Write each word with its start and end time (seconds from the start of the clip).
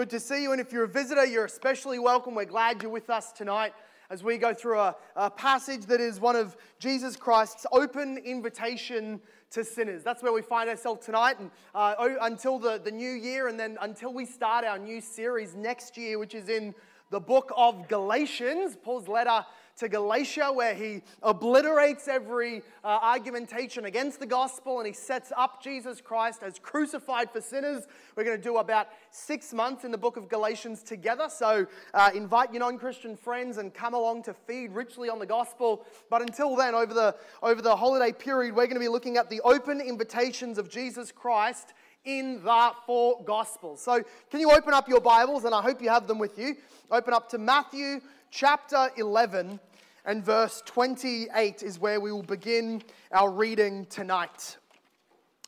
Good 0.00 0.08
to 0.08 0.20
see 0.20 0.42
you. 0.42 0.52
And 0.52 0.62
if 0.62 0.72
you're 0.72 0.84
a 0.84 0.88
visitor, 0.88 1.26
you're 1.26 1.44
especially 1.44 1.98
welcome. 1.98 2.34
We're 2.34 2.46
glad 2.46 2.82
you're 2.82 2.90
with 2.90 3.10
us 3.10 3.32
tonight 3.32 3.74
as 4.08 4.24
we 4.24 4.38
go 4.38 4.54
through 4.54 4.78
a, 4.78 4.96
a 5.14 5.28
passage 5.28 5.84
that 5.88 6.00
is 6.00 6.18
one 6.18 6.36
of 6.36 6.56
Jesus 6.78 7.16
Christ's 7.16 7.66
open 7.70 8.16
invitation 8.16 9.20
to 9.50 9.62
sinners. 9.62 10.02
That's 10.02 10.22
where 10.22 10.32
we 10.32 10.40
find 10.40 10.70
ourselves 10.70 11.04
tonight 11.04 11.38
and 11.38 11.50
uh, 11.74 12.16
until 12.22 12.58
the, 12.58 12.80
the 12.82 12.90
new 12.90 13.10
year, 13.10 13.48
and 13.48 13.60
then 13.60 13.76
until 13.82 14.14
we 14.14 14.24
start 14.24 14.64
our 14.64 14.78
new 14.78 15.02
series 15.02 15.54
next 15.54 15.98
year, 15.98 16.18
which 16.18 16.34
is 16.34 16.48
in 16.48 16.74
the 17.10 17.20
book 17.20 17.52
of 17.54 17.86
Galatians, 17.86 18.78
Paul's 18.82 19.06
letter 19.06 19.44
to 19.80 19.88
Galatia, 19.88 20.52
where 20.52 20.74
he 20.74 21.02
obliterates 21.22 22.06
every 22.06 22.62
uh, 22.84 22.98
argumentation 23.02 23.86
against 23.86 24.20
the 24.20 24.26
gospel 24.26 24.78
and 24.78 24.86
he 24.86 24.92
sets 24.92 25.32
up 25.36 25.62
Jesus 25.62 26.00
Christ 26.02 26.42
as 26.42 26.58
crucified 26.58 27.30
for 27.30 27.40
sinners. 27.40 27.86
We're 28.14 28.24
going 28.24 28.36
to 28.36 28.42
do 28.42 28.58
about 28.58 28.88
six 29.10 29.54
months 29.54 29.84
in 29.84 29.90
the 29.90 29.98
book 29.98 30.18
of 30.18 30.28
Galatians 30.28 30.82
together. 30.82 31.28
So 31.30 31.66
uh, 31.94 32.10
invite 32.14 32.52
your 32.52 32.60
non 32.60 32.78
Christian 32.78 33.16
friends 33.16 33.56
and 33.56 33.72
come 33.72 33.94
along 33.94 34.24
to 34.24 34.34
feed 34.34 34.72
richly 34.72 35.08
on 35.08 35.18
the 35.18 35.26
gospel. 35.26 35.86
But 36.10 36.20
until 36.20 36.56
then, 36.56 36.74
over 36.74 36.92
the, 36.92 37.16
over 37.42 37.62
the 37.62 37.74
holiday 37.74 38.12
period, 38.12 38.54
we're 38.54 38.66
going 38.66 38.74
to 38.74 38.80
be 38.80 38.88
looking 38.88 39.16
at 39.16 39.30
the 39.30 39.40
open 39.40 39.80
invitations 39.80 40.58
of 40.58 40.68
Jesus 40.68 41.10
Christ 41.10 41.72
in 42.04 42.42
the 42.44 42.72
four 42.86 43.22
Gospels. 43.24 43.82
So, 43.82 44.02
can 44.30 44.40
you 44.40 44.50
open 44.50 44.72
up 44.72 44.88
your 44.88 45.00
Bibles? 45.00 45.44
And 45.44 45.54
I 45.54 45.62
hope 45.62 45.82
you 45.82 45.88
have 45.88 46.06
them 46.06 46.18
with 46.18 46.38
you. 46.38 46.56
Open 46.90 47.12
up 47.12 47.28
to 47.30 47.38
Matthew 47.38 48.00
chapter 48.30 48.90
11 48.96 49.60
and 50.04 50.24
verse 50.24 50.62
28 50.66 51.62
is 51.62 51.78
where 51.78 52.00
we 52.00 52.12
will 52.12 52.22
begin 52.22 52.82
our 53.12 53.30
reading 53.30 53.86
tonight. 53.86 54.56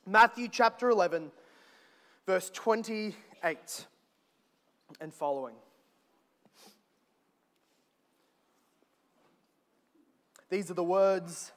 Matthew 0.06 0.48
chapter 0.48 0.90
11, 0.90 1.30
verse 2.26 2.50
28 2.52 3.86
and 5.00 5.14
following. 5.14 5.54
These 10.50 10.70
are 10.70 10.74
the 10.74 10.84
words 10.84 11.52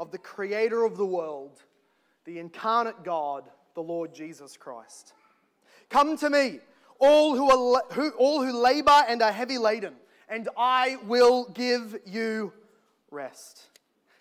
of 0.00 0.10
the 0.10 0.18
Creator 0.18 0.82
of 0.82 0.96
the 0.96 1.06
world, 1.06 1.62
the 2.24 2.40
incarnate 2.40 3.04
God, 3.04 3.44
the 3.74 3.82
Lord 3.82 4.12
Jesus 4.12 4.56
Christ. 4.56 5.12
Come 5.88 6.16
to 6.16 6.30
me, 6.30 6.58
all 6.98 7.36
who, 7.36 7.48
are, 7.48 7.82
who, 7.92 8.10
all 8.10 8.44
who 8.44 8.52
labor 8.60 9.04
and 9.08 9.22
are 9.22 9.30
heavy 9.30 9.56
laden 9.56 9.94
and 10.30 10.48
I 10.56 10.96
will 11.06 11.50
give 11.50 11.98
you 12.06 12.52
rest. 13.10 13.66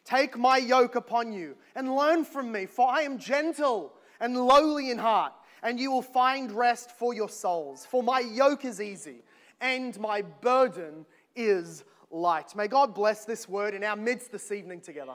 Take 0.04 0.38
my 0.38 0.58
yoke 0.58 0.96
upon 0.96 1.32
you 1.32 1.56
and 1.76 1.96
learn 1.96 2.26
from 2.26 2.52
me, 2.52 2.66
for 2.66 2.90
I 2.90 3.02
am 3.04 3.20
gentle 3.20 3.94
and 4.20 4.36
lowly 4.36 4.90
in 4.90 4.98
heart, 4.98 5.34
and 5.62 5.80
you 5.80 5.92
will 5.92 6.02
find 6.02 6.52
rest 6.52 6.92
for 6.98 7.14
your 7.14 7.30
souls. 7.30 7.86
For 7.86 8.02
my 8.02 8.20
yoke 8.20 8.66
is 8.66 8.82
easy 8.82 9.22
and 9.62 9.98
my 10.00 10.24
burden 10.24 11.06
is 11.36 11.84
light. 12.10 12.56
May 12.56 12.68
God 12.68 12.96
bless 12.96 13.26
this 13.26 13.48
word 13.48 13.76
in 13.76 13.84
our 13.84 13.96
midst 13.96 14.32
this 14.32 14.52
evening 14.52 14.82
together. 14.82 15.14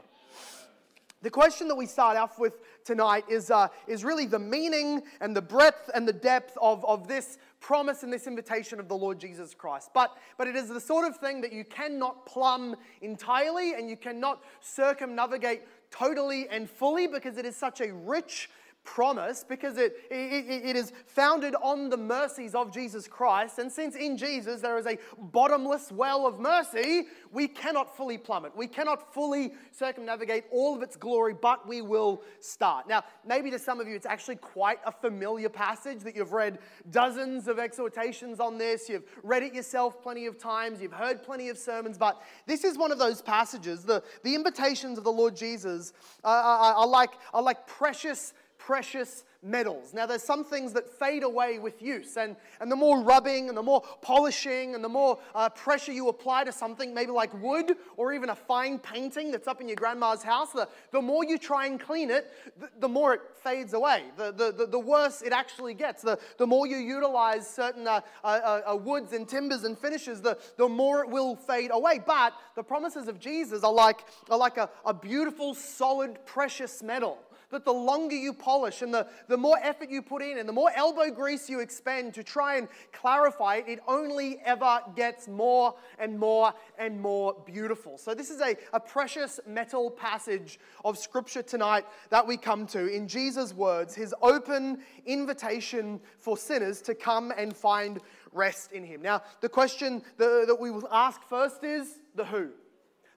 The 1.22 1.30
question 1.30 1.68
that 1.68 1.74
we 1.74 1.86
start 1.86 2.16
off 2.16 2.38
with 2.38 2.60
tonight 2.84 3.24
is, 3.28 3.50
uh, 3.50 3.68
is 3.86 4.04
really 4.04 4.26
the 4.26 4.38
meaning 4.38 5.02
and 5.20 5.34
the 5.34 5.42
breadth 5.42 5.90
and 5.94 6.06
the 6.06 6.12
depth 6.12 6.56
of, 6.60 6.84
of 6.84 7.08
this 7.08 7.38
promise 7.60 8.02
and 8.02 8.12
this 8.12 8.26
invitation 8.26 8.78
of 8.78 8.88
the 8.88 8.96
Lord 8.96 9.18
Jesus 9.18 9.54
Christ. 9.54 9.90
But, 9.94 10.16
but 10.36 10.46
it 10.46 10.54
is 10.54 10.68
the 10.68 10.80
sort 10.80 11.06
of 11.06 11.16
thing 11.16 11.40
that 11.40 11.52
you 11.52 11.64
cannot 11.64 12.26
plumb 12.26 12.76
entirely 13.00 13.74
and 13.74 13.88
you 13.88 13.96
cannot 13.96 14.44
circumnavigate 14.60 15.62
totally 15.90 16.48
and 16.50 16.68
fully 16.68 17.06
because 17.06 17.38
it 17.38 17.46
is 17.46 17.56
such 17.56 17.80
a 17.80 17.92
rich 17.92 18.50
promise 18.84 19.44
because 19.46 19.78
it, 19.78 19.96
it, 20.10 20.64
it 20.64 20.76
is 20.76 20.92
founded 21.06 21.54
on 21.62 21.88
the 21.88 21.96
mercies 21.96 22.54
of 22.54 22.72
Jesus 22.72 23.08
Christ. 23.08 23.58
And 23.58 23.72
since 23.72 23.96
in 23.96 24.16
Jesus 24.16 24.60
there 24.60 24.78
is 24.78 24.86
a 24.86 24.98
bottomless 25.18 25.90
well 25.90 26.26
of 26.26 26.38
mercy, 26.38 27.06
we 27.32 27.48
cannot 27.48 27.96
fully 27.96 28.18
plummet. 28.18 28.56
We 28.56 28.66
cannot 28.66 29.12
fully 29.12 29.52
circumnavigate 29.72 30.44
all 30.50 30.76
of 30.76 30.82
its 30.82 30.96
glory, 30.96 31.34
but 31.34 31.66
we 31.66 31.82
will 31.82 32.22
start. 32.40 32.88
Now, 32.88 33.04
maybe 33.26 33.50
to 33.50 33.58
some 33.58 33.80
of 33.80 33.88
you, 33.88 33.96
it's 33.96 34.06
actually 34.06 34.36
quite 34.36 34.78
a 34.86 34.92
familiar 34.92 35.48
passage 35.48 36.00
that 36.00 36.14
you've 36.14 36.32
read 36.32 36.58
dozens 36.90 37.48
of 37.48 37.58
exhortations 37.58 38.38
on 38.38 38.58
this. 38.58 38.88
You've 38.88 39.04
read 39.22 39.42
it 39.42 39.54
yourself 39.54 40.02
plenty 40.02 40.26
of 40.26 40.38
times. 40.38 40.80
You've 40.80 40.92
heard 40.92 41.22
plenty 41.22 41.48
of 41.48 41.58
sermons, 41.58 41.98
but 41.98 42.22
this 42.46 42.64
is 42.64 42.78
one 42.78 42.92
of 42.92 42.98
those 42.98 43.22
passages. 43.22 43.84
The, 43.84 44.02
the 44.22 44.34
invitations 44.34 44.98
of 44.98 45.04
the 45.04 45.12
Lord 45.12 45.34
Jesus 45.34 45.92
are, 46.22 46.42
are, 46.42 46.74
are 46.74 46.86
like, 46.86 47.10
are 47.32 47.42
like 47.42 47.66
precious 47.66 48.34
precious 48.64 49.24
metals. 49.42 49.92
Now, 49.92 50.06
there's 50.06 50.22
some 50.22 50.42
things 50.42 50.72
that 50.72 50.88
fade 50.88 51.22
away 51.22 51.58
with 51.58 51.82
use, 51.82 52.16
and, 52.16 52.34
and 52.60 52.72
the 52.72 52.76
more 52.76 53.02
rubbing 53.02 53.50
and 53.50 53.58
the 53.58 53.62
more 53.62 53.82
polishing 54.00 54.74
and 54.74 54.82
the 54.82 54.88
more 54.88 55.18
uh, 55.34 55.50
pressure 55.50 55.92
you 55.92 56.08
apply 56.08 56.44
to 56.44 56.52
something, 56.52 56.94
maybe 56.94 57.12
like 57.12 57.30
wood 57.42 57.76
or 57.98 58.14
even 58.14 58.30
a 58.30 58.34
fine 58.34 58.78
painting 58.78 59.30
that's 59.30 59.46
up 59.46 59.60
in 59.60 59.68
your 59.68 59.76
grandma's 59.76 60.22
house, 60.22 60.52
the, 60.52 60.66
the 60.92 61.02
more 61.02 61.24
you 61.24 61.36
try 61.36 61.66
and 61.66 61.78
clean 61.78 62.10
it, 62.10 62.32
the, 62.58 62.70
the 62.80 62.88
more 62.88 63.12
it 63.12 63.20
fades 63.42 63.74
away. 63.74 64.04
The, 64.16 64.32
the, 64.32 64.50
the, 64.50 64.66
the, 64.66 64.78
worse 64.78 65.20
it 65.20 65.32
actually 65.32 65.74
gets. 65.74 66.00
The, 66.00 66.18
the 66.38 66.46
more 66.46 66.66
you 66.66 66.78
utilize 66.78 67.46
certain 67.46 67.86
uh, 67.86 68.00
uh, 68.22 68.26
uh, 68.26 68.72
uh 68.72 68.76
woods 68.76 69.12
and 69.12 69.28
timbers 69.28 69.64
and 69.64 69.78
finishes, 69.78 70.22
the, 70.22 70.38
the 70.56 70.68
more 70.68 71.04
it 71.04 71.10
will 71.10 71.36
fade 71.36 71.70
away. 71.70 72.00
But 72.04 72.32
the 72.56 72.62
promises 72.62 73.08
of 73.08 73.20
Jesus 73.20 73.62
are 73.62 73.72
like, 73.72 74.06
are 74.30 74.38
like 74.38 74.56
a, 74.56 74.70
a 74.86 74.94
beautiful, 74.94 75.54
solid, 75.54 76.24
precious 76.24 76.82
metal 76.82 77.18
that 77.50 77.64
the 77.64 77.72
longer 77.72 78.16
you 78.16 78.32
polish 78.32 78.82
and 78.82 78.92
the, 78.92 79.06
the 79.28 79.36
more 79.36 79.58
effort 79.62 79.90
you 79.90 80.02
put 80.02 80.22
in 80.22 80.38
and 80.38 80.48
the 80.48 80.52
more 80.52 80.70
elbow 80.74 81.10
grease 81.10 81.48
you 81.48 81.60
expend 81.60 82.14
to 82.14 82.22
try 82.22 82.56
and 82.56 82.68
clarify 82.92 83.56
it, 83.56 83.64
it 83.68 83.80
only 83.86 84.38
ever 84.44 84.80
gets 84.96 85.28
more 85.28 85.74
and 85.98 86.18
more 86.18 86.52
and 86.78 87.00
more 87.00 87.36
beautiful. 87.46 87.98
So, 87.98 88.14
this 88.14 88.30
is 88.30 88.40
a, 88.40 88.56
a 88.72 88.80
precious 88.80 89.40
metal 89.46 89.90
passage 89.90 90.58
of 90.84 90.98
Scripture 90.98 91.42
tonight 91.42 91.84
that 92.10 92.26
we 92.26 92.36
come 92.36 92.66
to 92.68 92.86
in 92.86 93.08
Jesus' 93.08 93.52
words, 93.54 93.94
his 93.94 94.14
open 94.22 94.78
invitation 95.06 96.00
for 96.18 96.36
sinners 96.36 96.80
to 96.82 96.94
come 96.94 97.32
and 97.36 97.54
find 97.56 98.00
rest 98.32 98.72
in 98.72 98.84
him. 98.84 99.00
Now, 99.00 99.22
the 99.40 99.48
question 99.48 100.02
that 100.18 100.56
we 100.60 100.70
will 100.70 100.88
ask 100.90 101.22
first 101.28 101.64
is 101.64 102.00
the 102.14 102.24
who. 102.24 102.50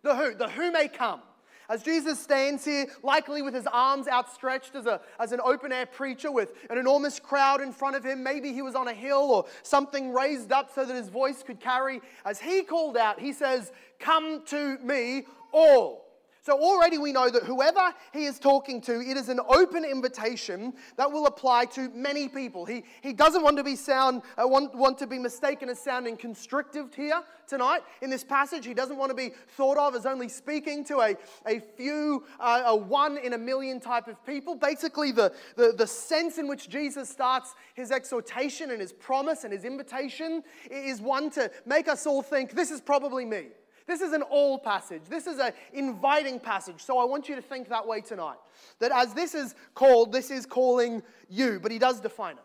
The 0.03 0.15
who. 0.15 0.35
The 0.35 0.49
who 0.49 0.71
may 0.71 0.87
come. 0.87 1.21
As 1.69 1.83
Jesus 1.83 2.19
stands 2.19 2.63
here, 2.63 2.87
likely 3.03 3.41
with 3.41 3.53
his 3.53 3.67
arms 3.67 4.07
outstretched 4.07 4.75
as, 4.75 4.85
a, 4.85 5.01
as 5.19 5.33
an 5.33 5.41
open 5.43 5.71
air 5.71 5.85
preacher 5.85 6.31
with 6.31 6.53
an 6.69 6.77
enormous 6.77 7.19
crowd 7.19 7.61
in 7.61 7.73
front 7.73 7.95
of 7.95 8.05
him, 8.05 8.23
maybe 8.23 8.53
he 8.53 8.61
was 8.61 8.75
on 8.75 8.87
a 8.87 8.93
hill 8.93 9.31
or 9.31 9.45
something 9.63 10.13
raised 10.13 10.51
up 10.51 10.73
so 10.73 10.85
that 10.85 10.95
his 10.95 11.09
voice 11.09 11.43
could 11.43 11.59
carry. 11.59 11.99
As 12.25 12.39
he 12.39 12.63
called 12.63 12.95
out, 12.95 13.19
he 13.19 13.33
says, 13.33 13.71
Come 13.99 14.45
to 14.45 14.77
me, 14.79 15.25
all 15.51 16.06
so 16.47 16.57
already 16.57 16.97
we 16.97 17.11
know 17.11 17.29
that 17.29 17.43
whoever 17.43 17.93
he 18.13 18.23
is 18.23 18.39
talking 18.39 18.79
to, 18.79 19.01
it 19.01 19.17
is 19.17 19.27
an 19.27 19.41
open 19.49 19.83
invitation 19.83 20.73
that 20.95 21.11
will 21.11 21.25
apply 21.25 21.65
to 21.65 21.89
many 21.89 22.29
people. 22.29 22.65
He, 22.65 22.85
he 23.01 23.11
doesn't 23.11 23.43
want 23.43 23.57
to 23.57 23.65
be 23.65 23.75
sound, 23.75 24.21
uh, 24.41 24.47
want, 24.47 24.73
want 24.73 24.97
to 24.99 25.07
be 25.07 25.19
mistaken 25.19 25.67
as 25.67 25.77
sounding 25.77 26.15
constrictive 26.15 26.95
here 26.95 27.21
tonight 27.47 27.81
in 28.01 28.09
this 28.09 28.23
passage. 28.23 28.65
He 28.65 28.73
doesn't 28.73 28.95
want 28.95 29.09
to 29.09 29.13
be 29.13 29.31
thought 29.57 29.77
of 29.77 29.93
as 29.93 30.05
only 30.05 30.29
speaking 30.29 30.85
to 30.85 31.01
a, 31.01 31.17
a 31.45 31.59
few, 31.59 32.23
uh, 32.39 32.63
a 32.67 32.75
one 32.77 33.17
in 33.17 33.33
a 33.33 33.37
million 33.37 33.81
type 33.81 34.07
of 34.07 34.25
people. 34.25 34.55
Basically, 34.55 35.11
the, 35.11 35.33
the, 35.57 35.73
the 35.77 35.85
sense 35.85 36.37
in 36.37 36.47
which 36.47 36.69
Jesus 36.69 37.09
starts 37.09 37.55
his 37.73 37.91
exhortation 37.91 38.71
and 38.71 38.79
his 38.79 38.93
promise 38.93 39.43
and 39.43 39.51
his 39.51 39.65
invitation 39.65 40.43
is 40.71 41.01
one 41.01 41.29
to 41.31 41.51
make 41.65 41.89
us 41.89 42.07
all 42.07 42.21
think, 42.21 42.51
this 42.53 42.71
is 42.71 42.79
probably 42.79 43.25
me. 43.25 43.47
This 43.87 44.01
is 44.01 44.11
an 44.11 44.21
all 44.21 44.59
passage. 44.59 45.03
This 45.09 45.27
is 45.27 45.39
an 45.39 45.53
inviting 45.73 46.39
passage. 46.39 46.81
So 46.83 46.99
I 46.99 47.05
want 47.05 47.29
you 47.29 47.35
to 47.35 47.41
think 47.41 47.69
that 47.69 47.87
way 47.87 48.01
tonight. 48.01 48.37
That 48.79 48.91
as 48.91 49.13
this 49.13 49.33
is 49.33 49.55
called, 49.73 50.11
this 50.11 50.29
is 50.29 50.45
calling 50.45 51.01
you, 51.29 51.59
but 51.61 51.71
he 51.71 51.79
does 51.79 52.01
define 52.01 52.35
it. 52.35 52.43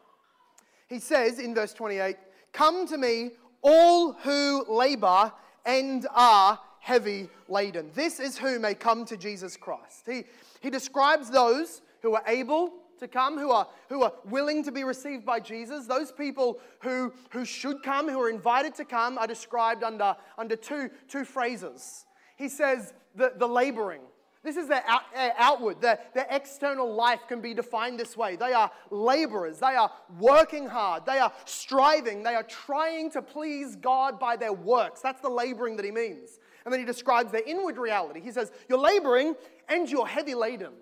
He 0.88 1.00
says 1.00 1.38
in 1.38 1.54
verse 1.54 1.72
28 1.74 2.16
Come 2.52 2.86
to 2.86 2.96
me, 2.96 3.30
all 3.62 4.12
who 4.12 4.64
labor 4.68 5.32
and 5.64 6.06
are 6.14 6.58
heavy 6.80 7.28
laden. 7.48 7.90
This 7.94 8.20
is 8.20 8.36
who 8.36 8.58
may 8.58 8.74
come 8.74 9.04
to 9.06 9.16
Jesus 9.16 9.56
Christ. 9.56 10.04
He, 10.06 10.24
he 10.60 10.70
describes 10.70 11.30
those 11.30 11.82
who 12.02 12.14
are 12.14 12.24
able 12.26 12.72
to 13.02 13.08
come, 13.08 13.38
who 13.38 13.50
are, 13.50 13.66
who 13.88 14.02
are 14.02 14.12
willing 14.24 14.64
to 14.64 14.72
be 14.72 14.84
received 14.84 15.26
by 15.26 15.40
Jesus. 15.40 15.86
Those 15.86 16.10
people 16.10 16.58
who, 16.80 17.12
who 17.30 17.44
should 17.44 17.82
come, 17.82 18.08
who 18.08 18.20
are 18.20 18.30
invited 18.30 18.74
to 18.76 18.84
come, 18.84 19.18
are 19.18 19.26
described 19.26 19.82
under, 19.82 20.16
under 20.38 20.56
two, 20.56 20.90
two 21.08 21.24
phrases. 21.24 22.06
He 22.36 22.48
says 22.48 22.94
the, 23.14 23.32
the 23.36 23.46
laboring. 23.46 24.00
This 24.44 24.56
is 24.56 24.66
their 24.66 24.82
out, 24.88 25.02
outward, 25.38 25.80
their, 25.80 26.00
their 26.14 26.26
external 26.28 26.92
life 26.92 27.20
can 27.28 27.40
be 27.40 27.54
defined 27.54 28.00
this 28.00 28.16
way. 28.16 28.34
They 28.34 28.52
are 28.52 28.72
laborers, 28.90 29.60
they 29.60 29.76
are 29.76 29.90
working 30.18 30.66
hard, 30.66 31.06
they 31.06 31.18
are 31.18 31.32
striving, 31.44 32.24
they 32.24 32.34
are 32.34 32.42
trying 32.42 33.12
to 33.12 33.22
please 33.22 33.76
God 33.76 34.18
by 34.18 34.36
their 34.36 34.52
works. 34.52 35.00
That's 35.00 35.20
the 35.20 35.28
laboring 35.28 35.76
that 35.76 35.84
he 35.84 35.92
means. 35.92 36.40
And 36.64 36.72
then 36.72 36.80
he 36.80 36.86
describes 36.86 37.30
their 37.30 37.44
inward 37.46 37.78
reality. 37.78 38.20
He 38.20 38.32
says, 38.32 38.50
You're 38.68 38.78
laboring 38.78 39.34
and 39.68 39.88
you're 39.88 40.06
heavy 40.06 40.34
laden. 40.34 40.72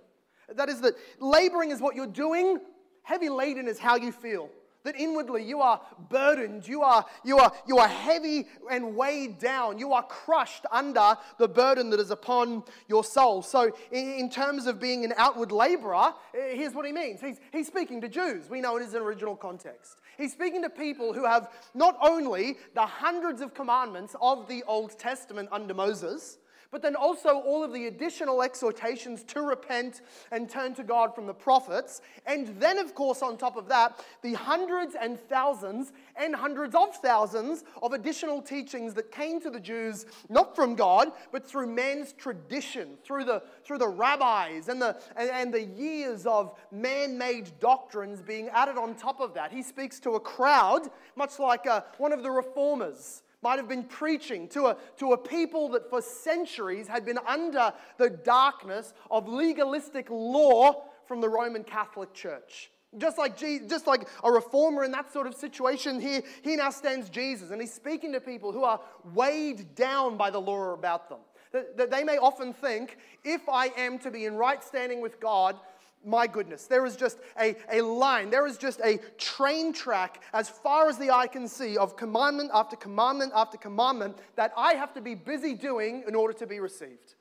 That 0.57 0.69
is 0.69 0.81
that 0.81 0.95
laboring 1.19 1.71
is 1.71 1.81
what 1.81 1.95
you're 1.95 2.07
doing, 2.07 2.59
heavy 3.03 3.29
laden 3.29 3.69
is 3.69 3.79
how 3.79 3.97
you 3.97 4.13
feel. 4.13 4.51
That 4.83 4.99
inwardly 4.99 5.45
you 5.45 5.61
are 5.61 5.79
burdened, 6.09 6.67
you 6.67 6.81
are, 6.81 7.05
you, 7.23 7.37
are, 7.37 7.53
you 7.69 7.77
are 7.77 7.89
heavy 7.89 8.47
and 8.71 8.97
weighed 8.97 9.39
down, 9.39 9.79
you 9.79 9.93
are 9.93 10.03
crushed 10.03 10.65
under 10.73 11.17
the 11.39 11.49
burden 11.49 11.91
that 11.91 12.01
is 12.01 12.11
upon 12.11 12.65
your 12.89 13.05
soul. 13.05 13.43
So, 13.43 13.73
in, 13.93 14.15
in 14.15 14.31
terms 14.31 14.67
of 14.67 14.81
being 14.81 15.05
an 15.05 15.13
outward 15.19 15.53
laborer, 15.53 16.15
here's 16.33 16.73
what 16.73 16.87
he 16.87 16.93
means 16.93 17.21
he's, 17.21 17.41
he's 17.53 17.67
speaking 17.67 18.01
to 18.01 18.09
Jews. 18.09 18.49
We 18.49 18.63
know 18.63 18.79
it 18.79 18.83
is 18.83 18.95
an 18.95 19.03
original 19.03 19.37
context. 19.37 20.01
He's 20.17 20.33
speaking 20.33 20.63
to 20.63 20.71
people 20.71 21.13
who 21.13 21.27
have 21.27 21.51
not 21.75 21.99
only 22.01 22.57
the 22.75 22.87
hundreds 22.87 23.43
of 23.43 23.53
commandments 23.53 24.17
of 24.21 24.49
the 24.49 24.63
Old 24.67 24.99
Testament 24.99 25.51
under 25.53 25.75
Moses, 25.75 26.39
but 26.71 26.83
then 26.83 26.95
also 26.95 27.41
all 27.41 27.65
of 27.65 27.73
the 27.73 27.87
additional 27.87 28.43
exhortations 28.43 29.23
to 29.25 29.43
repent 29.43 30.03
and 30.31 30.49
turn 30.49 30.75
to 30.75 30.85
God 30.85 31.15
from 31.15 31.27
the 31.27 31.35
prophets. 31.35 32.01
And 32.27 32.49
then, 32.61 32.79
of 32.79 32.95
course, 32.95 33.23
on 33.23 33.37
top 33.37 33.57
of 33.57 33.69
that, 33.69 34.05
the 34.23 34.35
hundreds 34.35 34.95
and 35.01 35.19
thousands 35.19 35.93
and 36.17 36.35
hundreds 36.35 36.75
of 36.75 36.97
thousands 36.97 37.65
of 37.83 37.93
additional 37.93 38.41
teachings 38.41 38.95
that 38.95 39.11
came 39.11 39.41
to 39.41 39.51
the 39.51 39.61
Jews, 39.61 40.07
not 40.29 40.55
from 40.55 40.75
God, 40.75 41.13
but 41.33 41.47
through 41.47 41.67
man's 41.67 42.13
tradition, 42.13 42.97
through 43.05 43.25
the, 43.25 43.43
through 43.65 43.79
the 43.79 43.89
rabbis 43.89 44.69
and 44.69 44.81
the, 44.81 44.97
and, 45.17 45.31
and 45.31 45.55
the 45.55 45.65
years 45.65 46.27
of 46.27 46.57
man 46.71 47.19
made 47.19 47.51
doctrines 47.59 48.23
being 48.23 48.49
added 48.49 48.77
on 48.77 48.95
top 48.95 49.21
of 49.21 49.35
that. 49.35 49.53
He 49.53 49.63
speaks 49.63 49.99
to 50.01 50.11
a 50.13 50.21
crowd, 50.21 50.89
much 51.17 51.39
like 51.39 51.67
uh, 51.67 51.83
one 51.99 52.13
of 52.13 52.23
the 52.23 52.31
reformers 52.31 53.23
might 53.43 53.59
have 53.59 53.69
been 53.69 53.85
preaching 53.85 54.49
to 54.49 54.67
a, 54.67 54.77
to 54.99 55.13
a 55.13 55.19
people 55.19 55.69
that 55.71 55.89
for 55.89 56.03
centuries 56.03 56.87
had 56.87 57.05
been 57.05 57.19
under 57.27 57.73
the 57.97 58.11
darkness 58.11 58.93
of 59.11 59.29
legalistic 59.29 60.09
law 60.11 60.85
from 61.07 61.21
the 61.21 61.29
Roman 61.29 61.65
Catholic 61.65 62.13
Church. 62.13 62.71
Just 62.99 63.19
like, 63.19 63.39
just 63.39 63.87
like 63.87 64.09
a 64.25 64.31
reformer 64.31 64.83
in 64.83 64.91
that 64.91 65.13
sort 65.13 65.29
of 65.29 65.35
situation, 65.35 66.01
here, 66.01 66.23
here 66.43 66.57
now 66.57 66.71
stands 66.71 67.09
Jesus, 67.09 67.51
and 67.51 67.61
he's 67.61 67.73
speaking 67.73 68.13
to 68.13 68.21
people 68.21 68.51
who 68.51 68.65
are 68.65 68.81
weighed 69.15 69.75
down 69.77 70.17
by 70.17 70.29
the 70.29 70.41
law 70.41 70.73
about 70.73 71.09
them. 71.09 71.21
That, 71.53 71.77
that 71.77 71.91
they 71.91 72.05
may 72.05 72.19
often 72.19 72.53
think, 72.53 72.99
if 73.25 73.49
I 73.49 73.67
am 73.77 73.99
to 74.01 74.11
be 74.11 74.27
in 74.27 74.35
right 74.35 74.63
standing 74.63 75.01
with 75.01 75.21
God, 75.21 75.57
my 76.05 76.27
goodness, 76.27 76.67
there 76.67 76.87
is 76.87 76.97
just 76.97 77.19
a, 77.39 77.57
a 77.71 77.83
line, 77.83 78.31
there 78.31 78.47
is 78.47 78.57
just 78.57 78.81
a 78.81 78.99
train 79.19 79.73
track 79.73 80.23
as 80.33 80.49
far 80.49 80.89
as 80.89 80.97
the 80.99 81.11
eye 81.11 81.27
can 81.27 81.47
see 81.47 81.77
of 81.77 81.97
commandment 81.97 82.51
after 82.55 82.77
commandment 82.77 83.33
after 83.35 83.59
commandment 83.59 84.17
that 84.37 84.53
I 84.57 84.75
have 84.75 84.95
to 84.95 85.01
be 85.01 85.15
busy 85.15 85.55
doing 85.55 86.05
in 86.09 86.15
order 86.15 86.33
to 86.35 86.47
be 86.47 86.61
received. 86.61 87.15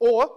Or 0.00 0.30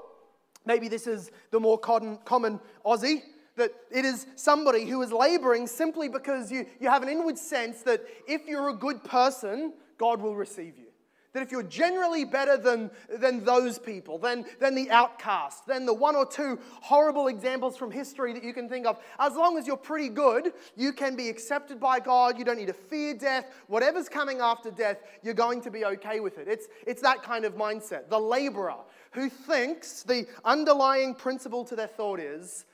maybe 0.66 0.88
this 0.88 1.08
is 1.08 1.32
the 1.50 1.60
more 1.60 1.78
common, 1.78 2.18
common 2.26 2.60
Aussie. 2.86 3.24
That 3.58 3.74
it 3.92 4.06
is 4.06 4.28
somebody 4.36 4.86
who 4.86 5.02
is 5.02 5.12
laboring 5.12 5.68
simply 5.68 6.08
because 6.08 6.52
you, 6.52 6.66
you 6.80 6.90
have 6.90 7.04
an 7.04 7.10
inward 7.10 7.38
sense 7.38 7.84
that 7.84 8.02
if 8.26 8.48
you're 8.48 8.70
a 8.70 8.74
good 8.74 9.04
person, 9.04 9.74
God 9.98 10.22
will 10.22 10.36
receive 10.36 10.78
you. 10.78 10.91
That 11.34 11.44
if 11.44 11.52
you're 11.52 11.64
generally 11.64 12.26
better 12.26 12.58
than, 12.58 12.92
than 13.10 13.46
those 13.46 13.80
people, 13.80 14.18
than, 14.18 14.46
than 14.60 14.76
the 14.76 14.92
outcast, 14.92 15.66
than 15.66 15.86
the 15.86 15.94
one 15.94 16.16
or 16.16 16.26
two 16.26 16.60
horrible 16.82 17.28
examples 17.28 17.78
from 17.78 17.90
history 17.90 18.34
that 18.34 18.44
you 18.44 18.54
can 18.54 18.68
think 18.68 18.86
of, 18.86 19.00
as 19.18 19.36
long 19.36 19.58
as 19.58 19.66
you're 19.66 19.78
pretty 19.78 20.10
good, 20.10 20.52
you 20.76 20.92
can 20.92 21.16
be 21.16 21.30
accepted 21.30 21.80
by 21.80 22.02
God. 22.02 22.38
You 22.38 22.44
don't 22.44 22.58
need 22.58 22.68
to 22.68 22.74
fear 22.74 23.14
death. 23.14 23.46
Whatever's 23.68 24.10
coming 24.10 24.40
after 24.40 24.72
death, 24.72 24.98
you're 25.24 25.34
going 25.34 25.62
to 25.62 25.72
be 25.72 25.86
okay 25.86 26.20
with 26.20 26.38
it. 26.38 26.50
It's, 26.50 26.68
it's 26.86 27.02
that 27.02 27.24
kind 27.24 27.46
of 27.46 27.56
mindset. 27.56 28.10
The 28.10 28.20
laborer 28.20 28.76
who 29.12 29.30
thinks 29.30 30.04
the 30.04 30.26
underlying 30.44 31.16
principle 31.16 31.64
to 31.66 31.76
their 31.76 31.88
thought 31.88 32.20
is 32.20 32.66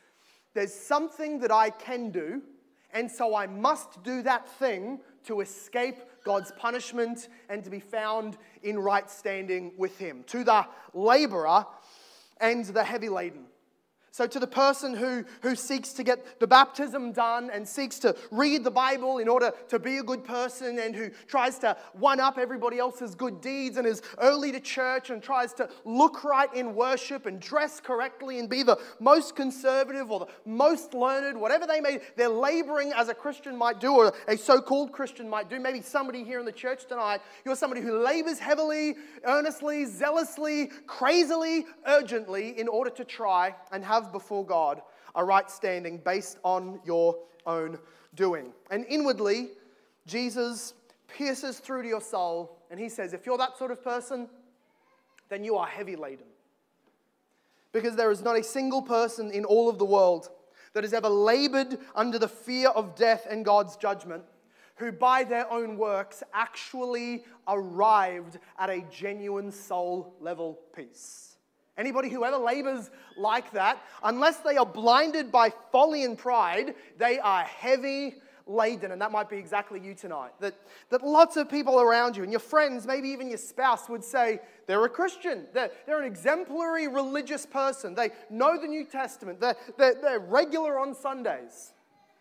there's 0.53 0.73
something 0.73 1.39
that 1.41 1.51
I 1.51 1.69
can 1.69 2.09
do, 2.09 2.41
and 2.91 3.11
so 3.11 3.35
I 3.35 3.45
must 3.45 4.01
do 4.01 4.23
that 4.23 4.49
thing 4.49 4.99
to 5.25 5.41
escape 5.41 5.97
God's 6.27 6.51
punishment 6.51 7.29
and 7.47 7.63
to 7.63 7.69
be 7.69 7.79
found 7.79 8.37
in 8.61 8.77
right 8.77 9.09
standing 9.09 9.71
with 9.77 9.97
Him. 9.97 10.25
To 10.27 10.43
the 10.43 10.67
laborer 10.93 11.65
and 12.41 12.65
the 12.65 12.83
heavy 12.83 13.07
laden. 13.07 13.45
So, 14.17 14.25
to 14.25 14.39
the 14.39 14.47
person 14.47 14.95
who, 14.95 15.23
who 15.43 15.55
seeks 15.55 15.93
to 15.93 16.03
get 16.03 16.39
the 16.39 16.47
baptism 16.47 17.11
done 17.11 17.51
and 17.53 17.67
seeks 17.67 17.99
to 17.99 18.15
read 18.31 18.63
the 18.63 18.71
Bible 18.71 19.19
in 19.19 19.27
order 19.27 19.53
to 19.69 19.77
be 19.77 19.99
a 19.99 20.03
good 20.03 20.23
person 20.23 20.79
and 20.79 20.95
who 20.95 21.11
tries 21.27 21.59
to 21.59 21.77
one 21.93 22.19
up 22.19 22.39
everybody 22.39 22.79
else's 22.79 23.13
good 23.13 23.41
deeds 23.41 23.77
and 23.77 23.85
is 23.85 24.01
early 24.17 24.51
to 24.53 24.59
church 24.59 25.11
and 25.11 25.21
tries 25.21 25.53
to 25.53 25.69
look 25.85 26.23
right 26.23 26.51
in 26.55 26.73
worship 26.73 27.27
and 27.27 27.39
dress 27.39 27.79
correctly 27.79 28.39
and 28.39 28.49
be 28.49 28.63
the 28.63 28.79
most 28.99 29.35
conservative 29.35 30.09
or 30.09 30.21
the 30.21 30.27
most 30.45 30.95
learned, 30.95 31.39
whatever 31.39 31.67
they 31.67 31.79
may, 31.79 31.99
they're 32.15 32.27
laboring 32.27 32.91
as 32.93 33.09
a 33.09 33.13
Christian 33.13 33.55
might 33.55 33.79
do 33.79 33.93
or 33.93 34.11
a 34.27 34.35
so 34.35 34.59
called 34.59 34.91
Christian 34.91 35.29
might 35.29 35.47
do. 35.47 35.59
Maybe 35.59 35.79
somebody 35.79 36.23
here 36.23 36.39
in 36.39 36.45
the 36.47 36.51
church 36.51 36.87
tonight, 36.87 37.21
you're 37.45 37.55
somebody 37.55 37.81
who 37.81 37.99
labors 37.99 38.39
heavily, 38.39 38.95
earnestly, 39.25 39.85
zealously, 39.85 40.71
crazily, 40.87 41.67
urgently 41.85 42.59
in 42.59 42.67
order 42.67 42.89
to 42.89 43.05
try 43.05 43.53
and 43.71 43.83
have 43.85 44.06
before 44.11 44.45
God 44.45 44.81
a 45.15 45.23
right 45.23 45.49
standing 45.49 45.97
based 45.97 46.37
on 46.43 46.79
your 46.85 47.17
own 47.45 47.77
doing. 48.15 48.53
And 48.71 48.85
inwardly, 48.87 49.49
Jesus 50.05 50.73
pierces 51.07 51.59
through 51.59 51.83
to 51.83 51.87
your 51.87 52.01
soul 52.01 52.59
and 52.69 52.79
he 52.79 52.89
says, 52.89 53.13
If 53.13 53.25
you're 53.25 53.37
that 53.37 53.57
sort 53.57 53.71
of 53.71 53.83
person, 53.83 54.29
then 55.29 55.43
you 55.43 55.55
are 55.55 55.67
heavy 55.67 55.95
laden. 55.95 56.27
Because 57.71 57.95
there 57.95 58.11
is 58.11 58.21
not 58.21 58.37
a 58.37 58.43
single 58.43 58.81
person 58.81 59.31
in 59.31 59.45
all 59.45 59.69
of 59.69 59.77
the 59.77 59.85
world 59.85 60.29
that 60.73 60.83
has 60.83 60.93
ever 60.93 61.09
labored 61.09 61.79
under 61.95 62.19
the 62.19 62.27
fear 62.27 62.69
of 62.69 62.95
death 62.95 63.27
and 63.29 63.43
God's 63.43 63.75
judgment 63.75 64.23
who 64.77 64.91
by 64.91 65.23
their 65.23 65.51
own 65.51 65.77
works 65.77 66.23
actually 66.33 67.23
arrived 67.47 68.37
at 68.59 68.69
a 68.69 68.83
genuine 68.91 69.51
soul 69.51 70.15
level 70.19 70.59
peace. 70.75 71.26
Anybody 71.77 72.09
who 72.09 72.25
ever 72.25 72.37
labors 72.37 72.89
like 73.15 73.51
that, 73.51 73.81
unless 74.03 74.37
they 74.37 74.57
are 74.57 74.65
blinded 74.65 75.31
by 75.31 75.51
folly 75.71 76.03
and 76.03 76.17
pride, 76.17 76.75
they 76.97 77.19
are 77.19 77.43
heavy 77.43 78.15
laden. 78.47 78.91
And 78.91 79.01
that 79.01 79.11
might 79.11 79.29
be 79.29 79.37
exactly 79.37 79.79
you 79.79 79.93
tonight. 79.93 80.31
That, 80.39 80.55
that 80.89 81.03
lots 81.03 81.37
of 81.37 81.49
people 81.49 81.79
around 81.79 82.17
you 82.17 82.23
and 82.23 82.31
your 82.31 82.39
friends, 82.39 82.87
maybe 82.87 83.09
even 83.09 83.27
your 83.27 83.37
spouse, 83.37 83.89
would 83.89 84.03
say 84.03 84.39
they're 84.65 84.83
a 84.85 84.89
Christian. 84.89 85.45
They're, 85.53 85.71
they're 85.85 86.01
an 86.01 86.07
exemplary 86.07 86.87
religious 86.87 87.45
person. 87.45 87.93
They 87.93 88.09
know 88.29 88.59
the 88.59 88.67
New 88.67 88.85
Testament. 88.85 89.39
They're, 89.39 89.55
they're, 89.77 89.95
they're 90.01 90.19
regular 90.19 90.79
on 90.79 90.95
Sundays. 90.95 91.73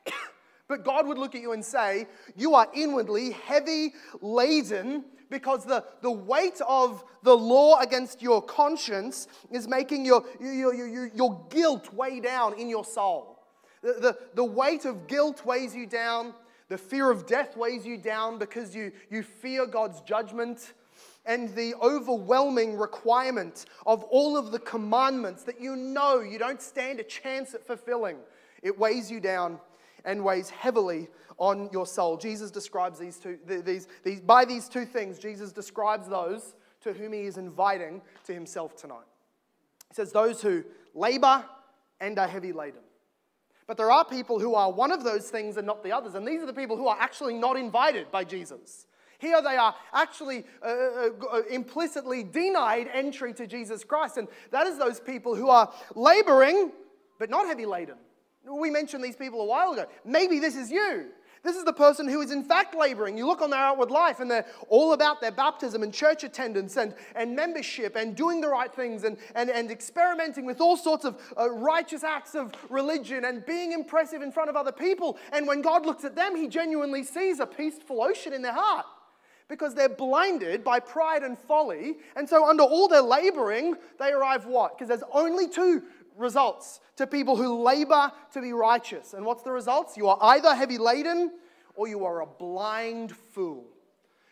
but 0.68 0.84
God 0.84 1.06
would 1.06 1.18
look 1.18 1.34
at 1.34 1.40
you 1.40 1.52
and 1.52 1.64
say, 1.64 2.06
You 2.36 2.54
are 2.54 2.68
inwardly 2.74 3.32
heavy 3.32 3.94
laden 4.20 5.04
because 5.30 5.64
the, 5.64 5.84
the 6.02 6.10
weight 6.10 6.60
of 6.66 7.04
the 7.22 7.36
law 7.36 7.78
against 7.80 8.22
your 8.22 8.42
conscience 8.42 9.28
is 9.50 9.66
making 9.66 10.04
your, 10.04 10.24
your, 10.40 10.74
your, 10.74 11.06
your 11.14 11.46
guilt 11.50 11.92
weigh 11.92 12.20
down 12.20 12.58
in 12.58 12.68
your 12.68 12.84
soul. 12.84 13.44
The, 13.82 13.92
the, 13.94 14.18
the 14.34 14.44
weight 14.44 14.84
of 14.84 15.06
guilt 15.06 15.44
weighs 15.44 15.74
you 15.74 15.86
down. 15.86 16.34
The 16.68 16.78
fear 16.78 17.10
of 17.10 17.26
death 17.26 17.56
weighs 17.56 17.86
you 17.86 17.96
down 17.96 18.38
because 18.38 18.74
you, 18.74 18.92
you 19.10 19.22
fear 19.22 19.66
God's 19.66 20.00
judgment. 20.00 20.74
And 21.24 21.54
the 21.56 21.74
overwhelming 21.82 22.76
requirement 22.76 23.66
of 23.84 24.04
all 24.04 24.36
of 24.36 24.52
the 24.52 24.60
commandments 24.60 25.42
that 25.44 25.60
you 25.60 25.74
know 25.74 26.20
you 26.20 26.38
don't 26.38 26.62
stand 26.62 27.00
a 27.00 27.02
chance 27.02 27.52
at 27.52 27.66
fulfilling, 27.66 28.18
it 28.62 28.78
weighs 28.78 29.10
you 29.10 29.18
down 29.18 29.58
and 30.06 30.24
weighs 30.24 30.48
heavily 30.48 31.08
on 31.36 31.68
your 31.72 31.84
soul. 31.84 32.16
Jesus 32.16 32.50
describes 32.50 32.98
these 32.98 33.18
two, 33.18 33.38
these, 33.46 33.88
these, 34.02 34.20
by 34.20 34.44
these 34.44 34.68
two 34.68 34.86
things, 34.86 35.18
Jesus 35.18 35.52
describes 35.52 36.08
those 36.08 36.54
to 36.80 36.92
whom 36.92 37.12
he 37.12 37.22
is 37.22 37.36
inviting 37.36 38.00
to 38.24 38.32
himself 38.32 38.76
tonight. 38.76 39.04
He 39.90 39.94
says, 39.94 40.12
Those 40.12 40.40
who 40.40 40.64
labor 40.94 41.44
and 42.00 42.18
are 42.18 42.28
heavy 42.28 42.52
laden. 42.52 42.80
But 43.66 43.76
there 43.76 43.90
are 43.90 44.04
people 44.04 44.38
who 44.38 44.54
are 44.54 44.70
one 44.70 44.92
of 44.92 45.02
those 45.02 45.28
things 45.28 45.56
and 45.56 45.66
not 45.66 45.82
the 45.82 45.92
others. 45.92 46.14
And 46.14 46.26
these 46.26 46.40
are 46.40 46.46
the 46.46 46.52
people 46.52 46.76
who 46.76 46.86
are 46.86 46.96
actually 46.98 47.34
not 47.34 47.56
invited 47.56 48.12
by 48.12 48.22
Jesus. 48.22 48.86
Here 49.18 49.42
they 49.42 49.56
are 49.56 49.74
actually 49.92 50.44
uh, 50.62 50.68
uh, 50.68 51.08
uh 51.32 51.42
implicitly 51.50 52.22
denied 52.22 52.88
entry 52.92 53.32
to 53.34 53.46
Jesus 53.46 53.82
Christ. 53.82 54.18
And 54.18 54.28
that 54.52 54.66
is 54.66 54.78
those 54.78 55.00
people 55.00 55.34
who 55.34 55.48
are 55.48 55.72
laboring 55.94 56.70
but 57.18 57.30
not 57.30 57.46
heavy 57.46 57.66
laden. 57.66 57.96
We 58.46 58.70
mentioned 58.70 59.02
these 59.02 59.16
people 59.16 59.40
a 59.40 59.44
while 59.44 59.72
ago. 59.72 59.86
Maybe 60.04 60.38
this 60.38 60.56
is 60.56 60.70
you. 60.70 61.06
This 61.42 61.56
is 61.56 61.64
the 61.64 61.72
person 61.72 62.08
who 62.08 62.22
is 62.22 62.32
in 62.32 62.42
fact 62.42 62.74
laboring. 62.74 63.16
You 63.16 63.26
look 63.26 63.40
on 63.40 63.50
their 63.50 63.60
outward 63.60 63.90
life 63.90 64.18
and 64.18 64.28
they're 64.28 64.46
all 64.68 64.94
about 64.94 65.20
their 65.20 65.30
baptism 65.30 65.84
and 65.84 65.94
church 65.94 66.24
attendance 66.24 66.76
and, 66.76 66.92
and 67.14 67.36
membership 67.36 67.94
and 67.94 68.16
doing 68.16 68.40
the 68.40 68.48
right 68.48 68.74
things 68.74 69.04
and, 69.04 69.16
and, 69.36 69.48
and 69.48 69.70
experimenting 69.70 70.44
with 70.44 70.60
all 70.60 70.76
sorts 70.76 71.04
of 71.04 71.20
uh, 71.38 71.48
righteous 71.48 72.02
acts 72.02 72.34
of 72.34 72.52
religion 72.68 73.26
and 73.26 73.46
being 73.46 73.70
impressive 73.70 74.22
in 74.22 74.32
front 74.32 74.50
of 74.50 74.56
other 74.56 74.72
people. 74.72 75.18
And 75.32 75.46
when 75.46 75.62
God 75.62 75.86
looks 75.86 76.04
at 76.04 76.16
them, 76.16 76.34
he 76.34 76.48
genuinely 76.48 77.04
sees 77.04 77.38
a 77.38 77.46
peaceful 77.46 78.02
ocean 78.02 78.32
in 78.32 78.42
their 78.42 78.54
heart 78.54 78.86
because 79.48 79.74
they're 79.74 79.88
blinded 79.88 80.64
by 80.64 80.80
pride 80.80 81.22
and 81.22 81.38
folly. 81.38 81.96
And 82.16 82.28
so, 82.28 82.48
under 82.48 82.64
all 82.64 82.88
their 82.88 83.02
laboring, 83.02 83.76
they 83.98 84.12
arrive 84.12 84.46
what? 84.46 84.76
Because 84.76 84.88
there's 84.88 85.08
only 85.12 85.48
two 85.48 85.82
results 86.16 86.80
to 86.96 87.06
people 87.06 87.36
who 87.36 87.62
labor 87.62 88.10
to 88.32 88.40
be 88.40 88.52
righteous. 88.52 89.14
And 89.14 89.24
what's 89.24 89.42
the 89.42 89.52
results? 89.52 89.96
You 89.96 90.08
are 90.08 90.18
either 90.20 90.54
heavy 90.54 90.78
laden 90.78 91.32
or 91.74 91.88
you 91.88 92.04
are 92.04 92.22
a 92.22 92.26
blind 92.26 93.14
fool. 93.14 93.64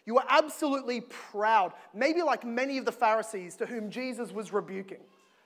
You 0.06 0.18
are 0.18 0.26
absolutely 0.28 1.00
proud, 1.00 1.72
maybe 1.94 2.22
like 2.22 2.44
many 2.44 2.78
of 2.78 2.84
the 2.84 2.92
Pharisees 2.92 3.56
to 3.56 3.66
whom 3.66 3.90
Jesus 3.90 4.32
was 4.32 4.52
rebuking. 4.52 5.00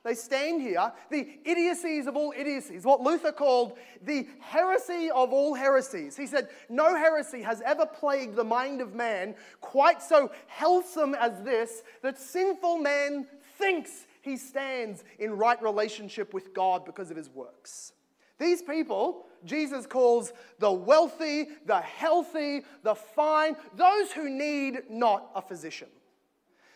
They 0.04 0.14
stand 0.14 0.62
here, 0.62 0.92
the 1.10 1.28
idiocies 1.44 2.06
of 2.06 2.16
all 2.16 2.32
idiocies, 2.36 2.84
what 2.84 3.00
Luther 3.00 3.32
called 3.32 3.76
the 4.02 4.26
heresy 4.40 5.10
of 5.10 5.32
all 5.32 5.54
heresies. 5.54 6.16
He 6.16 6.26
said, 6.26 6.48
No 6.68 6.96
heresy 6.96 7.42
has 7.42 7.60
ever 7.60 7.84
plagued 7.84 8.36
the 8.36 8.44
mind 8.44 8.80
of 8.80 8.94
man 8.94 9.34
quite 9.60 10.00
so 10.00 10.30
healthsome 10.46 11.14
as 11.14 11.42
this, 11.42 11.82
that 12.02 12.18
sinful 12.18 12.78
man 12.78 13.26
thinks 13.58 14.06
he 14.28 14.36
stands 14.36 15.04
in 15.18 15.32
right 15.36 15.60
relationship 15.62 16.34
with 16.34 16.54
God 16.54 16.84
because 16.84 17.10
of 17.10 17.16
his 17.16 17.30
works. 17.30 17.92
These 18.38 18.62
people, 18.62 19.26
Jesus 19.44 19.86
calls 19.86 20.32
the 20.58 20.70
wealthy, 20.70 21.48
the 21.66 21.80
healthy, 21.80 22.62
the 22.82 22.94
fine, 22.94 23.56
those 23.74 24.12
who 24.12 24.30
need 24.30 24.82
not 24.88 25.30
a 25.34 25.42
physician. 25.42 25.88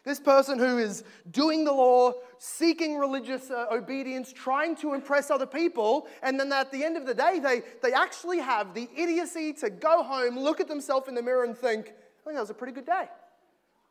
This 0.05 0.19
person 0.19 0.59
who 0.59 0.79
is 0.79 1.05
doing 1.31 1.65
the 1.65 1.73
law, 1.73 2.15
seeking 2.39 2.99
religious 2.99 3.53
uh, 3.53 3.67
obedience, 3.71 4.33
trying 4.33 4.75
to 4.77 4.95
impress 4.95 5.31
other 5.31 5.47
people, 5.47 6.09
and 6.25 6.41
then 6.41 6.53
at 6.53 6.73
the 6.73 6.83
end 6.83 6.97
of 6.97 7.07
the 7.07 7.15
day, 7.15 7.39
they, 7.39 7.63
they 7.83 7.93
actually 7.93 8.41
have 8.41 8.75
the 8.75 8.89
idiocy 8.97 9.53
to 9.55 9.71
go 9.71 10.03
home, 10.03 10.37
look 10.37 10.61
at 10.61 10.67
themselves 10.67 11.07
in 11.07 11.15
the 11.15 11.23
mirror, 11.23 11.45
and 11.45 11.57
think, 11.57 11.87
I 11.87 12.25
think 12.25 12.35
that 12.35 12.41
was 12.41 12.51
a 12.51 12.55
pretty 12.55 12.73
good 12.73 12.87
day. 12.87 13.05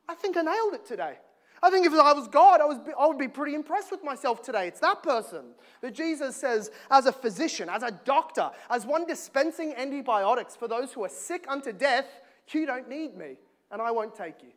I 0.10 0.16
think 0.16 0.36
I 0.36 0.42
nailed 0.42 0.74
it 0.74 0.86
today. 0.86 1.18
I 1.64 1.70
think 1.70 1.86
if 1.86 1.94
I 1.94 2.14
was 2.14 2.28
God, 2.28 2.60
I, 2.60 2.66
was, 2.66 2.80
I 3.00 3.06
would 3.06 3.20
be 3.20 3.28
pretty 3.28 3.54
impressed 3.54 3.92
with 3.92 4.04
myself 4.04 4.42
today. 4.42 4.68
It's 4.68 4.80
that 4.80 5.04
person 5.04 5.46
that 5.82 5.94
Jesus 5.94 6.36
says, 6.36 6.72
as 6.90 7.06
a 7.06 7.12
physician, 7.12 7.70
as 7.70 7.84
a 7.84 7.92
doctor, 8.04 8.50
as 8.70 8.86
one 8.86 9.06
dispensing 9.06 9.74
antibiotics 9.76 10.56
for 10.56 10.68
those 10.68 10.92
who 10.92 11.04
are 11.04 11.10
sick 11.10 11.46
unto 11.48 11.72
death, 11.72 12.08
you 12.52 12.66
don't 12.66 12.90
need 12.90 13.16
me, 13.16 13.38
and 13.72 13.82
I 13.82 13.92
won't 13.92 14.16
take 14.16 14.44
you. 14.44 14.50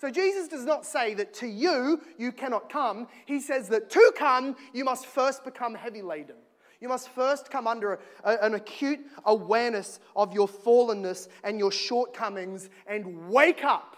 So 0.00 0.10
Jesus 0.10 0.48
does 0.48 0.64
not 0.64 0.84
say 0.86 1.14
that 1.14 1.34
to 1.34 1.46
you, 1.46 2.00
you 2.18 2.32
cannot 2.32 2.70
come. 2.70 3.08
He 3.26 3.40
says 3.40 3.68
that 3.70 3.90
to 3.90 4.12
come, 4.16 4.56
you 4.72 4.84
must 4.84 5.06
first 5.06 5.44
become 5.44 5.74
heavy 5.74 6.02
laden. 6.02 6.36
You 6.80 6.88
must 6.88 7.08
first 7.10 7.50
come 7.50 7.66
under 7.66 7.98
a, 8.22 8.36
an 8.42 8.54
acute 8.54 9.00
awareness 9.24 10.00
of 10.14 10.34
your 10.34 10.46
fallenness 10.46 11.28
and 11.44 11.58
your 11.58 11.72
shortcomings 11.72 12.68
and 12.86 13.28
wake 13.30 13.64
up 13.64 13.96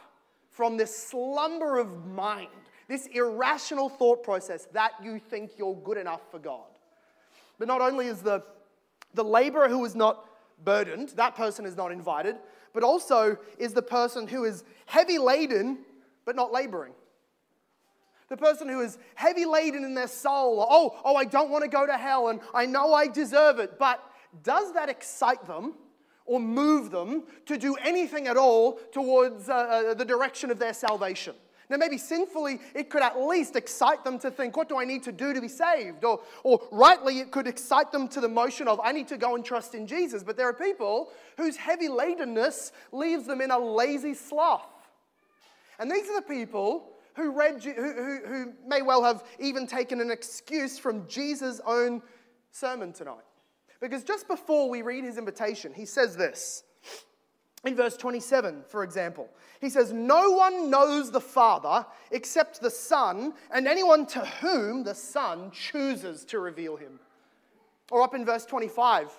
from 0.58 0.76
this 0.76 0.92
slumber 1.06 1.78
of 1.78 2.04
mind, 2.04 2.48
this 2.88 3.06
irrational 3.12 3.88
thought 3.88 4.24
process 4.24 4.66
that 4.72 4.90
you 5.00 5.20
think 5.20 5.52
you're 5.56 5.76
good 5.84 5.96
enough 5.96 6.20
for 6.32 6.40
God. 6.40 6.66
But 7.60 7.68
not 7.68 7.80
only 7.80 8.08
is 8.08 8.22
the, 8.22 8.42
the 9.14 9.22
laborer 9.22 9.68
who 9.68 9.84
is 9.84 9.94
not 9.94 10.24
burdened, 10.64 11.10
that 11.10 11.36
person 11.36 11.64
is 11.64 11.76
not 11.76 11.92
invited, 11.92 12.34
but 12.74 12.82
also 12.82 13.38
is 13.56 13.72
the 13.72 13.82
person 13.82 14.26
who 14.26 14.42
is 14.42 14.64
heavy 14.86 15.16
laden 15.16 15.78
but 16.24 16.34
not 16.34 16.52
laboring. 16.52 16.92
The 18.28 18.36
person 18.36 18.68
who 18.68 18.80
is 18.80 18.98
heavy 19.14 19.44
laden 19.44 19.84
in 19.84 19.94
their 19.94 20.08
soul, 20.08 20.66
oh, 20.68 20.98
oh, 21.04 21.14
I 21.14 21.24
don't 21.24 21.50
want 21.50 21.62
to 21.62 21.70
go 21.70 21.86
to 21.86 21.96
hell 21.96 22.30
and 22.30 22.40
I 22.52 22.66
know 22.66 22.94
I 22.94 23.06
deserve 23.06 23.60
it, 23.60 23.78
but 23.78 24.02
does 24.42 24.72
that 24.72 24.88
excite 24.88 25.46
them 25.46 25.74
or 26.28 26.38
move 26.38 26.90
them 26.90 27.24
to 27.46 27.58
do 27.58 27.74
anything 27.76 28.28
at 28.28 28.36
all 28.36 28.74
towards 28.92 29.48
uh, 29.48 29.52
uh, 29.54 29.94
the 29.94 30.04
direction 30.04 30.50
of 30.50 30.58
their 30.58 30.74
salvation? 30.74 31.34
Now, 31.70 31.76
maybe 31.76 31.98
sinfully, 31.98 32.60
it 32.74 32.88
could 32.88 33.02
at 33.02 33.20
least 33.20 33.54
excite 33.54 34.02
them 34.02 34.18
to 34.20 34.30
think, 34.30 34.56
what 34.56 34.68
do 34.68 34.78
I 34.78 34.84
need 34.84 35.02
to 35.02 35.12
do 35.12 35.34
to 35.34 35.40
be 35.40 35.48
saved? 35.48 36.02
Or, 36.02 36.20
or 36.42 36.62
rightly, 36.70 37.18
it 37.18 37.30
could 37.30 37.46
excite 37.46 37.92
them 37.92 38.08
to 38.08 38.20
the 38.20 38.28
motion 38.28 38.68
of, 38.68 38.80
I 38.82 38.92
need 38.92 39.08
to 39.08 39.18
go 39.18 39.34
and 39.34 39.44
trust 39.44 39.74
in 39.74 39.86
Jesus. 39.86 40.22
But 40.22 40.36
there 40.36 40.48
are 40.48 40.54
people 40.54 41.10
whose 41.36 41.56
heavy 41.56 41.88
ladenness 41.88 42.72
leaves 42.90 43.26
them 43.26 43.42
in 43.42 43.50
a 43.50 43.58
lazy 43.58 44.14
sloth. 44.14 44.66
And 45.78 45.90
these 45.90 46.08
are 46.08 46.20
the 46.20 46.26
people 46.26 46.90
who, 47.14 47.32
read, 47.32 47.62
who, 47.62 47.72
who, 47.72 48.18
who 48.26 48.52
may 48.66 48.80
well 48.80 49.04
have 49.04 49.24
even 49.38 49.66
taken 49.66 50.00
an 50.00 50.10
excuse 50.10 50.78
from 50.78 51.06
Jesus' 51.06 51.60
own 51.66 52.00
sermon 52.50 52.92
tonight. 52.94 53.24
Because 53.80 54.02
just 54.02 54.26
before 54.26 54.68
we 54.68 54.82
read 54.82 55.04
his 55.04 55.18
invitation, 55.18 55.72
he 55.72 55.84
says 55.84 56.16
this. 56.16 56.64
In 57.64 57.74
verse 57.74 57.96
27, 57.96 58.64
for 58.68 58.84
example, 58.84 59.28
he 59.60 59.68
says, 59.68 59.92
No 59.92 60.30
one 60.30 60.70
knows 60.70 61.10
the 61.10 61.20
Father 61.20 61.84
except 62.10 62.60
the 62.60 62.70
Son, 62.70 63.34
and 63.52 63.66
anyone 63.66 64.06
to 64.06 64.24
whom 64.24 64.84
the 64.84 64.94
Son 64.94 65.50
chooses 65.50 66.24
to 66.26 66.38
reveal 66.38 66.76
him. 66.76 67.00
Or 67.90 68.02
up 68.02 68.14
in 68.14 68.24
verse 68.24 68.44
25, 68.44 69.10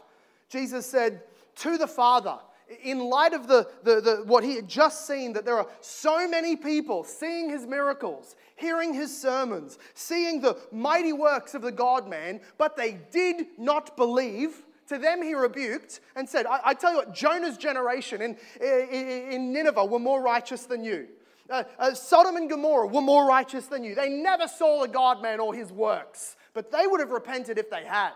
Jesus 0.49 0.85
said, 0.85 1.23
To 1.57 1.77
the 1.77 1.87
Father, 1.87 2.39
in 2.83 2.99
light 2.99 3.33
of 3.33 3.47
the, 3.47 3.67
the, 3.83 4.01
the, 4.01 4.23
what 4.25 4.43
he 4.43 4.55
had 4.55 4.67
just 4.67 5.07
seen, 5.07 5.33
that 5.33 5.45
there 5.45 5.57
are 5.57 5.67
so 5.81 6.27
many 6.27 6.55
people 6.55 7.03
seeing 7.03 7.49
his 7.49 7.65
miracles, 7.65 8.35
hearing 8.55 8.93
his 8.93 9.15
sermons, 9.15 9.79
seeing 9.93 10.41
the 10.41 10.57
mighty 10.71 11.13
works 11.13 11.55
of 11.55 11.61
the 11.61 11.71
God 11.71 12.07
man, 12.07 12.41
but 12.57 12.75
they 12.75 12.99
did 13.11 13.47
not 13.57 13.97
believe. 13.97 14.63
To 14.89 14.97
them 14.97 15.21
he 15.21 15.35
rebuked 15.35 15.99
and 16.15 16.27
said, 16.27 16.47
I, 16.47 16.59
I 16.65 16.73
tell 16.73 16.91
you 16.91 16.97
what, 16.97 17.13
Jonah's 17.13 17.57
generation 17.57 18.21
in, 18.21 18.37
in, 18.59 19.31
in 19.31 19.53
Nineveh 19.53 19.85
were 19.85 19.99
more 19.99 20.21
righteous 20.21 20.63
than 20.63 20.83
you. 20.83 21.07
Uh, 21.49 21.63
uh, 21.79 21.93
Sodom 21.93 22.35
and 22.37 22.49
Gomorrah 22.49 22.87
were 22.87 23.01
more 23.01 23.25
righteous 23.25 23.65
than 23.65 23.83
you. 23.83 23.95
They 23.95 24.09
never 24.09 24.47
saw 24.47 24.81
the 24.81 24.87
God 24.87 25.21
man 25.21 25.39
or 25.39 25.53
his 25.53 25.71
works, 25.71 26.35
but 26.53 26.71
they 26.71 26.85
would 26.85 26.99
have 26.99 27.11
repented 27.11 27.57
if 27.57 27.69
they 27.69 27.83
had. 27.83 28.11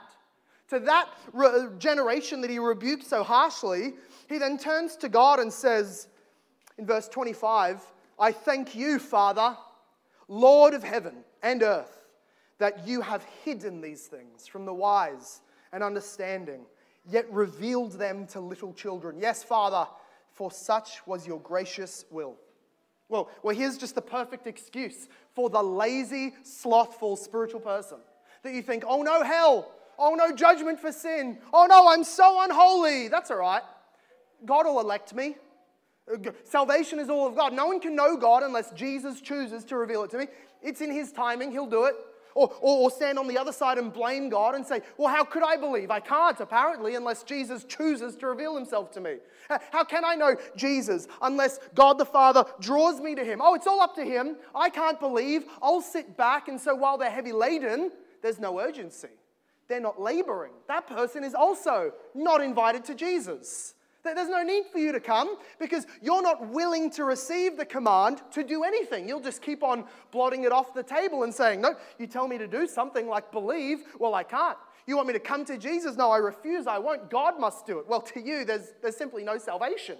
To 0.69 0.79
that 0.79 1.09
re- 1.33 1.67
generation 1.77 2.41
that 2.41 2.49
he 2.49 2.59
rebuked 2.59 3.05
so 3.05 3.23
harshly, 3.23 3.93
he 4.29 4.37
then 4.37 4.57
turns 4.57 4.95
to 4.97 5.09
God 5.09 5.39
and 5.39 5.51
says 5.51 6.07
in 6.77 6.85
verse 6.85 7.07
25, 7.07 7.81
I 8.19 8.31
thank 8.31 8.75
you, 8.75 8.99
Father, 8.99 9.57
Lord 10.27 10.73
of 10.73 10.83
heaven 10.83 11.23
and 11.41 11.61
earth, 11.63 12.05
that 12.59 12.87
you 12.87 13.01
have 13.01 13.23
hidden 13.43 13.81
these 13.81 14.07
things 14.07 14.47
from 14.47 14.65
the 14.65 14.73
wise 14.73 15.41
and 15.71 15.83
understanding, 15.83 16.65
yet 17.09 17.29
revealed 17.31 17.93
them 17.93 18.27
to 18.27 18.39
little 18.39 18.73
children. 18.73 19.17
Yes, 19.19 19.43
Father, 19.43 19.87
for 20.31 20.51
such 20.51 21.05
was 21.05 21.27
your 21.27 21.39
gracious 21.39 22.05
will. 22.09 22.35
Well, 23.09 23.29
well, 23.43 23.55
here's 23.55 23.77
just 23.77 23.95
the 23.95 24.01
perfect 24.01 24.47
excuse 24.47 25.07
for 25.33 25.49
the 25.49 25.61
lazy, 25.61 26.33
slothful 26.43 27.15
spiritual 27.15 27.59
person 27.59 27.97
that 28.43 28.53
you 28.53 28.61
think, 28.61 28.83
oh 28.87 29.03
no, 29.03 29.23
hell, 29.23 29.71
oh 29.99 30.15
no, 30.15 30.33
judgment 30.35 30.79
for 30.79 30.91
sin, 30.91 31.37
oh 31.51 31.65
no, 31.65 31.89
I'm 31.89 32.03
so 32.03 32.41
unholy. 32.41 33.09
That's 33.09 33.29
all 33.31 33.37
right. 33.37 33.61
God 34.45 34.65
will 34.65 34.79
elect 34.79 35.13
me. 35.13 35.35
Salvation 36.43 36.99
is 36.99 37.09
all 37.09 37.27
of 37.27 37.35
God. 37.35 37.53
No 37.53 37.67
one 37.67 37.79
can 37.79 37.95
know 37.95 38.17
God 38.17 38.43
unless 38.43 38.71
Jesus 38.71 39.21
chooses 39.21 39.63
to 39.65 39.77
reveal 39.77 40.03
it 40.03 40.11
to 40.11 40.17
me. 40.17 40.27
It's 40.61 40.81
in 40.81 40.91
His 40.91 41.11
timing, 41.11 41.51
He'll 41.51 41.65
do 41.65 41.85
it. 41.85 41.95
Or, 42.35 42.51
or, 42.61 42.77
or, 42.79 42.89
stand 42.89 43.19
on 43.19 43.27
the 43.27 43.37
other 43.37 43.51
side 43.51 43.77
and 43.77 43.93
blame 43.93 44.27
God 44.27 44.55
and 44.55 44.65
say, 44.65 44.81
Well, 44.97 45.13
how 45.13 45.23
could 45.23 45.43
I 45.43 45.55
believe? 45.55 45.91
I 45.91 45.99
can't, 45.99 46.39
apparently, 46.39 46.95
unless 46.95 47.21
Jesus 47.21 47.63
chooses 47.63 48.15
to 48.15 48.25
reveal 48.25 48.55
Himself 48.55 48.91
to 48.93 49.01
me. 49.01 49.17
How 49.71 49.83
can 49.83 50.03
I 50.03 50.15
know 50.15 50.35
Jesus 50.55 51.07
unless 51.21 51.59
God 51.75 51.99
the 51.99 52.05
Father 52.05 52.43
draws 52.59 52.99
me 52.99 53.13
to 53.13 53.23
Him? 53.23 53.39
Oh, 53.39 53.53
it's 53.53 53.67
all 53.67 53.81
up 53.81 53.93
to 53.95 54.03
Him. 54.03 54.37
I 54.55 54.69
can't 54.69 54.99
believe. 54.99 55.45
I'll 55.61 55.81
sit 55.81 56.17
back. 56.17 56.47
And 56.47 56.59
so 56.59 56.73
while 56.73 56.97
they're 56.97 57.11
heavy 57.11 57.33
laden, 57.33 57.91
there's 58.23 58.39
no 58.39 58.59
urgency. 58.59 59.09
They're 59.67 59.79
not 59.79 60.01
laboring. 60.01 60.53
That 60.67 60.87
person 60.87 61.23
is 61.23 61.35
also 61.35 61.93
not 62.15 62.41
invited 62.41 62.83
to 62.85 62.95
Jesus. 62.95 63.75
There's 64.03 64.29
no 64.29 64.43
need 64.43 64.65
for 64.71 64.79
you 64.79 64.91
to 64.91 64.99
come 64.99 65.37
because 65.59 65.87
you're 66.01 66.21
not 66.21 66.49
willing 66.49 66.91
to 66.91 67.05
receive 67.05 67.55
the 67.57 67.65
command 67.65 68.21
to 68.33 68.43
do 68.43 68.63
anything. 68.63 69.07
You'll 69.07 69.21
just 69.21 69.41
keep 69.41 69.63
on 69.63 69.85
blotting 70.11 70.43
it 70.43 70.51
off 70.51 70.73
the 70.73 70.83
table 70.83 71.23
and 71.23 71.33
saying, 71.33 71.61
No, 71.61 71.75
you 71.97 72.07
tell 72.07 72.27
me 72.27 72.37
to 72.37 72.47
do 72.47 72.67
something 72.67 73.07
like 73.07 73.31
believe. 73.31 73.83
Well, 73.99 74.13
I 74.13 74.23
can't. 74.23 74.57
You 74.85 74.97
want 74.97 75.07
me 75.07 75.13
to 75.13 75.19
come 75.19 75.45
to 75.45 75.57
Jesus? 75.57 75.95
No, 75.95 76.11
I 76.11 76.17
refuse. 76.17 76.67
I 76.67 76.77
won't. 76.79 77.09
God 77.09 77.39
must 77.39 77.65
do 77.65 77.79
it. 77.79 77.87
Well, 77.87 78.01
to 78.01 78.19
you, 78.19 78.43
there's, 78.43 78.73
there's 78.81 78.97
simply 78.97 79.23
no 79.23 79.37
salvation. 79.37 79.97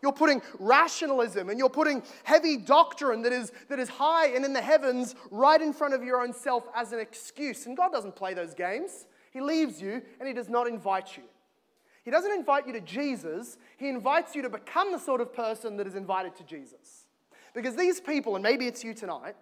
You're 0.00 0.12
putting 0.12 0.42
rationalism 0.58 1.48
and 1.48 1.58
you're 1.58 1.70
putting 1.70 2.02
heavy 2.24 2.56
doctrine 2.56 3.22
that 3.22 3.32
is, 3.32 3.52
that 3.68 3.78
is 3.78 3.88
high 3.88 4.28
and 4.28 4.44
in 4.44 4.52
the 4.52 4.62
heavens 4.62 5.14
right 5.30 5.60
in 5.60 5.72
front 5.72 5.94
of 5.94 6.02
your 6.02 6.22
own 6.22 6.32
self 6.32 6.64
as 6.74 6.92
an 6.92 6.98
excuse. 6.98 7.66
And 7.66 7.76
God 7.76 7.92
doesn't 7.92 8.16
play 8.16 8.34
those 8.34 8.54
games. 8.54 9.06
He 9.30 9.40
leaves 9.40 9.80
you 9.80 10.02
and 10.18 10.26
He 10.26 10.34
does 10.34 10.48
not 10.48 10.66
invite 10.66 11.16
you. 11.16 11.22
He 12.04 12.10
doesn't 12.10 12.32
invite 12.32 12.66
you 12.66 12.72
to 12.72 12.80
Jesus, 12.80 13.58
he 13.76 13.88
invites 13.88 14.34
you 14.34 14.42
to 14.42 14.48
become 14.48 14.92
the 14.92 14.98
sort 14.98 15.20
of 15.20 15.32
person 15.32 15.76
that 15.76 15.86
is 15.86 15.94
invited 15.94 16.34
to 16.36 16.44
Jesus. 16.44 17.06
Because 17.54 17.76
these 17.76 18.00
people, 18.00 18.34
and 18.34 18.42
maybe 18.42 18.66
it's 18.66 18.82
you 18.82 18.94
tonight, 18.94 19.36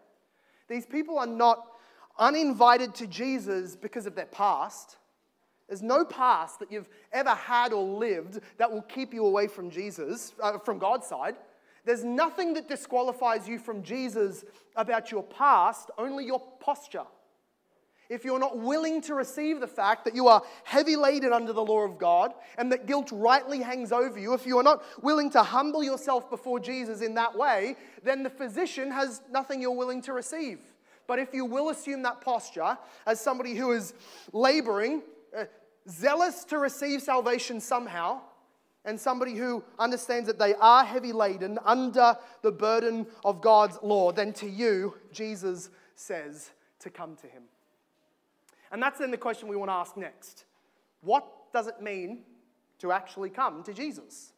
these 0.69 0.85
people 0.85 1.19
are 1.19 1.27
not 1.27 1.67
uninvited 2.19 2.95
to 2.97 3.07
Jesus 3.07 3.77
because 3.77 4.07
of 4.07 4.15
their 4.15 4.27
past. 4.27 4.99
There's 5.69 5.83
no 5.83 6.05
past 6.05 6.59
that 6.59 6.71
you've 6.71 6.89
ever 7.13 7.31
had 7.31 7.73
or 7.73 7.83
lived 7.83 8.41
that 8.59 8.71
will 8.71 8.83
keep 8.83 9.15
you 9.15 9.25
away 9.25 9.47
from 9.47 9.71
Jesus, 9.71 10.35
uh, 10.43 10.59
from 10.59 10.79
God's 10.79 11.07
side. 11.07 11.37
There's 11.85 12.05
nothing 12.05 12.55
that 12.55 12.69
disqualifies 12.69 13.49
you 13.49 13.59
from 13.59 13.83
Jesus 13.83 14.45
about 14.77 15.11
your 15.11 15.23
past, 15.23 15.91
only 15.97 16.27
your 16.27 16.43
posture. 16.61 17.07
If 18.11 18.25
you're 18.25 18.41
not 18.41 18.59
willing 18.59 19.01
to 19.03 19.15
receive 19.15 19.61
the 19.61 19.69
fact 19.69 20.05
that 20.05 20.17
you 20.17 20.27
are 20.27 20.43
heavy 20.65 20.97
laden 20.97 21.33
under 21.33 21.53
the 21.53 21.65
law 21.65 21.83
of 21.83 21.97
God 21.97 22.35
and 22.59 22.71
that 22.73 22.87
guilt 22.87 23.09
rightly 23.13 23.63
hangs 23.63 23.93
over 23.93 24.19
you, 24.19 24.35
if 24.35 24.45
you 24.45 24.59
are 24.59 24.65
not 24.65 24.83
willing 25.03 25.31
to 25.31 25.43
humble 25.43 25.85
yourself 25.85 26.29
before 26.29 26.59
Jesus 26.59 27.03
in 27.03 27.15
that 27.15 27.39
way, 27.39 27.77
then 28.03 28.25
the 28.25 28.29
physician 28.29 28.91
has 28.91 29.23
nothing 29.31 29.63
you're 29.63 29.71
willing 29.71 30.03
to 30.03 30.13
receive. 30.13 30.59
But 31.07 31.21
if 31.21 31.33
you 31.33 31.45
will 31.45 31.71
assume 31.71 32.03
that 32.03 32.21
posture 32.21 32.77
as 33.07 33.21
somebody 33.21 33.55
who 33.55 33.71
is 33.71 33.95
laboring, 34.33 35.03
uh, 35.37 35.45
zealous 35.89 36.45
to 36.47 36.59
receive 36.59 37.03
salvation 37.03 37.61
somehow, 37.61 38.21
and 38.85 38.99
somebody 38.99 39.37
who 39.37 39.63
understands 39.79 40.27
that 40.27 40.39
they 40.39 40.55
are 40.55 40.85
heavy 40.85 41.13
laden 41.13 41.59
under 41.65 42.17
the 42.43 42.51
burden 42.51 43.07
of 43.25 43.41
God's 43.41 43.79
law, 43.83 44.11
then 44.11 44.33
to 44.35 44.49
you, 44.49 44.95
Jesus 45.13 45.71
says 45.95 46.51
to 46.81 46.91
come 46.91 47.15
to 47.17 47.27
him. 47.27 47.43
And 48.71 48.83
that's 48.83 48.99
then 48.99 49.11
the 49.11 49.19
question 49.19 49.49
we 49.49 49.57
want 49.57 49.71
to 49.71 49.75
ask 49.75 49.97
next. 49.97 50.45
What 51.01 51.27
does 51.53 51.67
it 51.67 51.81
mean 51.81 52.23
to 52.79 52.93
actually 52.93 53.31
come 53.31 53.63
to 53.65 53.73
Jesus? 53.73 54.33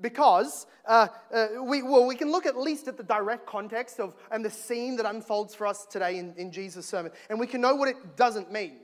Because 0.00 0.66
uh, 0.86 1.08
uh, 1.32 1.46
we, 1.62 1.82
well, 1.82 2.06
we 2.06 2.14
can 2.14 2.30
look 2.30 2.46
at 2.46 2.56
least 2.56 2.88
at 2.88 2.96
the 2.96 3.02
direct 3.02 3.46
context 3.46 4.00
of 4.00 4.14
and 4.30 4.44
the 4.44 4.50
scene 4.50 4.96
that 4.96 5.06
unfolds 5.06 5.54
for 5.54 5.66
us 5.66 5.84
today 5.84 6.18
in, 6.18 6.34
in 6.36 6.52
Jesus' 6.52 6.86
sermon, 6.86 7.12
and 7.28 7.38
we 7.38 7.46
can 7.46 7.60
know 7.60 7.74
what 7.74 7.88
it 7.88 8.16
doesn't 8.16 8.50
mean. 8.50 8.78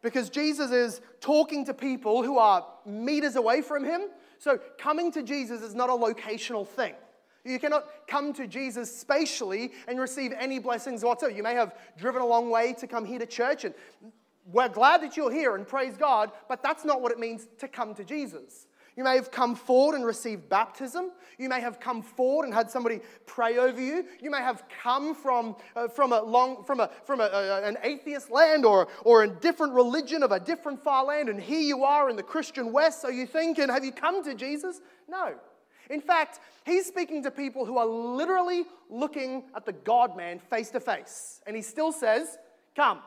Because 0.00 0.30
Jesus 0.30 0.72
is 0.72 1.00
talking 1.20 1.64
to 1.66 1.74
people 1.74 2.24
who 2.24 2.38
are 2.38 2.66
meters 2.84 3.36
away 3.36 3.62
from 3.62 3.84
him. 3.84 4.02
So 4.38 4.58
coming 4.76 5.12
to 5.12 5.22
Jesus 5.22 5.62
is 5.62 5.76
not 5.76 5.90
a 5.90 5.92
locational 5.92 6.66
thing. 6.66 6.94
You 7.44 7.58
cannot 7.58 7.86
come 8.06 8.32
to 8.34 8.46
Jesus 8.46 8.94
spatially 8.96 9.72
and 9.88 9.98
receive 9.98 10.32
any 10.38 10.58
blessings 10.58 11.02
whatsoever. 11.02 11.34
You 11.34 11.42
may 11.42 11.54
have 11.54 11.74
driven 11.98 12.22
a 12.22 12.26
long 12.26 12.50
way 12.50 12.72
to 12.74 12.86
come 12.86 13.04
here 13.04 13.18
to 13.18 13.26
church, 13.26 13.64
and 13.64 13.74
we're 14.46 14.68
glad 14.68 15.02
that 15.02 15.16
you're 15.16 15.30
here 15.30 15.56
and 15.56 15.66
praise 15.66 15.96
God, 15.96 16.30
but 16.48 16.62
that's 16.62 16.84
not 16.84 17.00
what 17.00 17.12
it 17.12 17.18
means 17.18 17.48
to 17.58 17.68
come 17.68 17.94
to 17.94 18.04
Jesus. 18.04 18.66
You 18.96 19.04
may 19.04 19.16
have 19.16 19.30
come 19.30 19.54
forward 19.54 19.96
and 19.96 20.04
received 20.04 20.50
baptism. 20.50 21.12
You 21.38 21.48
may 21.48 21.60
have 21.60 21.80
come 21.80 22.02
forward 22.02 22.44
and 22.44 22.52
had 22.52 22.70
somebody 22.70 23.00
pray 23.24 23.56
over 23.56 23.80
you. 23.80 24.04
You 24.20 24.30
may 24.30 24.40
have 24.40 24.64
come 24.82 25.14
from, 25.14 25.56
uh, 25.74 25.88
from, 25.88 26.12
a 26.12 26.20
long, 26.20 26.62
from, 26.64 26.80
a, 26.80 26.90
from 27.04 27.20
a, 27.20 27.62
an 27.64 27.78
atheist 27.82 28.30
land 28.30 28.66
or, 28.66 28.88
or 29.04 29.22
a 29.22 29.28
different 29.28 29.72
religion 29.72 30.22
of 30.22 30.30
a 30.30 30.38
different 30.38 30.82
far 30.82 31.04
land, 31.06 31.28
and 31.30 31.40
here 31.40 31.60
you 31.60 31.84
are 31.84 32.10
in 32.10 32.16
the 32.16 32.22
Christian 32.22 32.70
West. 32.70 33.00
So 33.00 33.08
you 33.08 33.26
think, 33.26 33.58
and 33.58 33.70
have 33.70 33.84
you 33.84 33.92
come 33.92 34.22
to 34.24 34.34
Jesus? 34.34 34.80
No. 35.08 35.34
In 35.90 36.00
fact, 36.00 36.40
he's 36.64 36.86
speaking 36.86 37.22
to 37.24 37.30
people 37.30 37.64
who 37.64 37.78
are 37.78 37.86
literally 37.86 38.64
looking 38.88 39.44
at 39.54 39.66
the 39.66 39.72
God 39.72 40.16
man 40.16 40.38
face 40.38 40.70
to 40.70 40.80
face. 40.80 41.40
And 41.46 41.56
he 41.56 41.62
still 41.62 41.92
says, 41.92 42.38
Come. 42.74 43.00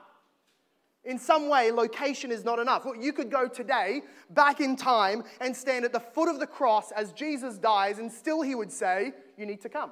In 1.03 1.20
some 1.20 1.50
way, 1.50 1.72
location 1.72 2.32
is 2.32 2.44
not 2.44 2.58
enough. 2.58 2.86
You 3.00 3.13
could 3.13 3.29
go 3.29 3.48
today, 3.48 4.01
back 4.32 4.60
in 4.60 4.75
time, 4.75 5.24
and 5.39 5.55
stand 5.55 5.86
at 5.86 5.94
the 5.94 6.00
foot 6.00 6.27
of 6.27 6.39
the 6.39 6.48
cross 6.48 6.91
as 6.91 7.13
Jesus 7.13 7.60
dies, 7.60 8.00
and 8.00 8.12
still 8.12 8.41
he 8.41 8.55
would 8.55 8.72
say, 8.72 9.13
You 9.38 9.46
need 9.46 9.62
to 9.62 9.70
come. 9.70 9.91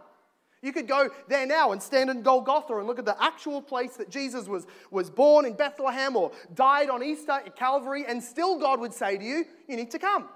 You 0.64 0.72
could 0.72 0.88
go 0.88 1.10
there 1.28 1.46
now 1.46 1.74
and 1.74 1.84
stand 1.84 2.10
in 2.10 2.22
Golgotha 2.22 2.78
and 2.78 2.88
look 2.88 2.98
at 2.98 3.06
the 3.06 3.22
actual 3.22 3.62
place 3.62 3.98
that 3.98 4.10
Jesus 4.10 4.48
was, 4.48 4.66
was 4.92 5.10
born 5.10 5.46
in 5.46 5.54
Bethlehem 5.54 6.16
or 6.16 6.32
died 6.56 6.90
on 6.90 7.04
Easter 7.04 7.34
at 7.34 7.56
Calvary, 7.58 8.06
and 8.08 8.24
still 8.24 8.58
God 8.58 8.80
would 8.80 8.94
say 8.94 9.18
to 9.18 9.24
you, 9.24 9.46
You 9.68 9.76
need 9.76 9.92
to 9.92 10.00
come. 10.00 10.30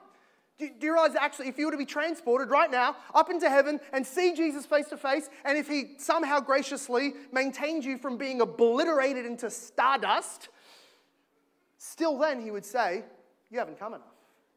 Do, 0.58 0.70
do 0.80 0.88
you 0.88 0.94
realize 0.94 1.16
actually, 1.16 1.50
if 1.50 1.58
you 1.58 1.66
were 1.66 1.72
to 1.72 1.78
be 1.78 1.86
transported 1.86 2.50
right 2.50 2.72
now 2.72 2.96
up 3.14 3.30
into 3.30 3.50
heaven 3.50 3.80
and 3.94 4.06
see 4.06 4.34
Jesus 4.34 4.66
face 4.66 4.88
to 4.90 4.98
face, 4.98 5.30
and 5.46 5.58
if 5.58 5.68
he 5.68 5.96
somehow 5.98 6.40
graciously 6.40 7.14
maintained 7.32 7.86
you 7.86 7.98
from 7.98 8.18
being 8.18 8.42
obliterated 8.42 9.26
into 9.26 9.50
stardust, 9.50 10.50
still 11.78 12.18
then 12.18 12.42
he 12.42 12.50
would 12.50 12.66
say, 12.66 13.04
You 13.52 13.60
haven't 13.60 13.80
come 13.80 13.94
enough. 13.94 14.08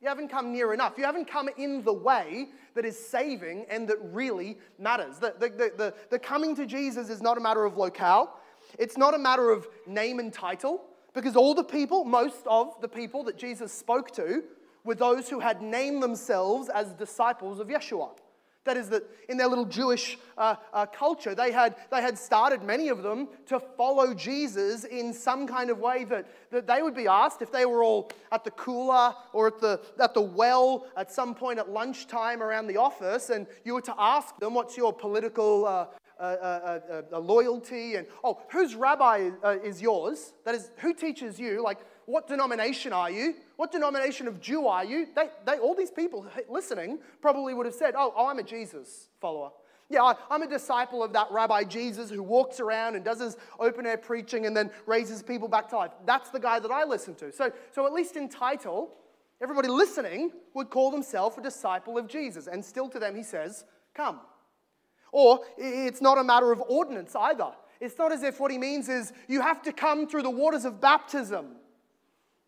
You 0.00 0.09
haven't 0.09 0.28
come 0.28 0.50
near 0.50 0.73
enough. 0.73 0.95
You 0.97 1.04
haven't 1.04 1.30
come 1.30 1.50
in 1.59 1.85
the 1.85 1.92
way 1.92 2.49
that 2.75 2.87
is 2.87 2.99
saving 2.99 3.66
and 3.69 3.87
that 3.88 3.99
really 4.00 4.57
matters. 4.78 5.19
The, 5.19 5.35
the, 5.38 5.49
the, 5.50 5.73
the, 5.76 5.95
the 6.09 6.19
coming 6.19 6.57
to 6.57 6.64
Jesus 6.64 7.11
is 7.11 7.21
not 7.21 7.37
a 7.37 7.40
matter 7.40 7.67
of 7.67 7.76
locale, 7.76 8.39
it's 8.78 8.97
not 8.97 9.15
a 9.15 9.19
matter 9.19 9.50
of 9.50 9.69
name 9.86 10.19
and 10.19 10.32
title, 10.32 10.82
because 11.13 11.36
all 11.36 11.54
the 11.54 11.65
people, 11.65 12.04
most 12.04 12.47
of 12.47 12.80
the 12.80 12.89
people 12.89 13.25
that 13.25 13.36
Jesus 13.36 13.73
spoke 13.73 14.10
to, 14.13 14.45
were 14.84 14.95
those 14.95 15.28
who 15.28 15.40
had 15.40 15.62
named 15.62 16.02
themselves 16.02 16.69
as 16.69 16.93
disciples 16.93 17.60
of 17.60 17.69
Yeshua. 17.69 18.10
That 18.64 18.76
is, 18.76 18.90
that 18.90 19.04
in 19.30 19.38
their 19.38 19.49
little 19.49 19.64
Jewish 19.64 20.19
uh, 20.36 20.56
uh, 20.75 20.84
culture, 20.84 21.34
they 21.34 21.50
had, 21.50 21.76
they 21.90 22.02
had 22.02 22.19
started, 22.19 22.62
many 22.62 22.88
of 22.88 23.02
them, 23.02 23.26
to 23.47 23.58
follow 23.58 24.12
Jesus 24.12 24.84
in 24.84 25.14
some 25.14 25.47
kind 25.47 25.71
of 25.71 25.78
way 25.78 26.04
that, 26.04 26.26
that 26.50 26.66
they 26.66 26.82
would 26.82 26.95
be 26.95 27.06
asked 27.06 27.40
if 27.40 27.50
they 27.50 27.64
were 27.64 27.82
all 27.82 28.10
at 28.30 28.45
the 28.45 28.50
cooler 28.50 29.14
or 29.32 29.47
at 29.47 29.60
the, 29.60 29.80
at 29.99 30.12
the 30.12 30.21
well 30.21 30.86
at 30.95 31.10
some 31.10 31.34
point 31.34 31.58
at 31.58 31.71
lunchtime 31.71 32.43
around 32.43 32.66
the 32.66 32.76
office, 32.76 33.30
and 33.30 33.47
you 33.64 33.73
were 33.73 33.80
to 33.80 33.95
ask 33.99 34.38
them, 34.38 34.52
What's 34.52 34.76
your 34.76 34.93
political 34.93 35.66
uh, 35.66 35.86
uh, 36.21 36.23
uh, 36.23 37.02
uh 37.12 37.19
loyalty? 37.19 37.95
And, 37.95 38.06
oh, 38.23 38.43
whose 38.50 38.75
rabbi 38.75 39.30
is 39.64 39.80
yours? 39.80 40.34
That 40.45 40.54
is, 40.54 40.71
who 40.76 40.93
teaches 40.93 41.40
you? 41.40 41.62
Like, 41.62 41.78
what 42.10 42.26
denomination 42.26 42.92
are 42.92 43.10
you? 43.10 43.34
What 43.56 43.73
denomination 43.73 44.26
of 44.26 44.40
Jew 44.40 44.66
are 44.66 44.84
you? 44.84 45.06
They, 45.14 45.28
they, 45.46 45.58
all 45.58 45.75
these 45.75 45.90
people 45.90 46.26
listening 46.49 46.99
probably 47.20 47.54
would 47.54 47.66
have 47.66 47.75
said, 47.75 47.94
oh, 47.96 48.12
oh 48.16 48.26
I'm 48.26 48.38
a 48.38 48.42
Jesus 48.42 49.08
follower. 49.20 49.50
Yeah, 49.88 50.02
I, 50.02 50.14
I'm 50.30 50.42
a 50.42 50.49
disciple 50.49 51.02
of 51.02 51.12
that 51.14 51.26
Rabbi 51.30 51.64
Jesus 51.64 52.10
who 52.10 52.23
walks 52.23 52.60
around 52.60 52.94
and 52.94 53.04
does 53.04 53.20
his 53.20 53.36
open 53.58 53.86
air 53.86 53.99
preaching 53.99 54.46
and 54.46 54.56
then 54.56 54.70
raises 54.86 55.23
people 55.23 55.49
back 55.49 55.68
to 55.70 55.76
life. 55.76 55.90
That's 56.06 56.30
the 56.30 56.38
guy 56.38 56.60
that 56.60 56.70
I 56.70 56.84
listen 56.84 57.14
to. 57.16 57.32
So, 57.32 57.52
so 57.73 57.86
at 57.86 57.92
least 57.92 58.16
in 58.16 58.28
title, 58.28 58.92
everybody 59.42 59.68
listening 59.68 60.30
would 60.54 60.70
call 60.70 60.92
themselves 60.92 61.38
a 61.38 61.42
disciple 61.42 61.99
of 61.99 62.06
Jesus. 62.06 62.46
And 62.46 62.64
still 62.64 62.88
to 62.88 63.00
them, 63.00 63.16
he 63.16 63.25
says, 63.25 63.64
Come. 63.94 64.20
Or 65.12 65.40
it's 65.58 66.00
not 66.00 66.18
a 66.18 66.25
matter 66.25 66.52
of 66.52 66.62
ordinance 66.68 67.16
either. 67.16 67.50
It's 67.80 67.99
not 67.99 68.12
as 68.12 68.23
if 68.23 68.38
what 68.38 68.52
he 68.52 68.58
means 68.58 68.88
is 68.88 69.12
you 69.26 69.40
have 69.40 69.60
to 69.62 69.73
come 69.73 70.06
through 70.06 70.23
the 70.23 70.30
waters 70.30 70.64
of 70.64 70.80
baptism. 70.80 71.56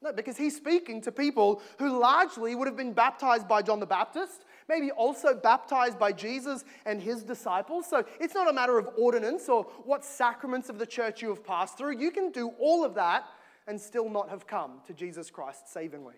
No, 0.03 0.13
because 0.13 0.37
he's 0.37 0.57
speaking 0.57 1.01
to 1.03 1.13
people 1.13 1.63
who 1.79 1.99
largely 1.99 2.55
would 2.55 2.67
have 2.67 2.77
been 2.77 2.93
baptized 2.93 3.47
by 3.47 3.63
John 3.63 3.79
the 3.79 3.87
Baptist, 3.87 4.45
maybe 4.69 4.91
also 4.91 5.35
baptized 5.35 5.99
by 5.99 6.11
Jesus 6.11 6.65
and 6.85 7.01
his 7.01 7.23
disciples. 7.23 7.87
So 7.89 8.05
it's 8.19 8.35
not 8.35 8.51
a 8.51 8.53
matter 8.53 8.79
of 8.79 8.89
ordinance 8.99 9.49
or 9.49 9.65
what 9.85 10.05
sacraments 10.05 10.69
of 10.69 10.79
the 10.79 10.87
church 10.87 11.23
you 11.23 11.29
have 11.29 11.45
passed 11.45 11.79
through. 11.79 11.99
You 11.99 12.11
can 12.11 12.33
do 12.33 12.49
all 12.59 12.85
of 12.85 12.95
that 12.95 13.25
and 13.69 13.81
still 13.81 14.11
not 14.11 14.29
have 14.29 14.47
come 14.47 14.81
to 14.87 14.93
Jesus 14.93 15.31
Christ 15.31 15.73
savingly. 15.73 16.17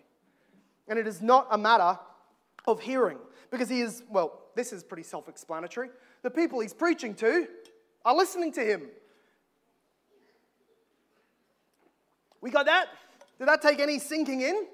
And 0.87 0.97
it 0.97 1.05
is 1.05 1.21
not 1.21 1.47
a 1.51 1.57
matter 1.57 1.99
of 2.67 2.79
hearing, 2.79 3.19
because 3.51 3.69
he 3.69 3.81
is, 3.81 4.01
well, 4.09 4.41
this 4.55 4.73
is 4.73 4.83
pretty 4.83 5.03
self 5.03 5.29
explanatory. 5.29 5.89
The 6.23 6.31
people 6.31 6.59
he's 6.59 6.73
preaching 6.73 7.13
to 7.15 7.47
are 8.03 8.15
listening 8.15 8.51
to 8.53 8.61
him. 8.61 8.87
We 12.41 12.49
got 12.51 12.65
that? 12.65 12.87
Did 13.39 13.47
that 13.47 13.61
take 13.61 13.79
any 13.79 13.99
sinking 13.99 14.41
in? 14.41 14.67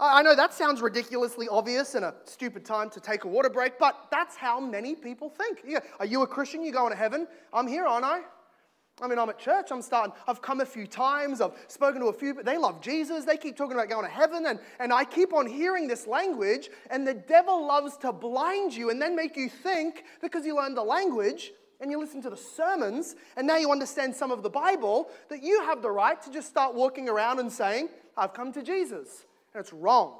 I 0.00 0.22
know 0.22 0.34
that 0.34 0.54
sounds 0.54 0.80
ridiculously 0.80 1.48
obvious 1.48 1.94
and 1.94 2.04
a 2.04 2.14
stupid 2.24 2.64
time 2.64 2.90
to 2.90 3.00
take 3.00 3.24
a 3.24 3.28
water 3.28 3.50
break, 3.50 3.78
but 3.78 4.08
that's 4.10 4.36
how 4.36 4.58
many 4.58 4.94
people 4.94 5.28
think. 5.28 5.64
Are 6.00 6.06
you 6.06 6.22
a 6.22 6.26
Christian? 6.26 6.62
You're 6.62 6.72
going 6.72 6.90
to 6.90 6.98
heaven? 6.98 7.26
I'm 7.52 7.66
here, 7.66 7.86
aren't 7.86 8.04
I? 8.04 8.20
I 9.02 9.08
mean, 9.08 9.18
I'm 9.18 9.28
at 9.28 9.40
church. 9.40 9.72
I'm 9.72 9.82
starting. 9.82 10.14
I've 10.28 10.40
come 10.40 10.60
a 10.60 10.66
few 10.66 10.86
times. 10.86 11.40
I've 11.40 11.52
spoken 11.66 12.00
to 12.00 12.06
a 12.06 12.12
few, 12.12 12.32
they 12.34 12.56
love 12.56 12.80
Jesus. 12.80 13.24
They 13.24 13.36
keep 13.36 13.56
talking 13.56 13.72
about 13.72 13.88
going 13.88 14.04
to 14.04 14.10
heaven. 14.10 14.46
And, 14.46 14.60
and 14.78 14.92
I 14.92 15.04
keep 15.04 15.32
on 15.32 15.46
hearing 15.46 15.88
this 15.88 16.06
language. 16.06 16.70
And 16.90 17.06
the 17.06 17.14
devil 17.14 17.66
loves 17.66 17.96
to 17.98 18.12
blind 18.12 18.72
you 18.72 18.90
and 18.90 19.02
then 19.02 19.16
make 19.16 19.36
you 19.36 19.48
think 19.48 20.04
because 20.22 20.46
you 20.46 20.56
learned 20.56 20.76
the 20.76 20.84
language 20.84 21.52
and 21.80 21.90
you 21.90 21.98
listen 21.98 22.22
to 22.22 22.30
the 22.30 22.36
sermons 22.36 23.16
and 23.36 23.46
now 23.46 23.56
you 23.56 23.72
understand 23.72 24.14
some 24.14 24.30
of 24.30 24.44
the 24.44 24.50
Bible 24.50 25.08
that 25.28 25.42
you 25.42 25.60
have 25.62 25.82
the 25.82 25.90
right 25.90 26.22
to 26.22 26.30
just 26.30 26.48
start 26.48 26.74
walking 26.74 27.08
around 27.08 27.40
and 27.40 27.52
saying, 27.52 27.88
I've 28.16 28.34
come 28.34 28.52
to 28.52 28.62
Jesus. 28.62 29.24
And 29.52 29.60
it's 29.60 29.72
wrong. 29.72 30.18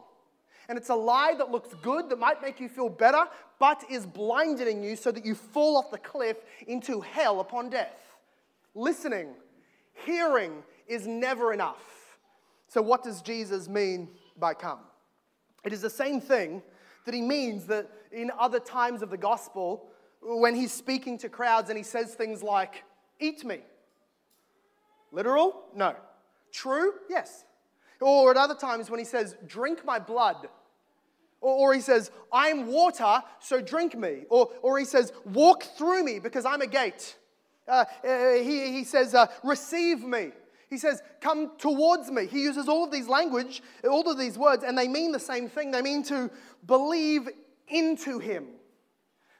And 0.68 0.78
it's 0.78 0.88
a 0.88 0.94
lie 0.94 1.35
that 1.37 1.50
looks 1.50 1.74
good, 1.83 2.09
that 2.09 2.18
might 2.18 2.40
make 2.40 2.59
you 2.59 2.68
feel 2.68 2.88
better, 2.88 3.24
but 3.59 3.85
is 3.90 4.07
blinding 4.07 4.83
you 4.83 4.96
so 4.96 5.12
that 5.12 5.24
you 5.24 5.35
fall 5.35 5.76
off 5.76 5.90
the 5.90 5.98
cliff 5.98 6.38
into 6.66 7.00
hell 7.00 7.40
upon 7.40 7.68
death. 7.68 8.16
Listening, 8.74 9.28
hearing 10.07 10.62
is 10.87 11.07
never 11.07 11.52
enough. 11.52 12.16
So, 12.68 12.80
what 12.80 13.02
does 13.04 13.20
Jesus 13.20 13.68
mean 13.68 14.09
by 14.38 14.54
come? 14.54 14.80
It 15.64 15.72
is 15.72 15.83
the 15.83 15.90
same 15.90 16.20
thing 16.20 16.62
that 17.04 17.14
he 17.14 17.22
means 17.22 17.66
that 17.66 17.90
in 18.11 18.30
other 18.38 18.59
times 18.59 19.02
of 19.02 19.11
the 19.11 19.16
gospel, 19.16 19.87
when 20.22 20.54
he's 20.54 20.72
speaking 20.72 21.18
to 21.18 21.28
crowds 21.28 21.68
and 21.68 21.76
he 21.76 21.85
says 21.85 22.14
things 22.14 22.42
like, 22.42 22.85
Eat 23.20 23.44
me. 23.44 23.61
Literal? 25.12 25.66
No. 25.74 25.94
True? 26.50 26.94
Yes. 27.09 27.44
Or 28.04 28.30
at 28.32 28.36
other 28.36 28.54
times 28.54 28.90
when 28.90 28.98
he 28.98 29.06
says, 29.06 29.34
Drink 29.46 29.82
my 29.82 29.98
blood. 29.98 30.48
Or, 31.40 31.70
or 31.70 31.74
he 31.74 31.80
says, 31.80 32.10
I'm 32.30 32.66
water, 32.66 33.22
so 33.40 33.62
drink 33.62 33.96
me. 33.96 34.24
Or, 34.28 34.50
or 34.60 34.78
he 34.78 34.84
says, 34.84 35.10
Walk 35.24 35.62
through 35.62 36.04
me 36.04 36.18
because 36.18 36.44
I'm 36.44 36.60
a 36.60 36.66
gate. 36.66 37.16
Uh, 37.66 37.86
uh, 38.06 38.32
he, 38.34 38.72
he 38.72 38.84
says, 38.84 39.14
uh, 39.14 39.28
Receive 39.42 40.02
me. 40.02 40.32
He 40.68 40.76
says, 40.76 41.02
Come 41.22 41.52
towards 41.56 42.10
me. 42.10 42.26
He 42.26 42.42
uses 42.42 42.68
all 42.68 42.84
of 42.84 42.90
these 42.90 43.08
language, 43.08 43.62
all 43.88 44.06
of 44.10 44.18
these 44.18 44.36
words, 44.36 44.64
and 44.64 44.76
they 44.76 44.86
mean 44.86 45.10
the 45.10 45.18
same 45.18 45.48
thing. 45.48 45.70
They 45.70 45.80
mean 45.80 46.02
to 46.04 46.30
believe 46.66 47.26
into 47.68 48.18
him. 48.18 48.48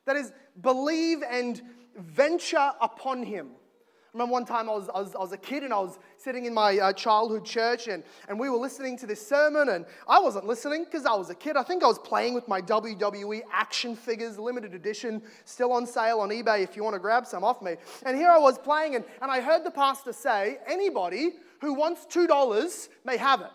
That 0.07 0.16
is, 0.16 0.33
believe 0.59 1.22
and 1.22 1.61
venture 1.98 2.72
upon 2.81 3.24
him. 3.24 3.48
Remember 4.14 4.33
one 4.33 4.44
time 4.44 4.70
I 4.70 4.72
was, 4.72 4.88
I 4.94 5.00
was, 5.00 5.14
I 5.16 5.18
was, 5.18 5.33
a 5.33 5.37
kid 5.37 5.64
and 5.64 5.74
I 5.74 5.81
was 5.81 5.98
sitting 6.18 6.44
in 6.44 6.55
my 6.55 6.79
uh, 6.79 6.92
childhood 6.92 7.44
church 7.44 7.88
and, 7.88 8.05
and 8.29 8.38
we 8.38 8.48
were 8.48 8.57
listening 8.57 8.96
to 8.98 9.07
this 9.07 9.27
sermon 9.27 9.70
and 9.70 9.85
I 10.09 10.20
wasn't 10.20 10.46
listening 10.46 10.85
because 10.85 11.05
I 11.05 11.14
was 11.14 11.31
a 11.31 11.35
kid. 11.35 11.57
I 11.57 11.64
think 11.64 11.83
I 11.83 11.88
was 11.88 11.98
playing 11.98 12.33
with 12.33 12.46
my 12.46 12.62
WWE 12.62 13.42
action 13.53 13.96
figures, 13.96 14.38
limited 14.38 14.72
edition, 14.72 15.20
still 15.44 15.72
on 15.72 15.85
sale 15.85 16.20
on 16.20 16.29
eBay 16.29 16.62
if 16.62 16.77
you 16.77 16.85
want 16.85 16.94
to 16.94 17.00
grab 17.00 17.27
some 17.27 17.42
off 17.42 17.61
me. 17.61 17.74
And 18.07 18.16
here 18.16 18.31
I 18.31 18.38
was 18.38 18.57
playing 18.57 18.94
and, 18.94 19.05
and 19.20 19.33
I 19.33 19.40
heard 19.40 19.64
the 19.64 19.72
pastor 19.72 20.12
say, 20.12 20.59
anybody 20.64 21.33
who 21.61 21.74
wants 21.74 22.07
$2 22.07 22.88
may 23.05 23.16
have 23.16 23.40
it. 23.40 23.50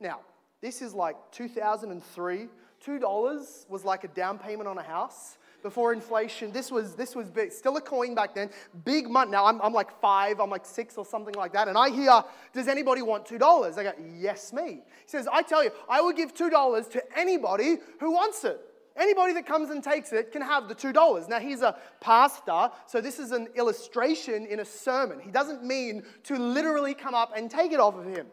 Now, 0.00 0.20
this 0.60 0.82
is 0.82 0.92
like 0.92 1.16
2003. 1.32 2.48
$2 2.84 3.70
was 3.70 3.84
like 3.86 4.04
a 4.04 4.08
down 4.08 4.38
payment 4.38 4.68
on 4.68 4.76
a 4.76 4.82
house 4.82 5.38
before 5.62 5.92
inflation. 5.92 6.52
This 6.52 6.70
was, 6.70 6.94
this 6.94 7.14
was 7.14 7.30
big, 7.30 7.52
still 7.52 7.76
a 7.76 7.80
coin 7.80 8.14
back 8.14 8.34
then. 8.34 8.50
Big 8.84 9.08
money. 9.08 9.30
Now 9.30 9.46
I'm, 9.46 9.60
I'm 9.62 9.72
like 9.72 9.98
five, 10.00 10.40
I'm 10.40 10.50
like 10.50 10.66
six 10.66 10.96
or 10.96 11.04
something 11.04 11.34
like 11.34 11.52
that. 11.52 11.68
And 11.68 11.78
I 11.78 11.90
hear, 11.90 12.22
does 12.52 12.68
anybody 12.68 13.02
want 13.02 13.26
$2? 13.26 13.78
I 13.78 13.82
go, 13.82 13.92
yes, 14.16 14.52
me. 14.52 14.62
He 14.72 14.80
says, 15.06 15.28
I 15.32 15.42
tell 15.42 15.62
you, 15.62 15.70
I 15.88 16.00
will 16.00 16.12
give 16.12 16.34
$2 16.34 16.90
to 16.90 17.18
anybody 17.18 17.76
who 18.00 18.12
wants 18.12 18.44
it. 18.44 18.60
Anybody 18.96 19.32
that 19.34 19.46
comes 19.46 19.70
and 19.70 19.82
takes 19.82 20.12
it 20.12 20.32
can 20.32 20.42
have 20.42 20.68
the 20.68 20.74
$2. 20.74 21.28
Now, 21.28 21.38
he's 21.38 21.62
a 21.62 21.78
pastor, 22.00 22.70
so 22.86 23.00
this 23.00 23.18
is 23.18 23.32
an 23.32 23.48
illustration 23.54 24.44
in 24.46 24.60
a 24.60 24.64
sermon. 24.64 25.18
He 25.18 25.30
doesn't 25.30 25.64
mean 25.64 26.02
to 26.24 26.36
literally 26.36 26.92
come 26.92 27.14
up 27.14 27.32
and 27.34 27.50
take 27.50 27.72
it 27.72 27.80
off 27.80 27.96
of 27.96 28.04
him. 28.04 28.26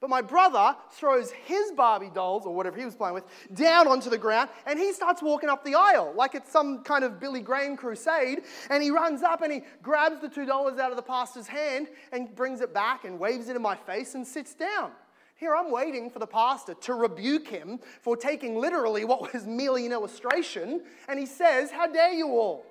But 0.00 0.10
my 0.10 0.20
brother 0.20 0.76
throws 0.90 1.30
his 1.30 1.72
Barbie 1.72 2.10
dolls, 2.12 2.44
or 2.44 2.54
whatever 2.54 2.76
he 2.76 2.84
was 2.84 2.94
playing 2.94 3.14
with, 3.14 3.24
down 3.54 3.88
onto 3.88 4.10
the 4.10 4.18
ground, 4.18 4.50
and 4.66 4.78
he 4.78 4.92
starts 4.92 5.22
walking 5.22 5.48
up 5.48 5.64
the 5.64 5.74
aisle 5.74 6.12
like 6.14 6.34
it's 6.34 6.50
some 6.50 6.82
kind 6.82 7.04
of 7.04 7.18
Billy 7.18 7.40
Graham 7.40 7.76
crusade. 7.76 8.42
And 8.70 8.82
he 8.82 8.90
runs 8.90 9.22
up 9.22 9.42
and 9.42 9.52
he 9.52 9.62
grabs 9.82 10.20
the 10.20 10.28
$2 10.28 10.78
out 10.78 10.90
of 10.90 10.96
the 10.96 11.02
pastor's 11.02 11.46
hand 11.46 11.88
and 12.12 12.34
brings 12.34 12.60
it 12.60 12.74
back 12.74 13.04
and 13.04 13.18
waves 13.18 13.48
it 13.48 13.56
in 13.56 13.62
my 13.62 13.76
face 13.76 14.14
and 14.14 14.26
sits 14.26 14.54
down. 14.54 14.90
Here 15.36 15.54
I'm 15.54 15.70
waiting 15.70 16.10
for 16.10 16.18
the 16.18 16.26
pastor 16.26 16.74
to 16.74 16.94
rebuke 16.94 17.48
him 17.48 17.78
for 18.00 18.16
taking 18.16 18.58
literally 18.58 19.04
what 19.04 19.32
was 19.32 19.46
merely 19.46 19.84
an 19.84 19.92
illustration. 19.92 20.82
And 21.08 21.18
he 21.18 21.26
says, 21.26 21.70
How 21.70 21.86
dare 21.86 22.12
you 22.12 22.28
all? 22.28 22.64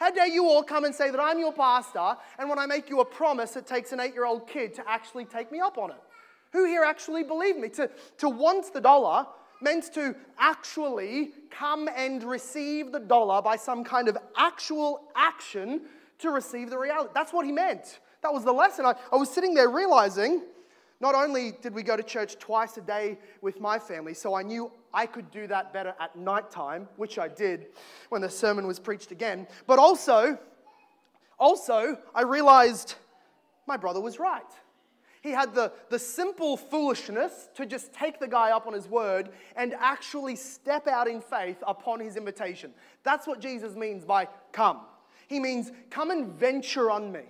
How 0.00 0.10
dare 0.10 0.26
you 0.26 0.46
all 0.46 0.62
come 0.62 0.84
and 0.84 0.94
say 0.94 1.10
that 1.10 1.20
I'm 1.20 1.38
your 1.38 1.52
pastor, 1.52 2.16
and 2.38 2.48
when 2.48 2.58
I 2.58 2.64
make 2.64 2.88
you 2.88 3.00
a 3.00 3.04
promise, 3.04 3.54
it 3.56 3.66
takes 3.66 3.92
an 3.92 4.00
eight 4.00 4.14
year 4.14 4.24
old 4.24 4.48
kid 4.48 4.74
to 4.74 4.88
actually 4.88 5.26
take 5.26 5.52
me 5.52 5.60
up 5.60 5.78
on 5.78 5.90
it? 5.90 6.00
Who 6.52 6.64
here 6.64 6.82
actually 6.82 7.22
believed 7.22 7.58
me? 7.58 7.68
To, 7.70 7.90
to 8.18 8.28
want 8.28 8.72
the 8.72 8.80
dollar 8.80 9.26
meant 9.60 9.92
to 9.94 10.16
actually 10.38 11.32
come 11.50 11.88
and 11.94 12.22
receive 12.24 12.92
the 12.92 13.00
dollar 13.00 13.42
by 13.42 13.56
some 13.56 13.84
kind 13.84 14.08
of 14.08 14.16
actual 14.36 15.02
action 15.14 15.82
to 16.18 16.30
receive 16.30 16.70
the 16.70 16.78
reality. 16.78 17.10
That's 17.14 17.32
what 17.32 17.44
he 17.46 17.52
meant. 17.52 18.00
That 18.22 18.32
was 18.32 18.44
the 18.44 18.52
lesson. 18.52 18.84
I, 18.84 18.94
I 19.12 19.16
was 19.16 19.30
sitting 19.30 19.54
there 19.54 19.68
realizing 19.68 20.42
not 21.00 21.14
only 21.14 21.52
did 21.62 21.74
we 21.74 21.82
go 21.82 21.96
to 21.96 22.02
church 22.02 22.38
twice 22.38 22.76
a 22.76 22.82
day 22.82 23.18
with 23.40 23.60
my 23.60 23.78
family, 23.78 24.12
so 24.12 24.34
I 24.34 24.42
knew 24.42 24.70
I 24.92 25.06
could 25.06 25.30
do 25.30 25.46
that 25.46 25.72
better 25.72 25.94
at 25.98 26.16
nighttime, 26.16 26.88
which 26.96 27.18
I 27.18 27.28
did 27.28 27.68
when 28.10 28.20
the 28.20 28.28
sermon 28.28 28.66
was 28.66 28.78
preached 28.78 29.10
again, 29.10 29.46
but 29.66 29.78
also, 29.78 30.38
also, 31.38 31.96
I 32.14 32.22
realized 32.22 32.96
my 33.66 33.78
brother 33.78 34.00
was 34.00 34.18
right. 34.18 34.42
He 35.20 35.30
had 35.30 35.54
the, 35.54 35.72
the 35.90 35.98
simple 35.98 36.56
foolishness 36.56 37.50
to 37.54 37.66
just 37.66 37.92
take 37.92 38.18
the 38.18 38.28
guy 38.28 38.52
up 38.52 38.66
on 38.66 38.72
his 38.72 38.88
word 38.88 39.30
and 39.54 39.74
actually 39.78 40.34
step 40.36 40.86
out 40.86 41.08
in 41.08 41.20
faith 41.20 41.62
upon 41.66 42.00
his 42.00 42.16
invitation. 42.16 42.72
That's 43.02 43.26
what 43.26 43.40
Jesus 43.40 43.76
means 43.76 44.04
by 44.04 44.28
come. 44.52 44.80
He 45.28 45.38
means 45.38 45.72
come 45.90 46.10
and 46.10 46.26
venture 46.26 46.90
on 46.90 47.12
me. 47.12 47.24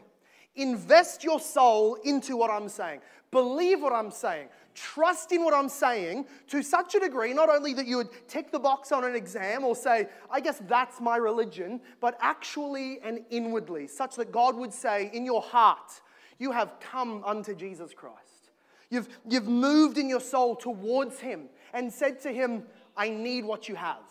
Invest 0.54 1.24
your 1.24 1.40
soul 1.40 1.96
into 2.04 2.36
what 2.36 2.50
I'm 2.50 2.68
saying. 2.68 3.00
Believe 3.30 3.80
what 3.80 3.92
I'm 3.92 4.10
saying. 4.10 4.48
Trust 4.74 5.32
in 5.32 5.44
what 5.44 5.54
I'm 5.54 5.68
saying 5.68 6.26
to 6.48 6.62
such 6.62 6.94
a 6.94 7.00
degree, 7.00 7.32
not 7.32 7.48
only 7.48 7.74
that 7.74 7.86
you 7.86 7.96
would 7.96 8.08
tick 8.28 8.52
the 8.52 8.58
box 8.58 8.92
on 8.92 9.04
an 9.04 9.14
exam 9.14 9.64
or 9.64 9.74
say, 9.74 10.08
I 10.30 10.40
guess 10.40 10.62
that's 10.68 11.00
my 11.00 11.16
religion, 11.16 11.80
but 12.00 12.16
actually 12.20 13.00
and 13.02 13.20
inwardly, 13.30 13.86
such 13.86 14.16
that 14.16 14.32
God 14.32 14.56
would 14.56 14.72
say 14.72 15.10
in 15.12 15.24
your 15.24 15.42
heart, 15.42 16.00
you 16.40 16.50
have 16.50 16.80
come 16.80 17.22
unto 17.24 17.54
Jesus 17.54 17.92
Christ. 17.94 18.50
You've, 18.88 19.08
you've 19.28 19.46
moved 19.46 19.98
in 19.98 20.08
your 20.08 20.20
soul 20.20 20.56
towards 20.56 21.20
Him 21.20 21.44
and 21.72 21.92
said 21.92 22.20
to 22.22 22.32
Him, 22.32 22.64
I 22.96 23.10
need 23.10 23.44
what 23.44 23.68
you 23.68 23.76
have. 23.76 24.02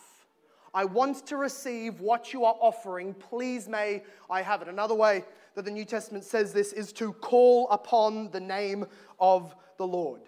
I 0.72 0.84
want 0.84 1.26
to 1.26 1.36
receive 1.36 2.00
what 2.00 2.32
you 2.32 2.44
are 2.44 2.56
offering. 2.60 3.12
Please 3.12 3.68
may 3.68 4.04
I 4.30 4.40
have 4.40 4.62
it. 4.62 4.68
Another 4.68 4.94
way 4.94 5.24
that 5.54 5.64
the 5.64 5.70
New 5.70 5.84
Testament 5.84 6.24
says 6.24 6.52
this 6.52 6.72
is 6.72 6.92
to 6.94 7.12
call 7.14 7.68
upon 7.70 8.30
the 8.30 8.40
name 8.40 8.86
of 9.18 9.54
the 9.76 9.86
Lord. 9.86 10.22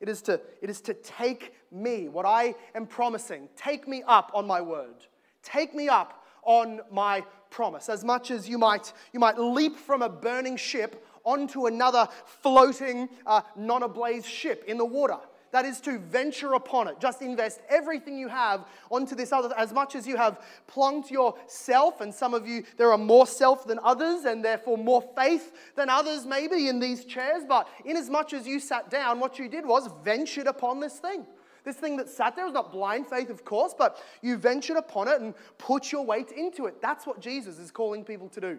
It 0.00 0.08
is 0.08 0.22
to, 0.22 0.40
it 0.62 0.70
is 0.70 0.80
to 0.82 0.94
take 0.94 1.54
me, 1.72 2.08
what 2.08 2.24
I 2.24 2.54
am 2.76 2.86
promising, 2.86 3.48
take 3.56 3.88
me 3.88 4.04
up 4.06 4.30
on 4.32 4.46
my 4.46 4.60
word. 4.60 4.94
Take 5.42 5.74
me 5.74 5.88
up 5.88 6.24
on 6.42 6.80
my 6.92 7.24
promise. 7.50 7.88
As 7.88 8.04
much 8.04 8.30
as 8.30 8.48
you 8.48 8.58
might, 8.58 8.92
you 9.12 9.18
might 9.18 9.38
leap 9.38 9.76
from 9.76 10.02
a 10.02 10.08
burning 10.08 10.56
ship 10.56 11.04
onto 11.24 11.66
another 11.66 12.08
floating, 12.24 13.08
uh, 13.26 13.42
non 13.56 13.82
ablaze 13.82 14.26
ship 14.26 14.64
in 14.66 14.78
the 14.78 14.84
water. 14.84 15.18
That 15.50 15.64
is 15.64 15.80
to 15.82 15.98
venture 15.98 16.54
upon 16.54 16.88
it. 16.88 17.00
Just 17.00 17.22
invest 17.22 17.60
everything 17.70 18.18
you 18.18 18.28
have 18.28 18.66
onto 18.90 19.14
this 19.14 19.32
other, 19.32 19.54
as 19.56 19.72
much 19.72 19.94
as 19.94 20.06
you 20.06 20.16
have 20.16 20.42
plunked 20.66 21.10
yourself, 21.10 22.02
and 22.02 22.12
some 22.14 22.34
of 22.34 22.46
you, 22.46 22.64
there 22.76 22.92
are 22.92 22.98
more 22.98 23.26
self 23.26 23.66
than 23.66 23.78
others, 23.82 24.24
and 24.24 24.44
therefore 24.44 24.76
more 24.76 25.02
faith 25.16 25.72
than 25.74 25.88
others, 25.88 26.26
maybe 26.26 26.68
in 26.68 26.80
these 26.80 27.04
chairs. 27.04 27.44
But 27.48 27.66
in 27.84 27.96
as 27.96 28.10
much 28.10 28.34
as 28.34 28.46
you 28.46 28.60
sat 28.60 28.90
down, 28.90 29.20
what 29.20 29.38
you 29.38 29.48
did 29.48 29.64
was 29.64 29.88
ventured 30.04 30.46
upon 30.46 30.80
this 30.80 30.98
thing. 30.98 31.26
This 31.64 31.76
thing 31.76 31.96
that 31.96 32.08
sat 32.08 32.36
there 32.36 32.44
was 32.44 32.54
not 32.54 32.70
blind 32.70 33.06
faith, 33.06 33.30
of 33.30 33.44
course, 33.44 33.74
but 33.76 34.02
you 34.22 34.36
ventured 34.36 34.76
upon 34.76 35.08
it 35.08 35.20
and 35.20 35.34
put 35.56 35.92
your 35.92 36.04
weight 36.04 36.30
into 36.32 36.66
it. 36.66 36.80
That's 36.80 37.06
what 37.06 37.20
Jesus 37.20 37.58
is 37.58 37.70
calling 37.70 38.04
people 38.04 38.28
to 38.30 38.40
do. 38.40 38.58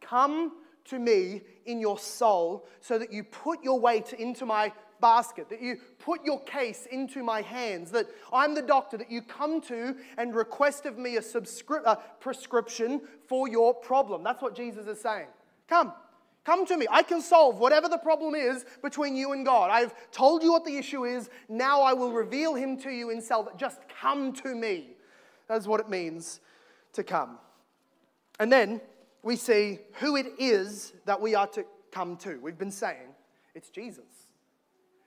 Come 0.00 0.52
to 0.86 0.98
me 0.98 1.42
in 1.66 1.80
your 1.80 1.98
soul 1.98 2.66
so 2.80 2.98
that 2.98 3.12
you 3.12 3.24
put 3.24 3.62
your 3.62 3.78
weight 3.78 4.12
into 4.12 4.46
my 4.46 4.72
basket, 5.00 5.48
that 5.50 5.60
you 5.60 5.76
put 5.98 6.24
your 6.24 6.40
case 6.44 6.86
into 6.90 7.22
my 7.22 7.42
hands, 7.42 7.90
that 7.90 8.06
I'm 8.32 8.54
the 8.54 8.62
doctor 8.62 8.96
that 8.96 9.10
you 9.10 9.22
come 9.22 9.60
to 9.62 9.96
and 10.16 10.34
request 10.34 10.86
of 10.86 10.98
me 10.98 11.16
a, 11.16 11.20
subscri- 11.20 11.84
a 11.84 11.98
prescription 12.20 13.02
for 13.26 13.48
your 13.48 13.74
problem. 13.74 14.22
That's 14.22 14.42
what 14.42 14.56
Jesus 14.56 14.86
is 14.86 15.00
saying. 15.00 15.28
Come. 15.68 15.92
Come 16.44 16.64
to 16.66 16.76
me. 16.76 16.86
I 16.88 17.02
can 17.02 17.20
solve 17.20 17.58
whatever 17.58 17.88
the 17.88 17.98
problem 17.98 18.36
is 18.36 18.64
between 18.80 19.16
you 19.16 19.32
and 19.32 19.44
God. 19.44 19.70
I've 19.70 19.92
told 20.12 20.44
you 20.44 20.52
what 20.52 20.64
the 20.64 20.76
issue 20.76 21.04
is. 21.04 21.28
Now 21.48 21.82
I 21.82 21.92
will 21.92 22.12
reveal 22.12 22.54
him 22.54 22.78
to 22.82 22.90
you 22.90 23.10
in 23.10 23.20
self. 23.20 23.56
Just 23.56 23.80
come 24.00 24.32
to 24.34 24.54
me. 24.54 24.90
That's 25.48 25.66
what 25.66 25.80
it 25.80 25.88
means 25.88 26.40
to 26.92 27.02
come. 27.02 27.38
And 28.38 28.52
then 28.52 28.80
we 29.26 29.34
see 29.34 29.80
who 29.94 30.14
it 30.14 30.34
is 30.38 30.92
that 31.04 31.20
we 31.20 31.34
are 31.34 31.48
to 31.48 31.64
come 31.90 32.16
to. 32.16 32.38
We've 32.40 32.56
been 32.56 32.70
saying 32.70 33.08
it's 33.56 33.70
Jesus. 33.70 34.04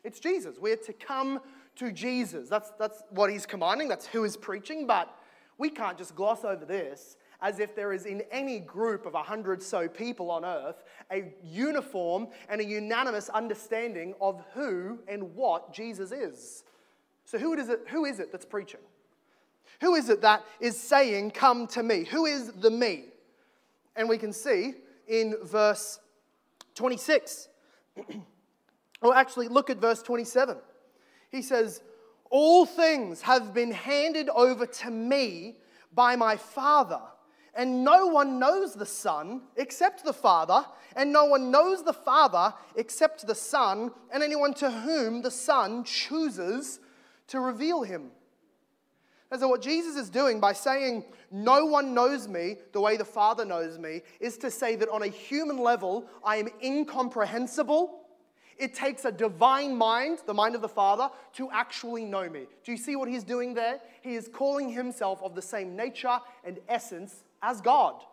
It's 0.04 0.20
Jesus. 0.20 0.58
We're 0.60 0.76
to 0.76 0.92
come 0.92 1.40
to 1.78 1.90
Jesus. 1.94 2.50
That's, 2.50 2.72
that's 2.78 3.02
what 3.12 3.32
he's 3.32 3.46
commanding, 3.46 3.88
that's 3.88 4.06
who 4.06 4.24
he's 4.24 4.36
preaching, 4.36 4.86
but 4.86 5.18
we 5.58 5.70
can't 5.70 5.98
just 5.98 6.16
gloss 6.16 6.44
over 6.44 6.66
this 6.66 7.16
as 7.42 7.62
if 7.62 7.78
there 7.78 7.94
is 7.94 8.06
in 8.06 8.22
any 8.30 8.60
group 8.60 9.06
of 9.06 9.16
a 9.16 9.24
hundred 9.24 9.64
so 9.64 9.88
people 9.88 10.30
on 10.32 10.44
earth 10.44 10.84
a 11.14 11.34
uniform 11.42 12.28
and 12.50 12.60
a 12.60 12.66
unanimous 12.66 13.30
understanding 13.30 14.14
of 14.20 14.44
who 14.54 15.00
and 15.08 15.34
what 15.34 15.74
Jesus 15.74 16.12
is. 16.12 16.66
So, 17.24 17.38
who 17.38 17.54
is 17.54 17.70
it, 17.70 17.86
who 17.88 18.04
is 18.04 18.20
it 18.20 18.34
that's 18.34 18.46
preaching? 18.46 18.82
Who 19.80 19.96
is 19.96 20.10
it 20.10 20.20
that 20.24 20.44
is 20.60 20.78
saying, 20.78 21.32
Come 21.32 21.68
to 21.68 21.84
me? 21.84 22.04
Who 22.04 22.26
is 22.26 22.52
the 22.52 22.70
me? 22.70 23.06
And 24.00 24.08
we 24.08 24.18
can 24.18 24.32
see 24.32 24.76
in 25.10 25.36
verse 25.44 26.00
26. 26.76 27.50
or 29.02 29.14
actually, 29.14 29.50
look 29.50 29.70
at 29.70 29.78
verse 29.78 30.02
27. 30.02 30.56
He 31.30 31.42
says, 31.42 31.82
All 32.30 32.66
things 32.66 33.22
have 33.24 33.54
been 33.54 33.72
handed 33.72 34.30
over 34.30 34.66
to 34.66 34.90
me 34.90 35.58
by 35.94 36.16
my 36.16 36.38
Father. 36.38 37.02
And 37.54 37.84
no 37.84 38.08
one 38.08 38.40
knows 38.40 38.74
the 38.74 38.86
Son 38.86 39.42
except 39.58 40.06
the 40.06 40.14
Father, 40.14 40.66
and 40.96 41.12
no 41.12 41.26
one 41.26 41.52
knows 41.52 41.84
the 41.84 41.92
Father 41.92 42.54
except 42.78 43.28
the 43.28 43.36
Son, 43.36 43.92
and 44.14 44.24
anyone 44.24 44.54
to 44.54 44.72
whom 44.72 45.22
the 45.22 45.32
Son 45.32 45.84
chooses 45.84 46.80
to 47.28 47.42
reveal 47.42 47.84
him. 47.84 48.12
And 49.32 49.40
so, 49.40 49.48
what 49.48 49.62
Jesus 49.62 49.96
is 49.96 50.10
doing 50.10 50.40
by 50.40 50.54
saying, 50.54 51.04
No 51.32 51.66
one 51.66 51.94
knows 51.94 52.28
me 52.28 52.58
the 52.72 52.82
way 52.82 52.98
the 52.98 53.06
Father 53.06 53.46
knows 53.46 53.78
me, 53.78 54.02
is 54.20 54.38
to 54.40 54.50
say 54.50 54.76
that 54.76 54.90
on 54.90 55.04
a 55.04 55.08
human 55.08 55.58
level, 55.58 56.08
I 56.24 56.38
am 56.38 56.50
incomprehensible, 56.64 58.06
It 58.58 58.74
takes 58.74 59.06
a 59.06 59.12
divine 59.12 59.76
mind, 59.76 60.20
the 60.26 60.34
mind 60.34 60.54
of 60.54 60.62
the 60.62 60.68
Father, 60.68 61.10
to 61.34 61.50
actually 61.52 62.04
know 62.04 62.30
me. 62.30 62.46
Do 62.66 62.72
you 62.72 62.78
see 62.78 62.96
what 62.98 63.08
he's 63.08 63.24
doing 63.24 63.54
there? 63.54 63.80
He 64.02 64.16
is 64.16 64.28
calling 64.28 64.70
himself 64.70 65.22
of 65.24 65.34
the 65.34 65.42
same 65.42 65.76
nature 65.78 66.20
and 66.44 66.60
essence 66.68 67.24
as 67.42 67.62
God. 67.62 68.04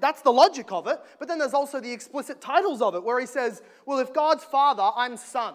That's 0.00 0.22
the 0.22 0.32
logic 0.32 0.72
of 0.72 0.86
it. 0.86 0.98
But 1.18 1.28
then 1.28 1.38
there's 1.38 1.54
also 1.54 1.80
the 1.80 1.92
explicit 1.92 2.40
titles 2.40 2.82
of 2.82 2.94
it, 2.94 3.04
where 3.04 3.20
he 3.20 3.26
says, 3.26 3.62
Well, 3.86 3.98
if 3.98 4.12
God's 4.12 4.44
Father, 4.44 4.90
I'm 4.96 5.16
Son. 5.16 5.54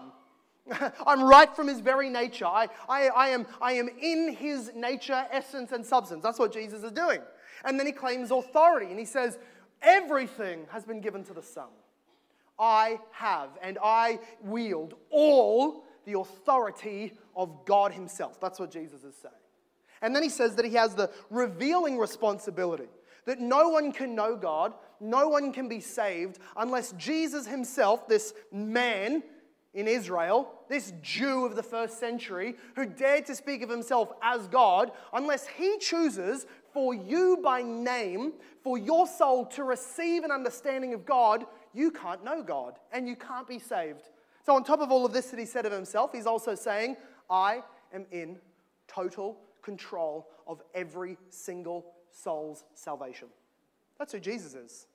I'm 1.06 1.22
right 1.22 1.54
from 1.54 1.68
his 1.68 1.80
very 1.80 2.08
nature. 2.08 2.46
I, 2.46 2.68
I, 2.88 3.08
I, 3.08 3.28
am, 3.28 3.46
I 3.60 3.72
am 3.72 3.88
in 4.00 4.34
his 4.34 4.72
nature, 4.74 5.26
essence, 5.30 5.72
and 5.72 5.84
substance. 5.84 6.22
That's 6.22 6.38
what 6.38 6.52
Jesus 6.52 6.82
is 6.82 6.92
doing. 6.92 7.20
And 7.64 7.78
then 7.78 7.86
he 7.86 7.92
claims 7.92 8.30
authority 8.30 8.86
and 8.86 8.98
he 8.98 9.04
says, 9.04 9.38
Everything 9.82 10.66
has 10.70 10.84
been 10.84 11.00
given 11.00 11.24
to 11.24 11.32
the 11.32 11.42
Son. 11.42 11.68
I 12.58 12.98
have 13.12 13.48
and 13.62 13.78
I 13.82 14.18
wield 14.42 14.94
all 15.10 15.84
the 16.04 16.18
authority 16.18 17.14
of 17.34 17.64
God 17.64 17.92
Himself. 17.92 18.38
That's 18.40 18.60
what 18.60 18.70
Jesus 18.70 19.04
is 19.04 19.14
saying. 19.16 19.34
And 20.02 20.14
then 20.14 20.22
he 20.22 20.28
says 20.28 20.54
that 20.56 20.64
he 20.64 20.74
has 20.74 20.94
the 20.94 21.10
revealing 21.30 21.98
responsibility 21.98 22.88
that 23.26 23.38
no 23.38 23.68
one 23.68 23.92
can 23.92 24.14
know 24.14 24.36
God, 24.36 24.74
no 24.98 25.28
one 25.28 25.52
can 25.52 25.68
be 25.68 25.80
saved 25.80 26.38
unless 26.56 26.92
Jesus 26.92 27.46
Himself, 27.46 28.08
this 28.08 28.34
man, 28.52 29.22
in 29.72 29.86
Israel, 29.86 30.52
this 30.68 30.92
Jew 31.00 31.44
of 31.44 31.54
the 31.54 31.62
first 31.62 31.98
century 32.00 32.56
who 32.74 32.86
dared 32.86 33.26
to 33.26 33.36
speak 33.36 33.62
of 33.62 33.70
himself 33.70 34.12
as 34.22 34.48
God, 34.48 34.90
unless 35.12 35.46
he 35.46 35.78
chooses 35.78 36.46
for 36.72 36.94
you 36.94 37.38
by 37.42 37.62
name, 37.62 38.32
for 38.62 38.78
your 38.78 39.06
soul 39.06 39.46
to 39.46 39.64
receive 39.64 40.24
an 40.24 40.30
understanding 40.30 40.92
of 40.92 41.06
God, 41.06 41.44
you 41.72 41.90
can't 41.90 42.24
know 42.24 42.42
God 42.42 42.78
and 42.92 43.08
you 43.08 43.16
can't 43.16 43.46
be 43.46 43.58
saved. 43.58 44.10
So, 44.44 44.54
on 44.56 44.64
top 44.64 44.80
of 44.80 44.90
all 44.90 45.04
of 45.04 45.12
this 45.12 45.30
that 45.30 45.38
he 45.38 45.46
said 45.46 45.66
of 45.66 45.72
himself, 45.72 46.12
he's 46.12 46.26
also 46.26 46.54
saying, 46.54 46.96
I 47.28 47.62
am 47.92 48.06
in 48.10 48.38
total 48.88 49.38
control 49.62 50.28
of 50.46 50.62
every 50.74 51.16
single 51.28 51.86
soul's 52.10 52.64
salvation. 52.74 53.28
That's 53.98 54.12
who 54.12 54.20
Jesus 54.20 54.54
is. 54.54 54.86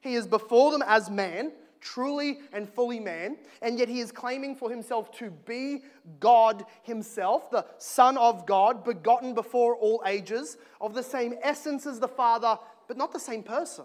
He 0.00 0.14
is 0.14 0.26
before 0.26 0.72
them 0.72 0.82
as 0.86 1.10
man, 1.10 1.52
truly 1.80 2.40
and 2.52 2.68
fully 2.68 3.00
man, 3.00 3.38
and 3.62 3.78
yet 3.78 3.88
he 3.88 4.00
is 4.00 4.12
claiming 4.12 4.54
for 4.56 4.70
himself 4.70 5.10
to 5.18 5.30
be 5.30 5.82
God 6.20 6.64
himself, 6.82 7.50
the 7.50 7.66
Son 7.78 8.16
of 8.16 8.46
God, 8.46 8.84
begotten 8.84 9.34
before 9.34 9.76
all 9.76 10.02
ages, 10.06 10.58
of 10.80 10.94
the 10.94 11.02
same 11.02 11.34
essence 11.42 11.86
as 11.86 12.00
the 12.00 12.08
Father, 12.08 12.58
but 12.88 12.96
not 12.96 13.12
the 13.12 13.20
same 13.20 13.42
person. 13.42 13.84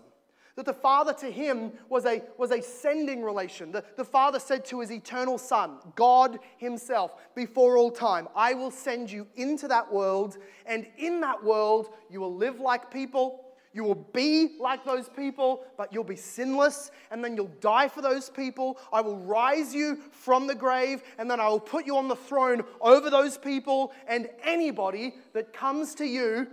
That 0.56 0.66
the 0.66 0.74
Father 0.74 1.14
to 1.14 1.32
him 1.32 1.72
was 1.88 2.06
a, 2.06 2.22
was 2.38 2.52
a 2.52 2.62
sending 2.62 3.24
relation. 3.24 3.72
The, 3.72 3.86
the 3.96 4.04
Father 4.04 4.38
said 4.38 4.66
to 4.66 4.82
his 4.82 4.92
eternal 4.92 5.38
Son, 5.38 5.78
God 5.96 6.40
Himself, 6.58 7.16
before 7.36 7.78
all 7.78 7.90
time, 7.90 8.28
I 8.36 8.54
will 8.54 8.72
send 8.72 9.10
you 9.10 9.28
into 9.36 9.68
that 9.70 9.92
world, 9.92 10.38
and 10.66 10.86
in 10.98 11.22
that 11.22 11.42
world 11.42 11.90
you 12.10 12.20
will 12.20 12.36
live 12.36 12.60
like 12.60 12.92
people, 12.92 13.46
you 13.74 13.84
will 13.84 14.08
be 14.14 14.58
like 14.60 14.84
those 14.84 15.08
people, 15.08 15.64
but 15.78 15.94
you'll 15.94 16.04
be 16.04 16.18
sinless, 16.18 16.92
and 17.10 17.24
then 17.24 17.36
you'll 17.36 17.52
die 17.62 17.88
for 17.88 18.02
those 18.02 18.30
people. 18.30 18.78
I 18.92 19.02
will 19.02 19.18
rise 19.18 19.74
you 19.74 19.96
from 20.12 20.48
the 20.48 20.56
grave, 20.56 21.02
and 21.18 21.32
then 21.32 21.40
I 21.40 21.48
will 21.48 21.60
put 21.60 21.86
you 21.86 21.96
on 21.96 22.10
the 22.10 22.16
throne 22.16 22.64
over 22.82 23.10
those 23.10 23.38
people, 23.38 23.94
and 24.08 24.30
anybody 24.44 25.16
that 25.34 25.54
comes 25.54 25.96
to 25.96 26.06
you 26.06 26.48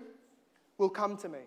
will 0.78 0.90
come 0.90 1.16
to 1.18 1.28
me. 1.28 1.40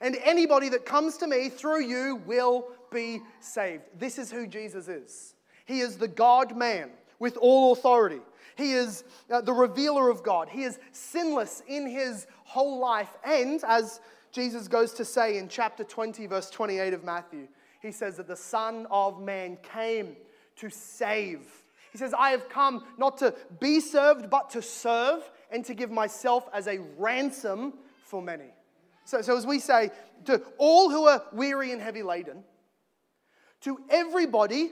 And 0.00 0.16
anybody 0.22 0.68
that 0.68 0.84
comes 0.84 1.16
to 1.18 1.26
me 1.26 1.48
through 1.48 1.82
you 1.82 2.22
will 2.26 2.68
be 2.92 3.20
saved. 3.40 3.82
This 3.98 4.18
is 4.18 4.30
who 4.30 4.46
Jesus 4.46 4.88
is. 4.88 5.34
He 5.64 5.80
is 5.80 5.96
the 5.96 6.08
God 6.08 6.56
man 6.56 6.90
with 7.18 7.36
all 7.36 7.72
authority. 7.72 8.20
He 8.56 8.72
is 8.72 9.04
uh, 9.30 9.40
the 9.40 9.52
revealer 9.52 10.10
of 10.10 10.22
God. 10.22 10.48
He 10.48 10.64
is 10.64 10.78
sinless 10.92 11.62
in 11.66 11.86
his 11.88 12.26
whole 12.44 12.78
life, 12.78 13.16
and 13.24 13.62
as 13.64 14.00
Jesus 14.32 14.68
goes 14.68 14.92
to 14.94 15.04
say 15.04 15.38
in 15.38 15.48
chapter 15.48 15.84
20, 15.84 16.26
verse 16.26 16.50
28 16.50 16.94
of 16.94 17.04
Matthew. 17.04 17.48
He 17.80 17.92
says 17.92 18.16
that 18.16 18.28
the 18.28 18.36
Son 18.36 18.86
of 18.90 19.20
Man 19.20 19.56
came 19.62 20.16
to 20.56 20.70
save. 20.70 21.46
He 21.92 21.98
says, 21.98 22.14
I 22.16 22.30
have 22.30 22.48
come 22.48 22.84
not 22.98 23.18
to 23.18 23.34
be 23.60 23.80
served, 23.80 24.28
but 24.30 24.50
to 24.50 24.62
serve 24.62 25.28
and 25.50 25.64
to 25.64 25.74
give 25.74 25.90
myself 25.90 26.48
as 26.52 26.66
a 26.66 26.78
ransom 26.98 27.74
for 28.04 28.20
many. 28.20 28.52
So, 29.04 29.22
so 29.22 29.36
as 29.36 29.46
we 29.46 29.58
say, 29.58 29.90
to 30.26 30.42
all 30.58 30.90
who 30.90 31.06
are 31.06 31.22
weary 31.32 31.72
and 31.72 31.80
heavy 31.80 32.02
laden, 32.02 32.44
to 33.62 33.80
everybody 33.88 34.70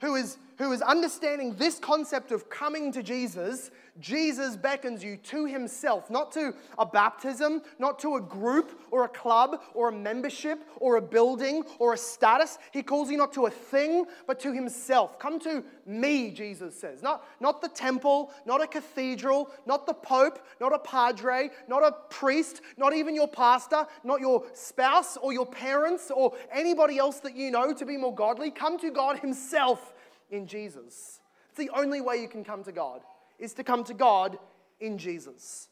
who 0.00 0.16
is, 0.16 0.36
who 0.58 0.72
is 0.72 0.82
understanding 0.82 1.54
this 1.54 1.78
concept 1.78 2.32
of 2.32 2.50
coming 2.50 2.92
to 2.92 3.02
Jesus, 3.02 3.70
Jesus 4.00 4.56
beckons 4.56 5.02
you 5.02 5.16
to 5.16 5.46
himself, 5.46 6.10
not 6.10 6.32
to 6.32 6.54
a 6.78 6.86
baptism, 6.86 7.62
not 7.78 7.98
to 8.00 8.16
a 8.16 8.20
group 8.20 8.80
or 8.90 9.04
a 9.04 9.08
club 9.08 9.60
or 9.74 9.88
a 9.88 9.92
membership 9.92 10.64
or 10.76 10.96
a 10.96 11.02
building 11.02 11.64
or 11.78 11.94
a 11.94 11.96
status. 11.96 12.58
He 12.72 12.82
calls 12.82 13.10
you 13.10 13.16
not 13.16 13.32
to 13.34 13.46
a 13.46 13.50
thing, 13.50 14.06
but 14.26 14.40
to 14.40 14.52
himself. 14.52 15.18
Come 15.18 15.38
to 15.40 15.64
me, 15.86 16.30
Jesus 16.30 16.78
says. 16.78 17.02
Not, 17.02 17.24
not 17.40 17.60
the 17.60 17.68
temple, 17.68 18.32
not 18.44 18.62
a 18.62 18.66
cathedral, 18.66 19.50
not 19.66 19.86
the 19.86 19.94
pope, 19.94 20.44
not 20.60 20.72
a 20.72 20.78
padre, 20.78 21.50
not 21.68 21.84
a 21.84 21.92
priest, 22.10 22.60
not 22.76 22.94
even 22.94 23.14
your 23.14 23.28
pastor, 23.28 23.86
not 24.04 24.20
your 24.20 24.44
spouse 24.54 25.16
or 25.16 25.32
your 25.32 25.46
parents 25.46 26.10
or 26.14 26.34
anybody 26.52 26.98
else 26.98 27.20
that 27.20 27.36
you 27.36 27.50
know 27.50 27.72
to 27.72 27.86
be 27.86 27.96
more 27.96 28.14
godly. 28.14 28.50
Come 28.50 28.78
to 28.80 28.90
God 28.90 29.18
himself 29.20 29.92
in 30.30 30.46
Jesus. 30.46 31.20
It's 31.48 31.58
the 31.58 31.70
only 31.70 32.00
way 32.00 32.16
you 32.16 32.28
can 32.28 32.44
come 32.44 32.64
to 32.64 32.72
God 32.72 33.00
is 33.38 33.54
to 33.54 33.64
come 33.64 33.84
to 33.84 33.94
God 33.94 34.38
in 34.80 34.98
Jesus. 34.98 35.68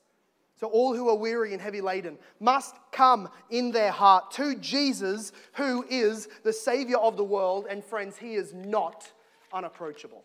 So, 0.58 0.68
all 0.68 0.96
who 0.96 1.10
are 1.10 1.16
weary 1.16 1.52
and 1.52 1.60
heavy 1.60 1.82
laden 1.82 2.16
must 2.40 2.74
come 2.90 3.28
in 3.50 3.72
their 3.72 3.90
heart 3.90 4.30
to 4.32 4.56
Jesus, 4.56 5.32
who 5.52 5.84
is 5.90 6.28
the 6.44 6.52
Savior 6.52 6.96
of 6.96 7.18
the 7.18 7.24
world. 7.24 7.66
And, 7.68 7.84
friends, 7.84 8.16
He 8.16 8.34
is 8.34 8.54
not 8.54 9.12
unapproachable. 9.52 10.24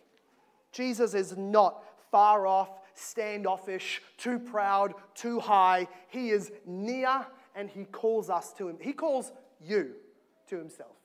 Jesus 0.72 1.12
is 1.12 1.36
not 1.36 1.84
far 2.10 2.46
off, 2.46 2.70
standoffish, 2.94 4.00
too 4.16 4.38
proud, 4.38 4.94
too 5.14 5.38
high. 5.38 5.86
He 6.08 6.30
is 6.30 6.50
near 6.64 7.26
and 7.54 7.68
He 7.68 7.84
calls 7.84 8.30
us 8.30 8.54
to 8.54 8.68
Him. 8.68 8.78
He 8.80 8.94
calls 8.94 9.32
you 9.60 9.92
to 10.48 10.56
Himself. 10.56 10.96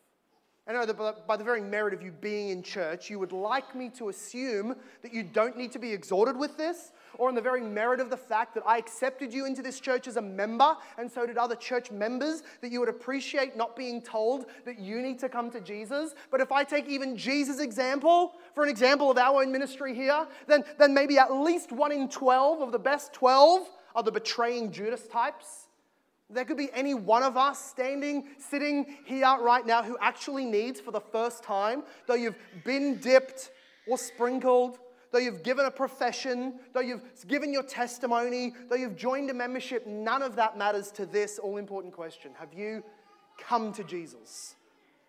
I 0.68 0.74
know 0.74 0.86
that 0.86 1.26
by 1.26 1.38
the 1.38 1.46
very 1.46 1.62
merit 1.62 1.94
of 1.94 2.02
you 2.02 2.12
being 2.12 2.50
in 2.50 2.62
church, 2.62 3.10
you 3.10 3.20
would 3.20 3.32
like 3.32 3.74
me 3.74 3.88
to 3.92 4.10
assume 4.10 4.76
that 5.02 5.14
you 5.14 5.24
don't 5.24 5.56
need 5.56 5.72
to 5.72 5.80
be 5.80 5.94
exhorted 5.94 6.36
with 6.36 6.58
this, 6.58 6.92
or 7.18 7.30
on 7.30 7.36
the 7.36 7.42
very 7.42 7.62
merit 7.62 8.02
of 8.02 8.10
the 8.10 8.18
fact 8.18 8.54
that 8.56 8.64
I 8.66 8.78
accepted 8.78 9.34
you 9.34 9.46
into 9.46 9.62
this 9.62 9.80
church 9.80 10.08
as 10.08 10.18
a 10.18 10.22
member, 10.22 10.76
and 10.98 11.10
so 11.10 11.26
did 11.26 11.38
other 11.38 11.56
church 11.56 11.90
members, 11.90 12.44
that 12.60 12.70
you 12.70 12.82
would 12.82 12.90
appreciate 12.90 13.56
not 13.56 13.78
being 13.78 14.02
told 14.02 14.48
that 14.66 14.78
you 14.78 15.02
need 15.02 15.20
to 15.20 15.30
come 15.30 15.50
to 15.52 15.62
Jesus. 15.62 16.16
But 16.32 16.42
if 16.42 16.52
I 16.52 16.66
take 16.66 16.90
even 16.90 17.16
Jesus' 17.16 17.62
example 17.62 18.34
for 18.54 18.64
an 18.66 18.70
example 18.70 19.10
of 19.10 19.18
our 19.18 19.44
own 19.44 19.54
ministry 19.54 19.96
here, 19.96 20.28
then, 20.48 20.66
then 20.78 20.94
maybe 20.94 21.18
at 21.18 21.32
least 21.34 21.72
one 21.72 21.94
in 21.94 22.10
12 22.10 22.62
of 22.62 22.74
the 22.74 22.80
best 22.80 23.14
12 23.14 23.70
are 23.96 24.04
the 24.04 24.12
betraying 24.12 24.74
Judas 24.74 25.08
types 25.08 25.67
there 26.30 26.44
could 26.44 26.58
be 26.58 26.70
any 26.74 26.94
one 26.94 27.24
of 27.24 27.38
us 27.38 27.64
standing, 27.64 28.28
sitting 28.38 28.98
here 29.06 29.38
right 29.40 29.66
now 29.66 29.82
who 29.82 29.98
actually 30.02 30.46
needs 30.46 30.80
for 30.80 30.92
the 30.92 31.00
first 31.00 31.44
time, 31.44 31.84
though 32.06 32.16
you've 32.16 32.38
been 32.66 32.98
dipped 32.98 33.52
or 33.88 33.98
sprinkled, 33.98 34.80
though 35.12 35.20
you've 35.20 35.42
given 35.42 35.66
a 35.66 35.72
profession, 35.72 36.60
though 36.74 36.82
you've 36.82 37.02
given 37.28 37.54
your 37.54 37.64
testimony, 37.64 38.54
though 38.70 38.76
you've 38.76 38.98
joined 38.98 39.30
a 39.30 39.34
membership, 39.34 39.88
none 39.88 40.22
of 40.22 40.36
that 40.36 40.58
matters 40.58 40.92
to 40.92 41.06
this 41.06 41.40
all 41.40 41.58
important 41.58 41.94
question. 41.94 42.32
Have 42.38 42.54
you 42.54 42.84
come 43.40 43.72
to 43.74 43.84
Jesus? 43.86 44.56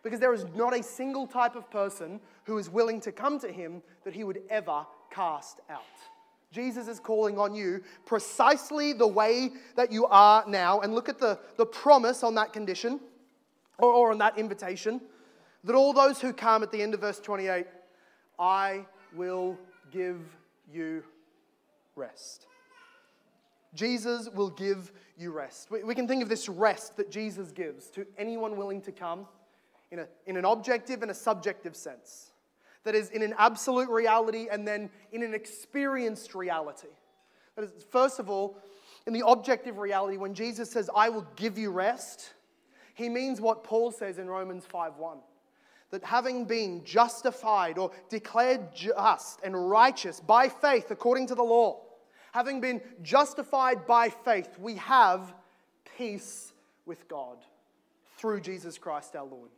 Because 0.04 0.20
there 0.20 0.33
is 0.33 0.46
not 0.54 0.78
a 0.78 0.83
single 0.83 1.26
type 1.26 1.57
of 1.57 1.68
person 1.68 2.20
who 2.44 2.59
is 2.59 2.70
willing 2.70 3.00
to 3.00 3.11
come 3.11 3.40
to 3.40 3.50
him 3.50 3.83
that 4.04 4.14
he 4.14 4.22
would 4.22 4.40
ever 4.48 4.87
cast 5.11 5.61
out. 5.68 5.83
Jesus 6.51 6.89
is 6.89 6.99
calling 6.99 7.39
on 7.39 7.55
you 7.55 7.83
precisely 8.07 8.93
the 8.93 9.07
way 9.07 9.51
that 9.77 9.93
you 9.93 10.07
are 10.07 10.45
now. 10.47 10.81
And 10.81 10.95
look 10.95 11.09
at 11.09 11.19
the, 11.19 11.39
the 11.57 11.67
promise 11.67 12.23
on 12.23 12.35
that 12.37 12.53
condition 12.53 13.01
or, 13.79 13.93
or 13.93 14.11
on 14.13 14.19
that 14.19 14.39
invitation 14.39 15.01
that 15.65 15.75
all 15.75 15.93
those 15.93 16.21
who 16.21 16.33
come 16.33 16.63
at 16.63 16.73
the 16.73 16.81
end 16.81 16.95
of 16.95 17.01
verse 17.01 17.21
28, 17.21 17.67
I 18.39 18.87
will 19.15 19.59
give 19.91 20.21
you 20.73 21.03
rest. 21.97 22.47
Jesus 23.75 24.29
will 24.31 24.51
give 24.51 24.93
you 25.19 25.33
rest. 25.33 25.71
We, 25.71 25.83
we 25.83 25.95
can 25.95 26.09
think 26.09 26.23
of 26.23 26.29
this 26.29 26.49
rest 26.49 26.97
that 26.97 27.11
Jesus 27.11 27.51
gives 27.51 27.91
to 27.91 28.07
anyone 28.17 28.57
willing 28.57 28.81
to 28.83 28.93
come 28.93 29.27
in, 29.91 29.99
a, 29.99 30.07
in 30.27 30.37
an 30.37 30.45
objective 30.45 31.03
and 31.03 31.11
a 31.11 31.15
subjective 31.15 31.77
sense 31.77 32.33
that 32.85 32.95
is 32.95 33.11
in 33.11 33.23
an 33.23 33.35
absolute 33.38 33.88
reality 33.88 34.49
and 34.51 34.67
then 34.67 34.91
in 35.12 35.23
an 35.23 35.35
experienced 35.35 36.35
reality. 36.35 36.88
That 37.57 37.64
is, 37.64 37.73
first 37.91 38.19
of 38.19 38.31
all, 38.31 38.57
in 39.07 39.12
the 39.12 39.27
objective 39.27 39.79
reality, 39.79 40.17
when 40.17 40.35
Jesus 40.35 40.71
says, 40.71 40.88
I 40.95 41.09
will 41.09 41.27
give 41.37 41.59
you 41.59 41.71
rest, 41.71 42.35
he 42.95 43.09
means 43.09 43.41
what 43.41 43.64
Paul 43.64 43.91
says 43.91 44.19
in 44.19 44.29
Romans 44.29 44.67
5:1. 44.67 45.19
that 45.91 46.05
having 46.05 46.45
been 46.45 46.85
justified 46.85 47.79
or 47.79 47.91
declared 48.09 48.75
just 48.75 49.41
and 49.43 49.71
righteous 49.71 50.21
by 50.21 50.49
faith 50.49 50.91
according 50.91 51.27
to 51.29 51.35
the 51.35 51.43
law, 51.43 51.81
having 52.33 52.61
been 52.61 52.81
justified 53.03 53.87
by 53.87 54.11
faith, 54.11 54.59
we 54.59 54.75
have 54.77 55.35
peace 55.97 56.53
with 56.85 57.09
God 57.09 57.38
through 58.17 58.41
Jesus 58.41 58.79
Christ 58.79 59.17
our 59.17 59.25
Lord. 59.25 59.51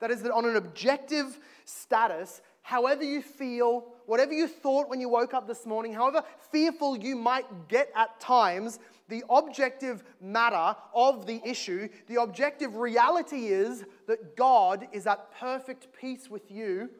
That 0.00 0.10
is, 0.10 0.22
that 0.22 0.32
on 0.32 0.44
an 0.44 0.56
objective 0.56 1.38
status, 1.64 2.40
however 2.62 3.02
you 3.02 3.22
feel, 3.22 3.84
whatever 4.06 4.32
you 4.32 4.48
thought 4.48 4.88
when 4.88 5.00
you 5.00 5.08
woke 5.08 5.34
up 5.34 5.46
this 5.46 5.66
morning, 5.66 5.92
however 5.92 6.22
fearful 6.50 6.96
you 6.96 7.16
might 7.16 7.68
get 7.68 7.90
at 7.94 8.18
times, 8.20 8.78
the 9.08 9.22
objective 9.30 10.02
matter 10.20 10.76
of 10.94 11.26
the 11.26 11.40
issue, 11.44 11.88
the 12.08 12.20
objective 12.20 12.76
reality 12.76 13.46
is 13.46 13.84
that 14.06 14.36
God 14.36 14.88
is 14.92 15.06
at 15.06 15.32
perfect 15.38 15.88
peace 15.98 16.28
with 16.28 16.50
you 16.50 16.90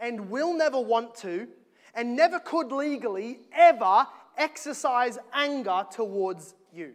and 0.00 0.30
will 0.30 0.56
never 0.56 0.80
want 0.80 1.14
to 1.16 1.48
and 1.94 2.14
never 2.14 2.38
could 2.38 2.70
legally 2.70 3.40
ever 3.52 4.06
exercise 4.36 5.18
anger 5.32 5.84
towards 5.90 6.54
you. 6.72 6.94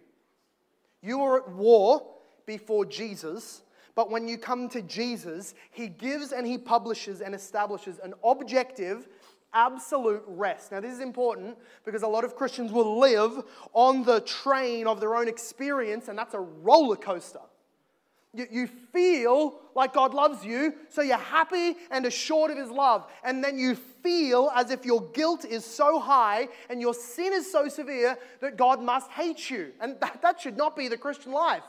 You 1.02 1.20
were 1.20 1.42
at 1.42 1.52
war 1.52 2.08
before 2.46 2.86
Jesus, 2.86 3.64
but 4.02 4.10
when 4.10 4.28
you 4.28 4.36
come 4.36 4.68
to 4.68 4.82
Jesus, 4.82 5.54
he 5.70 5.88
gives 5.88 6.32
and 6.32 6.48
he 6.48 6.58
publishes 6.58 7.22
and 7.22 7.36
establishes 7.36 8.00
an 8.00 8.16
objective 8.24 9.08
absolute 9.54 10.24
rest. 10.26 10.72
Now, 10.72 10.80
this 10.80 10.92
is 10.92 11.02
important 11.02 11.56
because 11.86 12.02
a 12.02 12.08
lot 12.08 12.24
of 12.24 12.36
Christians 12.36 12.72
will 12.72 12.98
live 12.98 13.44
on 13.74 14.02
the 14.04 14.22
train 14.22 14.88
of 14.88 15.00
their 15.00 15.14
own 15.14 15.28
experience, 15.28 16.08
and 16.08 16.18
that's 16.18 16.34
a 16.34 16.40
roller 16.40 16.96
coaster. 16.96 17.42
You, 18.34 18.66
feel 18.66 19.60
like 19.76 19.94
God 19.94 20.16
loves 20.16 20.44
you, 20.44 20.74
so 20.90 21.04
you're 21.04 21.18
happy 21.18 21.76
and 21.92 22.04
assured 22.08 22.50
of 22.50 22.58
His 22.58 22.72
love. 22.72 23.06
And 23.24 23.44
then 23.44 23.60
you 23.60 23.76
feel 23.76 24.52
as 24.56 24.72
if 24.72 24.84
your 24.84 25.04
guilt 25.12 25.46
is 25.46 25.64
so 25.64 26.00
high 26.00 26.48
and 26.72 26.82
your 26.82 26.96
sin 26.96 27.34
is 27.34 27.52
so 27.52 27.68
severe 27.68 28.18
that 28.40 28.58
God 28.58 28.82
must 28.82 29.12
hate 29.12 29.52
you. 29.52 29.74
And 29.80 29.98
that 30.24 30.42
should 30.42 30.58
not 30.58 30.76
be 30.76 30.88
the 30.88 30.98
Christian 30.98 31.34
life. 31.34 31.62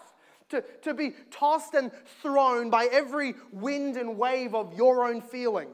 To, 0.52 0.62
to 0.82 0.92
be 0.92 1.14
tossed 1.30 1.72
and 1.72 1.90
thrown 2.20 2.68
by 2.68 2.88
every 2.92 3.34
wind 3.52 3.96
and 3.96 4.18
wave 4.18 4.54
of 4.54 4.74
your 4.74 5.08
own 5.08 5.22
feeling. 5.22 5.68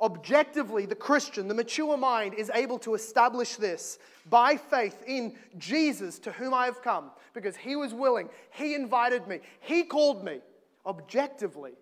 Objectively, 0.00 0.86
the 0.86 0.94
Christian, 0.94 1.48
the 1.48 1.54
mature 1.54 1.96
mind, 1.96 2.34
is 2.34 2.50
able 2.54 2.78
to 2.78 2.94
establish 2.94 3.56
this 3.56 3.98
by 4.30 4.56
faith 4.56 5.02
in 5.06 5.34
Jesus 5.58 6.20
to 6.20 6.30
whom 6.30 6.54
I 6.54 6.66
have 6.66 6.82
come 6.82 7.10
because 7.34 7.56
he 7.56 7.74
was 7.74 7.92
willing, 7.92 8.28
he 8.52 8.74
invited 8.74 9.26
me, 9.26 9.40
he 9.60 9.82
called 9.82 10.24
me. 10.24 10.40
Objectively, 10.86 11.72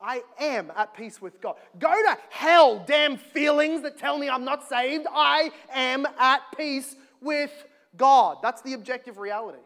I 0.00 0.22
am 0.40 0.72
at 0.76 0.94
peace 0.94 1.22
with 1.22 1.40
God. 1.40 1.56
Go 1.78 1.92
to 1.92 2.18
hell, 2.30 2.82
damn 2.86 3.16
feelings 3.16 3.82
that 3.82 3.98
tell 3.98 4.18
me 4.18 4.28
I'm 4.28 4.44
not 4.44 4.68
saved. 4.68 5.06
I 5.12 5.50
am 5.72 6.06
at 6.18 6.40
peace 6.56 6.96
with 7.20 7.52
God. 7.96 8.38
That's 8.42 8.62
the 8.62 8.72
objective 8.72 9.18
reality. 9.18 9.58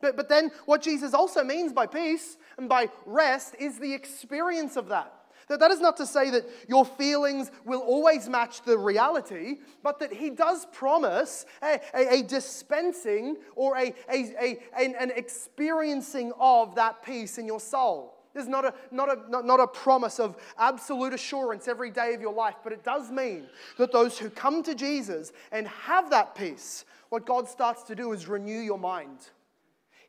But, 0.00 0.16
but 0.16 0.28
then, 0.28 0.50
what 0.66 0.82
Jesus 0.82 1.14
also 1.14 1.44
means 1.44 1.72
by 1.72 1.86
peace 1.86 2.36
and 2.56 2.68
by 2.68 2.88
rest 3.06 3.54
is 3.58 3.78
the 3.78 3.92
experience 3.92 4.76
of 4.76 4.88
that. 4.88 5.12
That, 5.48 5.58
that 5.58 5.72
is 5.72 5.80
not 5.80 5.96
to 5.96 6.06
say 6.06 6.30
that 6.30 6.48
your 6.68 6.84
feelings 6.84 7.50
will 7.64 7.80
always 7.80 8.28
match 8.28 8.62
the 8.62 8.78
reality, 8.78 9.56
but 9.82 9.98
that 9.98 10.12
he 10.12 10.30
does 10.30 10.64
promise 10.72 11.44
a, 11.60 11.80
a, 11.92 12.20
a 12.20 12.22
dispensing 12.22 13.36
or 13.56 13.76
a, 13.76 13.92
a, 14.08 14.58
an, 14.78 14.94
an 14.98 15.10
experiencing 15.10 16.32
of 16.38 16.76
that 16.76 17.02
peace 17.02 17.36
in 17.36 17.46
your 17.46 17.58
soul. 17.58 18.16
There's 18.32 18.46
not 18.46 18.64
a, 18.64 18.74
not, 18.92 19.08
a, 19.08 19.28
not, 19.28 19.44
not 19.44 19.58
a 19.58 19.66
promise 19.66 20.20
of 20.20 20.36
absolute 20.56 21.12
assurance 21.12 21.66
every 21.66 21.90
day 21.90 22.14
of 22.14 22.20
your 22.20 22.32
life, 22.32 22.54
but 22.62 22.72
it 22.72 22.84
does 22.84 23.10
mean 23.10 23.48
that 23.76 23.90
those 23.90 24.18
who 24.18 24.30
come 24.30 24.62
to 24.62 24.74
Jesus 24.76 25.32
and 25.50 25.66
have 25.66 26.10
that 26.10 26.36
peace, 26.36 26.84
what 27.08 27.26
God 27.26 27.48
starts 27.48 27.82
to 27.84 27.96
do 27.96 28.12
is 28.12 28.28
renew 28.28 28.60
your 28.60 28.78
mind. 28.78 29.18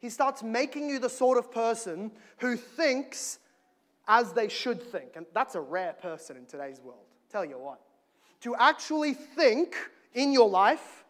He 0.02 0.10
starts 0.10 0.42
making 0.42 0.90
you 0.90 0.98
the 0.98 1.10
sort 1.10 1.38
of 1.38 1.52
person 1.52 2.12
who 2.40 2.58
thinks 2.58 3.38
as 4.08 4.34
they 4.34 4.50
should 4.50 4.82
think. 4.82 5.12
And 5.16 5.28
that's 5.34 5.54
a 5.54 5.62
rare 5.62 5.94
person 5.94 6.36
in 6.36 6.46
today's 6.48 6.82
world. 6.82 7.06
Tell 7.32 7.46
you 7.46 7.60
what. 7.60 7.80
To 8.42 8.56
actually 8.56 9.14
think 9.14 9.76
in 10.14 10.34
your 10.34 10.50
life 10.50 11.06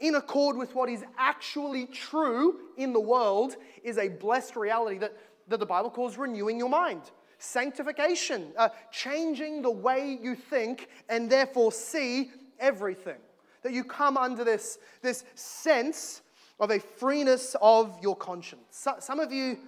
in 0.00 0.14
accord 0.16 0.58
with 0.58 0.74
what 0.74 0.90
is 0.90 1.02
actually 1.16 1.86
true 1.86 2.60
in 2.76 2.92
the 2.92 3.00
world 3.00 3.56
is 3.82 3.96
a 3.96 4.08
blessed 4.08 4.54
reality 4.54 4.98
that, 4.98 5.16
that 5.48 5.58
the 5.58 5.66
Bible 5.66 5.90
calls 5.90 6.18
renewing 6.18 6.58
your 6.58 6.68
mind. 6.68 7.00
Sanctification, 7.38 8.52
uh, 8.58 8.68
changing 8.92 9.62
the 9.62 9.70
way 9.70 10.18
you 10.22 10.34
think 10.34 10.88
and 11.08 11.30
therefore 11.30 11.72
see 11.72 12.30
everything. 12.60 13.16
That 13.62 13.72
you 13.72 13.82
come 13.82 14.18
under 14.18 14.44
this, 14.44 14.78
this 15.00 15.24
sense 15.34 16.20
of 16.58 16.70
a 16.70 16.78
freeness 16.78 17.54
of 17.60 17.98
your 18.02 18.16
conscience. 18.16 18.86
Some 18.98 19.20
of 19.20 19.32
you 19.32 19.58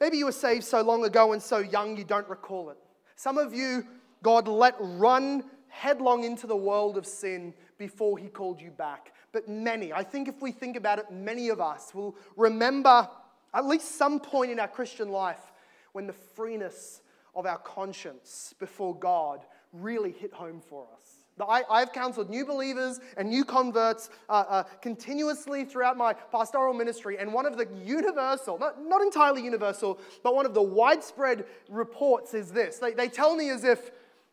Maybe 0.00 0.16
you 0.16 0.26
were 0.26 0.32
saved 0.32 0.64
so 0.64 0.80
long 0.82 1.04
ago 1.04 1.32
and 1.32 1.42
so 1.42 1.58
young 1.58 1.96
you 1.96 2.04
don't 2.04 2.28
recall 2.28 2.70
it. 2.70 2.78
Some 3.16 3.36
of 3.36 3.52
you, 3.52 3.84
God 4.22 4.46
let 4.46 4.76
run 4.78 5.44
headlong 5.68 6.24
into 6.24 6.46
the 6.46 6.56
world 6.56 6.96
of 6.96 7.06
sin 7.06 7.52
before 7.78 8.16
He 8.16 8.28
called 8.28 8.60
you 8.60 8.70
back. 8.70 9.12
But 9.32 9.48
many, 9.48 9.92
I 9.92 10.04
think 10.04 10.28
if 10.28 10.40
we 10.40 10.52
think 10.52 10.76
about 10.76 10.98
it, 10.98 11.10
many 11.10 11.48
of 11.48 11.60
us 11.60 11.94
will 11.94 12.16
remember 12.36 13.08
at 13.52 13.66
least 13.66 13.96
some 13.96 14.20
point 14.20 14.52
in 14.52 14.60
our 14.60 14.68
Christian 14.68 15.10
life 15.10 15.52
when 15.92 16.06
the 16.06 16.12
freeness 16.12 17.02
of 17.34 17.44
our 17.44 17.58
conscience 17.58 18.54
before 18.58 18.96
God 18.96 19.40
really 19.72 20.12
hit 20.12 20.32
home 20.32 20.60
for 20.60 20.86
us. 20.94 21.17
I, 21.46 21.80
have 21.80 21.92
counseled 21.92 22.30
new 22.30 22.44
believers 22.44 23.00
and 23.16 23.28
new 23.28 23.44
converts 23.44 24.10
uh, 24.28 24.44
uh, 24.48 24.62
continuously 24.80 25.64
throughout 25.64 25.96
my 25.96 26.12
pastoral 26.12 26.74
ministry, 26.74 27.18
and 27.18 27.32
one 27.32 27.46
of 27.46 27.56
the 27.56 27.68
universal, 27.84 28.58
not, 28.58 28.82
not 28.82 29.02
entirely 29.02 29.42
universal, 29.42 29.98
but 30.22 30.34
one 30.34 30.46
of 30.46 30.54
the 30.54 30.62
widespread 30.62 31.44
reports 31.68 32.34
is 32.34 32.50
this. 32.50 32.78
They, 32.78 32.92
they 32.92 33.08
tell 33.08 33.36
me 33.36 33.50
as 33.50 33.64
if 33.64 33.90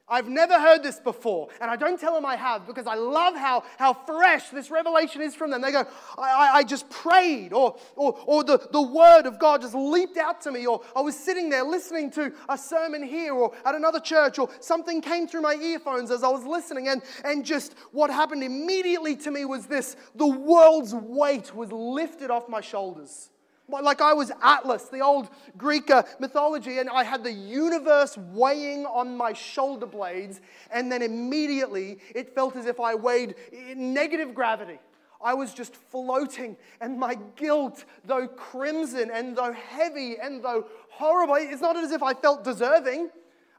I've 0.08 0.30
never 0.30 0.60
heard 0.60 0.84
this 0.84 1.00
before, 1.00 1.50
and 1.60 1.72
I 1.72 1.76
don't 1.76 2.00
tell 2.00 2.14
them 2.14 2.28
I 2.28 2.36
have 2.36 2.68
because 2.68 2.86
I 2.86 2.94
love 2.94 3.36
how, 3.36 3.64
how 3.80 3.94
fresh 3.94 4.50
this 4.50 4.70
revelation 4.70 5.24
is 5.24 5.34
from 5.34 5.50
them. 5.50 5.62
They 5.62 5.72
go, 5.72 5.84
I, 6.16 6.22
I, 6.22 6.50
I, 6.58 6.64
just 6.64 6.88
prayed, 6.92 7.54
or, 7.54 7.76
or, 7.96 8.20
or 8.28 8.44
the, 8.44 8.68
the 8.72 8.82
word 8.84 9.26
of 9.26 9.40
God 9.40 9.62
just 9.62 9.74
leaped 9.74 10.18
out 10.18 10.42
to 10.42 10.52
me, 10.52 10.68
or 10.68 10.82
I 10.96 11.02
was 11.02 11.18
sitting 11.18 11.50
there 11.50 11.64
listening 11.64 12.12
to 12.12 12.32
a 12.48 12.58
sermon 12.58 13.02
here 13.02 13.34
or 13.34 13.52
at 13.66 13.74
another 13.74 14.00
church, 14.00 14.38
or 14.38 14.48
something 14.60 15.02
came 15.02 15.28
through 15.28 15.42
my 15.42 15.56
earphones 15.56 16.12
as 16.12 16.24
I 16.24 16.30
was 16.30 16.46
listening, 16.46 16.88
and, 16.88 17.02
and 17.24 17.44
just 17.44 17.74
what 17.92 18.12
happened 18.12 18.44
immediately 18.44 19.16
to 19.18 19.32
me 19.32 19.44
was 19.46 19.66
this 19.66 19.96
the 20.14 20.28
world's 20.28 20.94
weight 20.94 21.56
was 21.56 21.72
lifted 21.72 22.30
off 22.30 22.48
my 22.48 22.62
shoulders. 22.62 23.32
Like 23.68 24.00
I 24.00 24.14
was 24.14 24.32
Atlas, 24.44 24.90
the 24.90 25.00
old 25.00 25.30
Greek 25.58 25.90
uh, 25.90 26.04
mythology, 26.20 26.78
and 26.78 26.90
I 26.90 27.04
had 27.04 27.24
the 27.24 27.32
universe 27.32 28.18
weighing 28.18 28.86
on 28.86 29.18
my 29.18 29.34
shoulder 29.34 29.88
blades, 29.88 30.40
and 30.72 30.92
then 30.92 31.02
immediately 31.02 31.98
it 32.14 32.36
felt 32.36 32.56
as 32.56 32.68
if 32.68 32.80
I 32.80 32.94
weighed 32.94 33.36
negative 33.76 34.36
gravity. 34.36 34.78
I 35.24 35.34
was 35.34 35.54
just 35.54 35.76
floating, 35.76 36.56
and 36.80 37.00
my 37.00 37.18
guilt, 37.36 37.86
though 38.06 38.28
crimson 38.28 39.10
and 39.12 39.36
though 39.36 39.54
heavy 39.54 40.18
and 40.22 40.44
though 40.44 40.68
horrible, 40.90 41.36
it's 41.36 41.62
not 41.62 41.76
as 41.76 41.92
if 41.92 42.04
I 42.04 42.14
felt 42.14 42.44
deserving. 42.44 43.10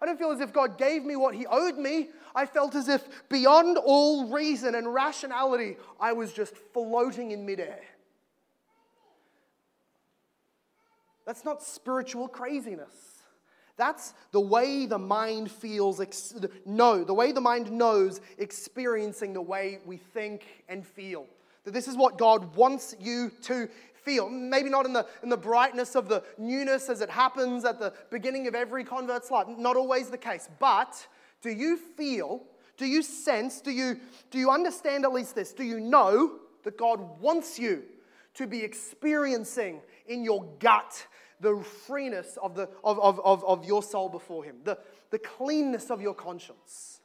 I 0.00 0.06
don't 0.06 0.18
feel 0.18 0.30
as 0.30 0.40
if 0.40 0.52
God 0.52 0.78
gave 0.78 1.04
me 1.04 1.16
what 1.16 1.34
He 1.34 1.46
owed 1.46 1.78
me. 1.78 2.10
I 2.34 2.46
felt 2.46 2.74
as 2.74 2.88
if 2.88 3.28
beyond 3.28 3.78
all 3.78 4.30
reason 4.30 4.74
and 4.74 4.92
rationality, 4.92 5.78
I 5.98 6.12
was 6.12 6.32
just 6.32 6.54
floating 6.72 7.32
in 7.32 7.44
midair. 7.44 7.80
That's 11.26 11.44
not 11.44 11.62
spiritual 11.62 12.28
craziness. 12.28 12.94
That's 13.76 14.14
the 14.32 14.40
way 14.40 14.86
the 14.86 14.98
mind 14.98 15.50
feels, 15.50 16.00
ex- 16.00 16.34
no, 16.64 17.04
the 17.04 17.12
way 17.12 17.32
the 17.32 17.40
mind 17.42 17.70
knows 17.70 18.20
experiencing 18.38 19.34
the 19.34 19.42
way 19.42 19.80
we 19.84 19.98
think 19.98 20.64
and 20.68 20.86
feel. 20.86 21.26
That 21.64 21.74
this 21.74 21.88
is 21.88 21.96
what 21.96 22.16
God 22.16 22.54
wants 22.54 22.94
you 22.98 23.30
to 23.42 23.68
feel. 23.92 24.30
Maybe 24.30 24.70
not 24.70 24.86
in 24.86 24.92
the, 24.92 25.06
in 25.22 25.28
the 25.28 25.36
brightness 25.36 25.94
of 25.94 26.08
the 26.08 26.22
newness 26.38 26.88
as 26.88 27.02
it 27.02 27.10
happens 27.10 27.64
at 27.64 27.78
the 27.78 27.92
beginning 28.10 28.46
of 28.46 28.54
every 28.54 28.84
convert's 28.84 29.30
life, 29.30 29.46
not 29.48 29.76
always 29.76 30.08
the 30.08 30.16
case. 30.16 30.48
But 30.58 31.06
do 31.42 31.50
you 31.50 31.76
feel, 31.76 32.44
do 32.78 32.86
you 32.86 33.02
sense, 33.02 33.60
do 33.60 33.72
you, 33.72 34.00
do 34.30 34.38
you 34.38 34.50
understand 34.50 35.04
at 35.04 35.12
least 35.12 35.34
this? 35.34 35.52
Do 35.52 35.64
you 35.64 35.80
know 35.80 36.38
that 36.62 36.78
God 36.78 37.20
wants 37.20 37.58
you 37.58 37.82
to 38.34 38.46
be 38.46 38.62
experiencing 38.62 39.80
in 40.08 40.24
your 40.24 40.44
gut 40.58 41.06
the 41.40 41.56
freeness 41.86 42.38
of, 42.42 42.54
the, 42.54 42.68
of, 42.82 42.98
of, 42.98 43.20
of, 43.20 43.44
of 43.44 43.64
your 43.64 43.82
soul 43.82 44.08
before 44.08 44.44
Him, 44.44 44.56
the, 44.64 44.78
the 45.10 45.18
cleanness 45.18 45.90
of 45.90 46.00
your 46.00 46.14
conscience. 46.14 47.00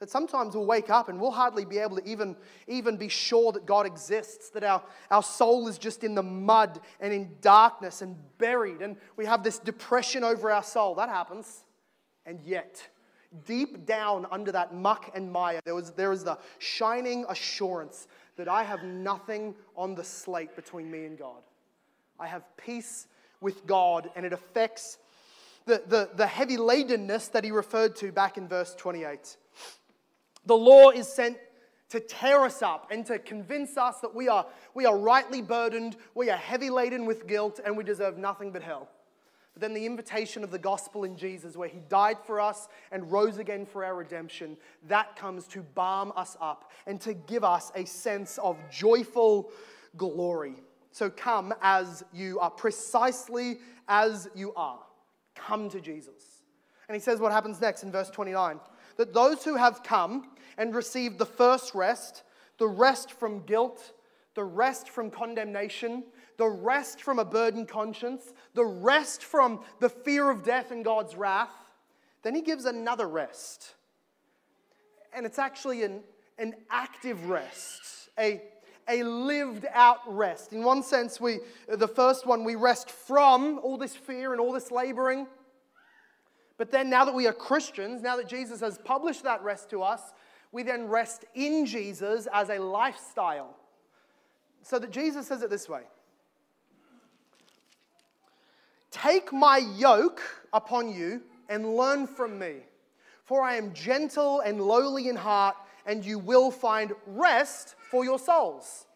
That 0.00 0.08
sometimes 0.08 0.54
we'll 0.54 0.66
wake 0.66 0.88
up 0.88 1.10
and 1.10 1.20
we'll 1.20 1.30
hardly 1.30 1.66
be 1.66 1.76
able 1.76 1.98
to 1.98 2.08
even, 2.08 2.34
even 2.66 2.96
be 2.96 3.08
sure 3.08 3.52
that 3.52 3.66
God 3.66 3.84
exists, 3.84 4.48
that 4.50 4.64
our, 4.64 4.82
our 5.10 5.22
soul 5.22 5.68
is 5.68 5.76
just 5.76 6.02
in 6.04 6.14
the 6.14 6.22
mud 6.22 6.80
and 7.00 7.12
in 7.12 7.36
darkness 7.42 8.00
and 8.00 8.16
buried, 8.38 8.80
and 8.80 8.96
we 9.16 9.26
have 9.26 9.44
this 9.44 9.58
depression 9.58 10.24
over 10.24 10.50
our 10.50 10.62
soul. 10.62 10.94
That 10.94 11.10
happens. 11.10 11.64
And 12.24 12.40
yet, 12.40 12.88
deep 13.46 13.84
down 13.84 14.26
under 14.30 14.52
that 14.52 14.74
muck 14.74 15.10
and 15.14 15.30
mire, 15.30 15.60
there 15.64 15.74
was, 15.74 15.92
there 15.92 16.10
was 16.10 16.24
the 16.24 16.38
shining 16.58 17.26
assurance 17.28 18.08
that 18.36 18.48
I 18.48 18.62
have 18.62 18.82
nothing 18.82 19.54
on 19.76 19.94
the 19.94 20.04
slate 20.04 20.56
between 20.56 20.90
me 20.90 21.04
and 21.04 21.18
God. 21.18 21.42
I 22.20 22.26
have 22.26 22.44
peace 22.56 23.06
with 23.40 23.66
God, 23.66 24.10
and 24.14 24.26
it 24.26 24.32
affects 24.32 24.98
the, 25.64 25.82
the, 25.86 26.10
the 26.14 26.26
heavy 26.26 26.56
ladenness 26.56 27.30
that 27.32 27.44
he 27.44 27.50
referred 27.50 27.96
to 27.96 28.12
back 28.12 28.36
in 28.36 28.48
verse 28.48 28.74
28. 28.74 29.36
The 30.46 30.56
law 30.56 30.90
is 30.90 31.08
sent 31.08 31.38
to 31.90 32.00
tear 32.00 32.44
us 32.44 32.62
up 32.62 32.88
and 32.90 33.04
to 33.06 33.18
convince 33.18 33.76
us 33.76 34.00
that 34.00 34.14
we 34.14 34.28
are, 34.28 34.46
we 34.74 34.86
are 34.86 34.96
rightly 34.96 35.42
burdened, 35.42 35.96
we 36.14 36.30
are 36.30 36.36
heavy 36.36 36.70
laden 36.70 37.04
with 37.04 37.26
guilt, 37.26 37.60
and 37.64 37.76
we 37.76 37.84
deserve 37.84 38.16
nothing 38.16 38.52
but 38.52 38.62
hell. 38.62 38.88
But 39.52 39.62
then 39.62 39.74
the 39.74 39.86
invitation 39.86 40.44
of 40.44 40.50
the 40.50 40.58
gospel 40.58 41.04
in 41.04 41.16
Jesus, 41.16 41.56
where 41.56 41.68
he 41.68 41.80
died 41.88 42.18
for 42.24 42.40
us 42.40 42.68
and 42.92 43.10
rose 43.10 43.38
again 43.38 43.66
for 43.66 43.84
our 43.84 43.96
redemption, 43.96 44.56
that 44.88 45.16
comes 45.16 45.46
to 45.48 45.62
balm 45.62 46.12
us 46.14 46.36
up 46.40 46.70
and 46.86 47.00
to 47.00 47.14
give 47.14 47.42
us 47.42 47.72
a 47.74 47.84
sense 47.84 48.38
of 48.38 48.56
joyful 48.70 49.50
glory. 49.96 50.54
So 50.92 51.10
come 51.10 51.54
as 51.62 52.04
you 52.12 52.38
are, 52.40 52.50
precisely 52.50 53.58
as 53.88 54.28
you 54.34 54.52
are. 54.54 54.80
Come 55.34 55.68
to 55.70 55.80
Jesus. 55.80 56.42
And 56.88 56.94
he 56.94 57.00
says 57.00 57.20
what 57.20 57.32
happens 57.32 57.60
next 57.60 57.82
in 57.82 57.92
verse 57.92 58.10
29 58.10 58.58
that 58.96 59.14
those 59.14 59.44
who 59.44 59.56
have 59.56 59.82
come 59.82 60.28
and 60.58 60.74
received 60.74 61.18
the 61.18 61.24
first 61.24 61.74
rest, 61.74 62.22
the 62.58 62.66
rest 62.66 63.12
from 63.12 63.40
guilt, 63.46 63.92
the 64.34 64.44
rest 64.44 64.90
from 64.90 65.10
condemnation, 65.10 66.04
the 66.36 66.48
rest 66.48 67.02
from 67.02 67.18
a 67.18 67.24
burdened 67.24 67.68
conscience, 67.68 68.32
the 68.54 68.64
rest 68.64 69.24
from 69.24 69.60
the 69.78 69.88
fear 69.88 70.30
of 70.30 70.42
death 70.42 70.70
and 70.70 70.84
God's 70.84 71.14
wrath, 71.14 71.54
then 72.22 72.34
he 72.34 72.42
gives 72.42 72.64
another 72.64 73.08
rest. 73.08 73.74
And 75.14 75.24
it's 75.24 75.38
actually 75.38 75.82
an, 75.82 76.02
an 76.38 76.54
active 76.70 77.28
rest, 77.28 78.10
a, 78.18 78.42
a 78.90 79.02
lived 79.04 79.66
out 79.72 80.00
rest. 80.06 80.52
In 80.52 80.64
one 80.64 80.82
sense, 80.82 81.20
we, 81.20 81.38
the 81.68 81.88
first 81.88 82.26
one, 82.26 82.44
we 82.44 82.56
rest 82.56 82.90
from 82.90 83.60
all 83.62 83.78
this 83.78 83.94
fear 83.94 84.32
and 84.32 84.40
all 84.40 84.52
this 84.52 84.70
laboring. 84.70 85.26
But 86.58 86.70
then, 86.70 86.90
now 86.90 87.04
that 87.06 87.14
we 87.14 87.26
are 87.26 87.32
Christians, 87.32 88.02
now 88.02 88.16
that 88.16 88.28
Jesus 88.28 88.60
has 88.60 88.76
published 88.78 89.22
that 89.22 89.42
rest 89.42 89.70
to 89.70 89.82
us, 89.82 90.12
we 90.52 90.62
then 90.62 90.88
rest 90.88 91.24
in 91.34 91.64
Jesus 91.64 92.28
as 92.32 92.50
a 92.50 92.58
lifestyle. 92.58 93.56
So 94.62 94.78
that 94.78 94.90
Jesus 94.90 95.26
says 95.26 95.42
it 95.42 95.50
this 95.50 95.68
way 95.68 95.82
Take 98.90 99.32
my 99.32 99.58
yoke 99.76 100.20
upon 100.52 100.92
you 100.92 101.22
and 101.48 101.76
learn 101.76 102.06
from 102.06 102.38
me, 102.38 102.56
for 103.24 103.42
I 103.42 103.54
am 103.56 103.72
gentle 103.72 104.40
and 104.40 104.60
lowly 104.60 105.08
in 105.08 105.16
heart, 105.16 105.56
and 105.86 106.04
you 106.04 106.18
will 106.18 106.50
find 106.50 106.92
rest 107.06 107.74
for 107.90 108.04
your 108.04 108.18
souls. 108.18 108.86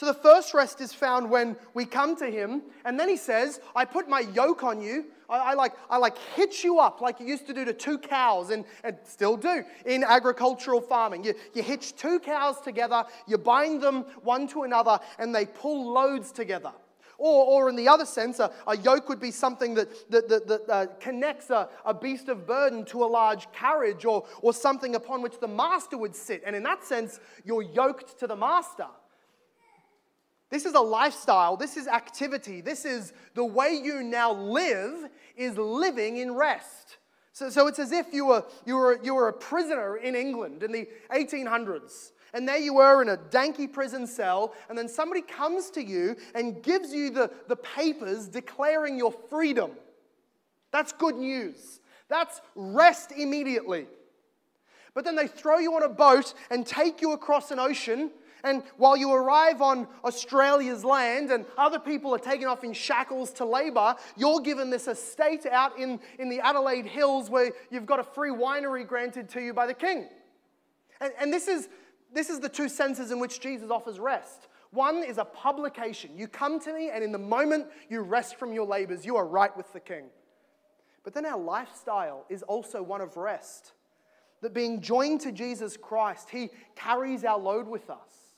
So 0.00 0.06
the 0.06 0.14
first 0.14 0.54
rest 0.54 0.80
is 0.80 0.94
found 0.94 1.30
when 1.30 1.56
we 1.74 1.84
come 1.84 2.16
to 2.16 2.26
him, 2.30 2.62
and 2.86 2.98
then 2.98 3.06
he 3.06 3.18
says, 3.18 3.60
I 3.76 3.84
put 3.84 4.08
my 4.08 4.20
yoke 4.20 4.64
on 4.64 4.80
you. 4.80 5.04
I, 5.28 5.50
I, 5.50 5.54
like, 5.54 5.74
I 5.90 5.98
like 5.98 6.16
hitch 6.34 6.64
you 6.64 6.78
up 6.78 7.02
like 7.02 7.20
you 7.20 7.26
used 7.26 7.46
to 7.48 7.52
do 7.52 7.66
to 7.66 7.74
two 7.74 7.98
cows, 7.98 8.48
and, 8.48 8.64
and 8.82 8.96
still 9.04 9.36
do 9.36 9.62
in 9.84 10.02
agricultural 10.02 10.80
farming. 10.80 11.24
You, 11.24 11.34
you 11.52 11.62
hitch 11.62 11.96
two 11.96 12.18
cows 12.18 12.62
together, 12.62 13.04
you 13.26 13.36
bind 13.36 13.82
them 13.82 14.04
one 14.22 14.48
to 14.48 14.62
another, 14.62 15.00
and 15.18 15.34
they 15.34 15.44
pull 15.44 15.92
loads 15.92 16.32
together. 16.32 16.72
Or, 17.22 17.64
or 17.64 17.68
in 17.68 17.76
the 17.76 17.86
other 17.86 18.06
sense, 18.06 18.38
a, 18.40 18.50
a 18.66 18.78
yoke 18.78 19.10
would 19.10 19.20
be 19.20 19.30
something 19.30 19.74
that, 19.74 20.10
that, 20.10 20.26
that, 20.30 20.48
that 20.48 20.70
uh, 20.70 20.86
connects 21.00 21.50
a, 21.50 21.68
a 21.84 21.92
beast 21.92 22.30
of 22.30 22.46
burden 22.46 22.82
to 22.86 23.04
a 23.04 23.06
large 23.06 23.52
carriage 23.52 24.06
or, 24.06 24.24
or 24.40 24.54
something 24.54 24.94
upon 24.94 25.20
which 25.20 25.38
the 25.38 25.46
master 25.46 25.98
would 25.98 26.16
sit. 26.16 26.42
And 26.46 26.56
in 26.56 26.62
that 26.62 26.82
sense, 26.82 27.20
you're 27.44 27.62
yoked 27.62 28.18
to 28.20 28.26
the 28.26 28.36
master. 28.36 28.86
This 30.48 30.64
is 30.64 30.72
a 30.72 30.80
lifestyle. 30.80 31.58
This 31.58 31.76
is 31.76 31.86
activity. 31.86 32.62
This 32.62 32.86
is 32.86 33.12
the 33.34 33.44
way 33.44 33.78
you 33.84 34.02
now 34.02 34.32
live 34.32 35.10
is 35.36 35.58
living 35.58 36.16
in 36.16 36.34
rest. 36.34 36.96
So, 37.34 37.50
so 37.50 37.66
it's 37.66 37.78
as 37.78 37.92
if 37.92 38.14
you 38.14 38.24
were, 38.24 38.46
you, 38.64 38.76
were, 38.76 38.98
you 39.02 39.14
were 39.14 39.28
a 39.28 39.32
prisoner 39.34 39.98
in 39.98 40.14
England 40.14 40.62
in 40.62 40.72
the 40.72 40.88
1800s. 41.14 42.12
And 42.32 42.48
there 42.48 42.58
you 42.58 42.74
were 42.74 43.02
in 43.02 43.08
a 43.08 43.16
danky 43.16 43.70
prison 43.70 44.06
cell, 44.06 44.54
and 44.68 44.78
then 44.78 44.88
somebody 44.88 45.22
comes 45.22 45.70
to 45.70 45.82
you 45.82 46.16
and 46.34 46.62
gives 46.62 46.92
you 46.92 47.10
the, 47.10 47.30
the 47.48 47.56
papers 47.56 48.28
declaring 48.28 48.96
your 48.96 49.12
freedom. 49.12 49.72
That's 50.70 50.92
good 50.92 51.16
news. 51.16 51.80
That's 52.08 52.40
rest 52.54 53.12
immediately. 53.12 53.86
But 54.94 55.04
then 55.04 55.16
they 55.16 55.26
throw 55.26 55.58
you 55.58 55.74
on 55.74 55.82
a 55.82 55.88
boat 55.88 56.34
and 56.50 56.66
take 56.66 57.00
you 57.00 57.12
across 57.12 57.50
an 57.50 57.58
ocean 57.58 58.10
and 58.44 58.62
while 58.76 58.96
you 58.96 59.12
arrive 59.12 59.60
on 59.60 59.86
Australia's 60.04 60.84
land 60.84 61.30
and 61.30 61.44
other 61.58 61.78
people 61.78 62.14
are 62.14 62.18
taken 62.18 62.46
off 62.46 62.64
in 62.64 62.72
shackles 62.72 63.32
to 63.34 63.44
labor, 63.44 63.96
you're 64.16 64.40
given 64.40 64.70
this 64.70 64.88
estate 64.88 65.46
out 65.46 65.78
in, 65.78 66.00
in 66.18 66.28
the 66.28 66.40
Adelaide 66.40 66.86
Hills 66.86 67.28
where 67.28 67.52
you've 67.70 67.86
got 67.86 68.00
a 68.00 68.04
free 68.04 68.30
winery 68.30 68.86
granted 68.86 69.28
to 69.30 69.40
you 69.40 69.52
by 69.52 69.66
the 69.66 69.74
king. 69.74 70.06
And, 71.00 71.12
and 71.20 71.32
this, 71.32 71.48
is, 71.48 71.68
this 72.12 72.30
is 72.30 72.40
the 72.40 72.48
two 72.48 72.68
senses 72.68 73.10
in 73.10 73.18
which 73.20 73.40
Jesus 73.40 73.70
offers 73.70 73.98
rest. 73.98 74.48
One 74.70 75.02
is 75.02 75.18
a 75.18 75.24
publication. 75.24 76.16
You 76.16 76.28
come 76.28 76.60
to 76.60 76.72
me, 76.72 76.90
and 76.90 77.02
in 77.02 77.12
the 77.12 77.18
moment 77.18 77.66
you 77.88 78.00
rest 78.02 78.36
from 78.36 78.52
your 78.52 78.66
labors, 78.66 79.04
you 79.04 79.16
are 79.16 79.26
right 79.26 79.54
with 79.56 79.72
the 79.72 79.80
king. 79.80 80.04
But 81.02 81.14
then 81.14 81.26
our 81.26 81.38
lifestyle 81.38 82.24
is 82.28 82.42
also 82.42 82.82
one 82.82 83.00
of 83.00 83.16
rest. 83.16 83.72
That 84.42 84.54
being 84.54 84.80
joined 84.80 85.20
to 85.22 85.32
Jesus 85.32 85.76
Christ, 85.76 86.30
He 86.30 86.50
carries 86.76 87.24
our 87.24 87.38
load 87.38 87.66
with 87.66 87.90
us. 87.90 88.36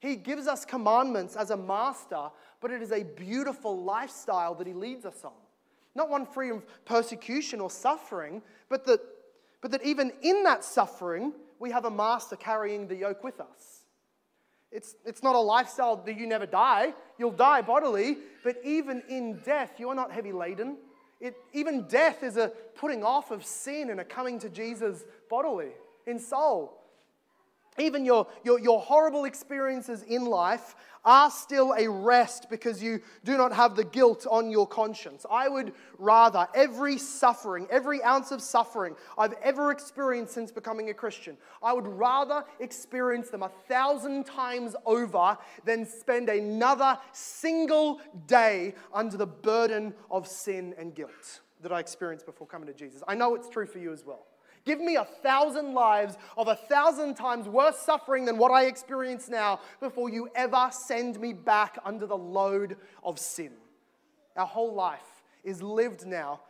He 0.00 0.16
gives 0.16 0.46
us 0.46 0.64
commandments 0.64 1.36
as 1.36 1.50
a 1.50 1.56
master, 1.56 2.30
but 2.60 2.70
it 2.70 2.82
is 2.82 2.92
a 2.92 3.02
beautiful 3.02 3.82
lifestyle 3.82 4.54
that 4.56 4.66
He 4.66 4.72
leads 4.72 5.04
us 5.04 5.24
on. 5.24 5.32
Not 5.94 6.08
one 6.08 6.26
free 6.26 6.50
of 6.50 6.64
persecution 6.84 7.60
or 7.60 7.70
suffering, 7.70 8.42
but 8.68 8.84
that, 8.86 9.00
but 9.60 9.70
that 9.72 9.84
even 9.84 10.12
in 10.22 10.44
that 10.44 10.64
suffering, 10.64 11.32
we 11.60 11.70
have 11.70 11.84
a 11.84 11.90
master 11.90 12.34
carrying 12.34 12.88
the 12.88 12.96
yoke 12.96 13.22
with 13.22 13.40
us. 13.40 13.84
It's, 14.72 14.96
it's 15.04 15.22
not 15.22 15.36
a 15.36 15.40
lifestyle 15.40 15.96
that 15.96 16.18
you 16.18 16.26
never 16.26 16.46
die. 16.46 16.94
You'll 17.18 17.30
die 17.30 17.62
bodily, 17.62 18.16
but 18.42 18.56
even 18.64 19.02
in 19.08 19.38
death, 19.44 19.78
you 19.78 19.88
are 19.90 19.94
not 19.94 20.10
heavy 20.10 20.32
laden. 20.32 20.78
It, 21.20 21.36
even 21.52 21.86
death 21.86 22.22
is 22.22 22.36
a 22.36 22.48
putting 22.74 23.04
off 23.04 23.30
of 23.30 23.44
sin 23.44 23.90
and 23.90 24.00
a 24.00 24.04
coming 24.04 24.38
to 24.40 24.48
Jesus 24.48 25.04
bodily, 25.28 25.70
in 26.06 26.18
soul 26.18 26.79
even 27.80 28.04
your, 28.04 28.26
your, 28.44 28.60
your 28.60 28.80
horrible 28.80 29.24
experiences 29.24 30.02
in 30.02 30.24
life 30.24 30.74
are 31.04 31.30
still 31.30 31.74
a 31.78 31.88
rest 31.88 32.48
because 32.50 32.82
you 32.82 33.00
do 33.24 33.36
not 33.36 33.52
have 33.52 33.74
the 33.74 33.84
guilt 33.84 34.26
on 34.30 34.50
your 34.50 34.66
conscience. 34.66 35.24
I 35.30 35.48
would 35.48 35.72
rather 35.98 36.46
every 36.54 36.98
suffering, 36.98 37.66
every 37.70 38.02
ounce 38.02 38.32
of 38.32 38.42
suffering 38.42 38.94
I've 39.16 39.34
ever 39.42 39.70
experienced 39.70 40.34
since 40.34 40.52
becoming 40.52 40.90
a 40.90 40.94
Christian, 40.94 41.36
I 41.62 41.72
would 41.72 41.86
rather 41.86 42.44
experience 42.58 43.30
them 43.30 43.42
a 43.42 43.50
thousand 43.68 44.26
times 44.26 44.76
over 44.84 45.38
than 45.64 45.86
spend 45.86 46.28
another 46.28 46.98
single 47.12 48.00
day 48.26 48.74
under 48.92 49.16
the 49.16 49.26
burden 49.26 49.94
of 50.10 50.26
sin 50.26 50.74
and 50.78 50.94
guilt 50.94 51.40
that 51.62 51.72
I 51.72 51.80
experienced 51.80 52.26
before 52.26 52.46
coming 52.46 52.66
to 52.66 52.74
Jesus. 52.74 53.02
I 53.06 53.14
know 53.14 53.34
it's 53.34 53.48
true 53.48 53.66
for 53.66 53.78
you 53.78 53.92
as 53.92 54.04
well. 54.04 54.26
Give 54.64 54.80
me 54.80 54.96
a 54.96 55.04
thousand 55.04 55.74
lives 55.74 56.16
of 56.36 56.48
a 56.48 56.54
thousand 56.54 57.14
times 57.14 57.48
worse 57.48 57.78
suffering 57.78 58.24
than 58.24 58.36
what 58.38 58.50
I 58.50 58.64
experience 58.64 59.28
now 59.28 59.60
before 59.80 60.10
you 60.10 60.28
ever 60.34 60.68
send 60.70 61.18
me 61.18 61.32
back 61.32 61.78
under 61.84 62.06
the 62.06 62.16
load 62.16 62.76
of 63.02 63.18
sin. 63.18 63.52
Our 64.36 64.46
whole 64.46 64.74
life 64.74 65.22
is 65.44 65.62
lived 65.62 66.06
now 66.06 66.40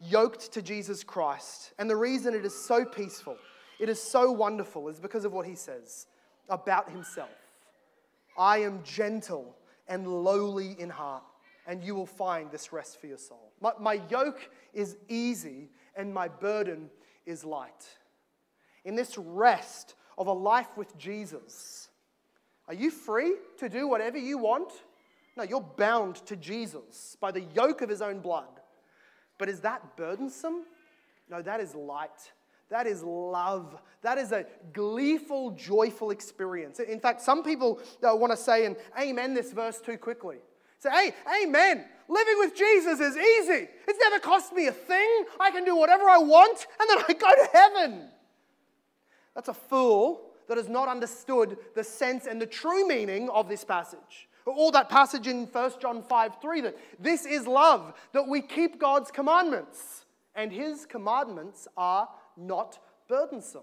yoked 0.00 0.52
to 0.52 0.62
Jesus 0.62 1.04
Christ. 1.04 1.72
And 1.78 1.88
the 1.88 1.96
reason 1.96 2.34
it 2.34 2.44
is 2.44 2.54
so 2.54 2.84
peaceful, 2.84 3.36
it 3.78 3.88
is 3.88 4.02
so 4.02 4.30
wonderful, 4.30 4.88
is 4.88 4.98
because 4.98 5.24
of 5.24 5.32
what 5.32 5.46
he 5.46 5.54
says 5.54 6.06
about 6.48 6.90
himself. 6.90 7.30
I 8.38 8.58
am 8.58 8.82
gentle 8.82 9.56
and 9.88 10.06
lowly 10.06 10.76
in 10.78 10.88
heart, 10.88 11.24
and 11.66 11.82
you 11.82 11.94
will 11.94 12.06
find 12.06 12.50
this 12.50 12.72
rest 12.72 13.00
for 13.00 13.06
your 13.06 13.18
soul. 13.18 13.52
My, 13.60 13.72
my 13.78 14.00
yoke 14.10 14.50
is 14.72 14.96
easy, 15.08 15.68
and 15.96 16.12
my 16.14 16.28
burden 16.28 16.88
is 17.26 17.44
light. 17.44 17.88
In 18.84 18.94
this 18.94 19.16
rest 19.18 19.94
of 20.16 20.26
a 20.26 20.32
life 20.32 20.76
with 20.76 20.96
Jesus, 20.96 21.88
are 22.68 22.74
you 22.74 22.90
free 22.90 23.34
to 23.58 23.68
do 23.68 23.88
whatever 23.88 24.18
you 24.18 24.38
want? 24.38 24.72
No, 25.36 25.42
you're 25.42 25.60
bound 25.60 26.16
to 26.26 26.36
Jesus 26.36 27.16
by 27.20 27.30
the 27.30 27.42
yoke 27.54 27.82
of 27.82 27.88
his 27.88 28.02
own 28.02 28.20
blood. 28.20 28.48
But 29.38 29.48
is 29.48 29.60
that 29.60 29.96
burdensome? 29.96 30.64
No, 31.28 31.42
that 31.42 31.60
is 31.60 31.74
light. 31.74 32.32
That 32.68 32.86
is 32.86 33.02
love. 33.02 33.76
That 34.02 34.18
is 34.18 34.32
a 34.32 34.46
gleeful, 34.72 35.50
joyful 35.52 36.10
experience. 36.10 36.78
In 36.78 37.00
fact, 37.00 37.20
some 37.20 37.42
people 37.42 37.80
uh, 38.02 38.14
want 38.14 38.32
to 38.32 38.36
say 38.36 38.66
and 38.66 38.76
amen 39.00 39.34
this 39.34 39.52
verse 39.52 39.80
too 39.80 39.98
quickly. 39.98 40.36
Say, 40.78 40.90
hey, 40.90 41.42
amen. 41.42 41.84
Living 42.10 42.40
with 42.40 42.56
Jesus 42.56 42.98
is 42.98 43.16
easy. 43.16 43.68
It's 43.86 43.98
never 44.00 44.18
cost 44.18 44.52
me 44.52 44.66
a 44.66 44.72
thing. 44.72 45.24
I 45.38 45.52
can 45.52 45.64
do 45.64 45.76
whatever 45.76 46.10
I 46.10 46.18
want, 46.18 46.66
and 46.80 46.90
then 46.90 47.04
I 47.08 47.12
go 47.12 47.28
to 47.28 47.48
heaven. 47.52 48.08
That's 49.36 49.48
a 49.48 49.54
fool 49.54 50.22
that 50.48 50.56
has 50.56 50.68
not 50.68 50.88
understood 50.88 51.56
the 51.76 51.84
sense 51.84 52.26
and 52.26 52.42
the 52.42 52.46
true 52.46 52.88
meaning 52.88 53.30
of 53.30 53.48
this 53.48 53.62
passage. 53.62 54.28
All 54.44 54.72
that 54.72 54.88
passage 54.88 55.28
in 55.28 55.46
1 55.46 55.72
John 55.80 56.02
5 56.02 56.32
3 56.42 56.60
that 56.62 56.76
this 56.98 57.24
is 57.24 57.46
love, 57.46 57.94
that 58.12 58.26
we 58.26 58.40
keep 58.40 58.80
God's 58.80 59.12
commandments, 59.12 60.04
and 60.34 60.50
his 60.50 60.86
commandments 60.86 61.68
are 61.76 62.08
not 62.36 62.80
burdensome. 63.08 63.62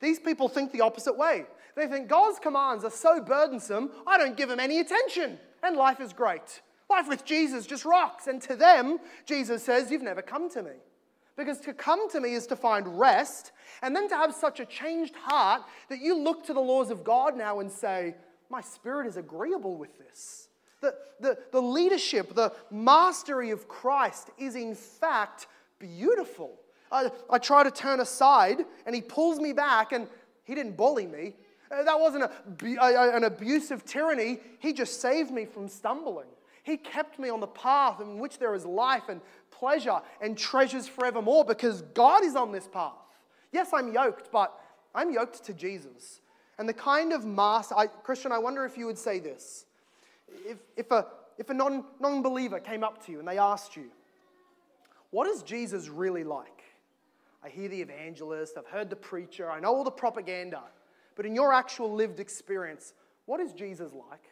These 0.00 0.18
people 0.18 0.48
think 0.48 0.72
the 0.72 0.80
opposite 0.80 1.16
way. 1.16 1.44
They 1.76 1.86
think 1.86 2.08
God's 2.08 2.40
commands 2.40 2.84
are 2.84 2.90
so 2.90 3.20
burdensome, 3.20 3.92
I 4.04 4.18
don't 4.18 4.36
give 4.36 4.48
them 4.48 4.58
any 4.58 4.80
attention, 4.80 5.38
and 5.62 5.76
life 5.76 6.00
is 6.00 6.12
great. 6.12 6.60
Life 6.90 7.08
with 7.08 7.24
Jesus 7.24 7.66
just 7.66 7.84
rocks. 7.84 8.26
And 8.26 8.40
to 8.42 8.56
them, 8.56 8.98
Jesus 9.26 9.62
says, 9.62 9.90
You've 9.90 10.02
never 10.02 10.22
come 10.22 10.50
to 10.50 10.62
me. 10.62 10.72
Because 11.36 11.60
to 11.60 11.72
come 11.72 12.10
to 12.10 12.20
me 12.20 12.34
is 12.34 12.48
to 12.48 12.56
find 12.56 12.98
rest, 12.98 13.52
and 13.82 13.94
then 13.94 14.08
to 14.08 14.16
have 14.16 14.34
such 14.34 14.58
a 14.58 14.64
changed 14.64 15.14
heart 15.14 15.62
that 15.88 16.00
you 16.00 16.18
look 16.18 16.44
to 16.46 16.52
the 16.52 16.60
laws 16.60 16.90
of 16.90 17.04
God 17.04 17.36
now 17.36 17.60
and 17.60 17.70
say, 17.70 18.16
My 18.50 18.60
spirit 18.60 19.06
is 19.06 19.16
agreeable 19.16 19.76
with 19.76 19.96
this. 19.98 20.48
The, 20.80 20.94
the, 21.20 21.38
the 21.52 21.60
leadership, 21.60 22.34
the 22.34 22.52
mastery 22.70 23.50
of 23.50 23.68
Christ 23.68 24.30
is 24.38 24.56
in 24.56 24.74
fact 24.74 25.46
beautiful. 25.78 26.58
I, 26.90 27.10
I 27.28 27.38
try 27.38 27.62
to 27.62 27.70
turn 27.70 28.00
aside, 28.00 28.64
and 28.86 28.94
he 28.94 29.00
pulls 29.00 29.38
me 29.38 29.52
back, 29.52 29.92
and 29.92 30.08
he 30.44 30.54
didn't 30.54 30.76
bully 30.76 31.06
me. 31.06 31.34
Uh, 31.70 31.82
that 31.82 32.00
wasn't 32.00 32.24
a, 32.24 33.16
an 33.16 33.24
abusive 33.24 33.84
tyranny. 33.84 34.38
He 34.58 34.72
just 34.72 35.00
saved 35.00 35.30
me 35.30 35.44
from 35.44 35.68
stumbling. 35.68 36.28
He 36.68 36.76
kept 36.76 37.18
me 37.18 37.30
on 37.30 37.40
the 37.40 37.46
path 37.46 37.98
in 38.02 38.18
which 38.18 38.38
there 38.38 38.54
is 38.54 38.66
life 38.66 39.08
and 39.08 39.22
pleasure 39.50 40.02
and 40.20 40.36
treasures 40.36 40.86
forevermore 40.86 41.46
because 41.46 41.80
God 41.94 42.22
is 42.22 42.36
on 42.36 42.52
this 42.52 42.68
path. 42.68 42.92
Yes, 43.52 43.70
I'm 43.72 43.90
yoked, 43.90 44.30
but 44.30 44.52
I'm 44.94 45.10
yoked 45.10 45.42
to 45.44 45.54
Jesus. 45.54 46.20
And 46.58 46.68
the 46.68 46.74
kind 46.74 47.14
of 47.14 47.24
master, 47.24 47.74
I, 47.74 47.86
Christian, 47.86 48.32
I 48.32 48.38
wonder 48.38 48.66
if 48.66 48.76
you 48.76 48.84
would 48.84 48.98
say 48.98 49.18
this. 49.18 49.64
If, 50.44 50.58
if 50.76 50.90
a, 50.90 51.06
if 51.38 51.48
a 51.48 51.54
non, 51.54 51.84
non-believer 52.00 52.60
came 52.60 52.84
up 52.84 53.02
to 53.06 53.12
you 53.12 53.18
and 53.18 53.26
they 53.26 53.38
asked 53.38 53.74
you, 53.74 53.86
what 55.10 55.26
is 55.26 55.42
Jesus 55.42 55.88
really 55.88 56.22
like? 56.22 56.64
I 57.42 57.48
hear 57.48 57.70
the 57.70 57.80
evangelist, 57.80 58.58
I've 58.58 58.66
heard 58.66 58.90
the 58.90 58.96
preacher, 58.96 59.50
I 59.50 59.58
know 59.58 59.74
all 59.74 59.84
the 59.84 59.90
propaganda, 59.90 60.64
but 61.14 61.24
in 61.24 61.34
your 61.34 61.50
actual 61.50 61.94
lived 61.94 62.20
experience, 62.20 62.92
what 63.24 63.40
is 63.40 63.54
Jesus 63.54 63.92
like? 63.94 64.24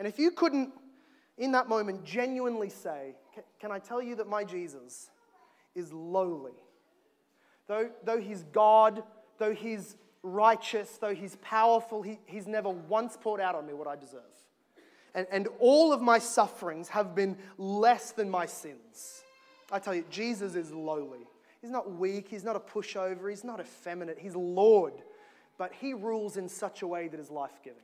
And 0.00 0.08
if 0.08 0.18
you 0.18 0.30
couldn't, 0.30 0.70
in 1.36 1.52
that 1.52 1.68
moment, 1.68 2.04
genuinely 2.04 2.70
say, 2.70 3.14
Can 3.60 3.70
I 3.70 3.78
tell 3.78 4.02
you 4.02 4.16
that 4.16 4.26
my 4.26 4.44
Jesus 4.44 5.10
is 5.74 5.92
lowly? 5.92 6.54
Though, 7.68 7.90
though 8.02 8.18
he's 8.18 8.42
God, 8.44 9.02
though 9.36 9.52
he's 9.52 9.98
righteous, 10.22 10.96
though 10.96 11.14
he's 11.14 11.36
powerful, 11.42 12.00
he, 12.00 12.18
he's 12.24 12.46
never 12.46 12.70
once 12.70 13.18
poured 13.20 13.42
out 13.42 13.54
on 13.54 13.66
me 13.66 13.74
what 13.74 13.86
I 13.86 13.94
deserve. 13.94 14.22
And, 15.14 15.26
and 15.30 15.48
all 15.58 15.92
of 15.92 16.00
my 16.00 16.18
sufferings 16.18 16.88
have 16.88 17.14
been 17.14 17.36
less 17.58 18.12
than 18.12 18.30
my 18.30 18.46
sins. 18.46 19.20
I 19.70 19.80
tell 19.80 19.94
you, 19.94 20.06
Jesus 20.08 20.54
is 20.54 20.72
lowly. 20.72 21.28
He's 21.60 21.70
not 21.70 21.92
weak, 21.92 22.28
he's 22.30 22.42
not 22.42 22.56
a 22.56 22.60
pushover, 22.60 23.28
he's 23.28 23.44
not 23.44 23.60
effeminate, 23.60 24.18
he's 24.18 24.34
Lord. 24.34 24.94
But 25.58 25.72
he 25.78 25.92
rules 25.92 26.38
in 26.38 26.48
such 26.48 26.80
a 26.80 26.86
way 26.86 27.08
that 27.08 27.20
is 27.20 27.30
life 27.30 27.60
giving. 27.62 27.82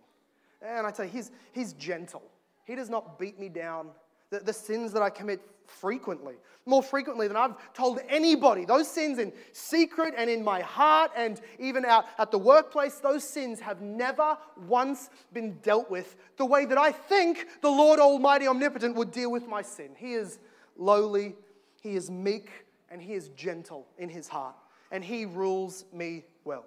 And 0.62 0.86
I 0.86 0.90
tell 0.90 1.04
you, 1.04 1.10
he's, 1.10 1.30
he's 1.52 1.72
gentle. 1.74 2.22
He 2.64 2.74
does 2.74 2.90
not 2.90 3.18
beat 3.18 3.38
me 3.38 3.48
down. 3.48 3.88
The, 4.30 4.40
the 4.40 4.52
sins 4.52 4.92
that 4.92 5.02
I 5.02 5.10
commit 5.10 5.40
frequently, 5.66 6.34
more 6.64 6.82
frequently 6.82 7.28
than 7.28 7.36
I've 7.36 7.54
told 7.74 8.00
anybody, 8.08 8.64
those 8.64 8.88
sins 8.88 9.18
in 9.18 9.32
secret 9.52 10.14
and 10.16 10.28
in 10.30 10.42
my 10.42 10.60
heart 10.60 11.12
and 11.16 11.40
even 11.58 11.84
out 11.84 12.06
at 12.18 12.30
the 12.30 12.38
workplace, 12.38 12.96
those 12.96 13.24
sins 13.24 13.60
have 13.60 13.80
never 13.80 14.36
once 14.66 15.10
been 15.32 15.58
dealt 15.62 15.90
with 15.90 16.16
the 16.38 16.44
way 16.44 16.64
that 16.66 16.78
I 16.78 16.92
think 16.92 17.46
the 17.62 17.70
Lord 17.70 18.00
Almighty 18.00 18.48
Omnipotent 18.48 18.96
would 18.96 19.12
deal 19.12 19.30
with 19.30 19.46
my 19.46 19.62
sin. 19.62 19.90
He 19.96 20.14
is 20.14 20.38
lowly, 20.76 21.34
He 21.80 21.94
is 21.94 22.10
meek, 22.10 22.50
and 22.90 23.00
He 23.00 23.14
is 23.14 23.28
gentle 23.30 23.86
in 23.98 24.08
His 24.08 24.28
heart, 24.28 24.56
and 24.90 25.04
He 25.04 25.24
rules 25.24 25.84
me 25.92 26.24
well. 26.44 26.64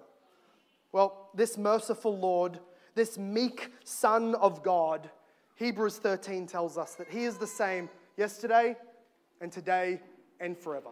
Well, 0.92 1.30
this 1.34 1.56
merciful 1.56 2.18
Lord 2.18 2.58
this 2.94 3.18
meek 3.18 3.72
Son 3.84 4.34
of 4.36 4.62
God, 4.62 5.10
Hebrews 5.56 5.98
13 5.98 6.46
tells 6.46 6.78
us 6.78 6.94
that 6.94 7.08
He 7.08 7.24
is 7.24 7.36
the 7.36 7.46
same 7.46 7.88
yesterday 8.16 8.76
and 9.40 9.52
today 9.52 10.00
and 10.40 10.56
forever. 10.56 10.90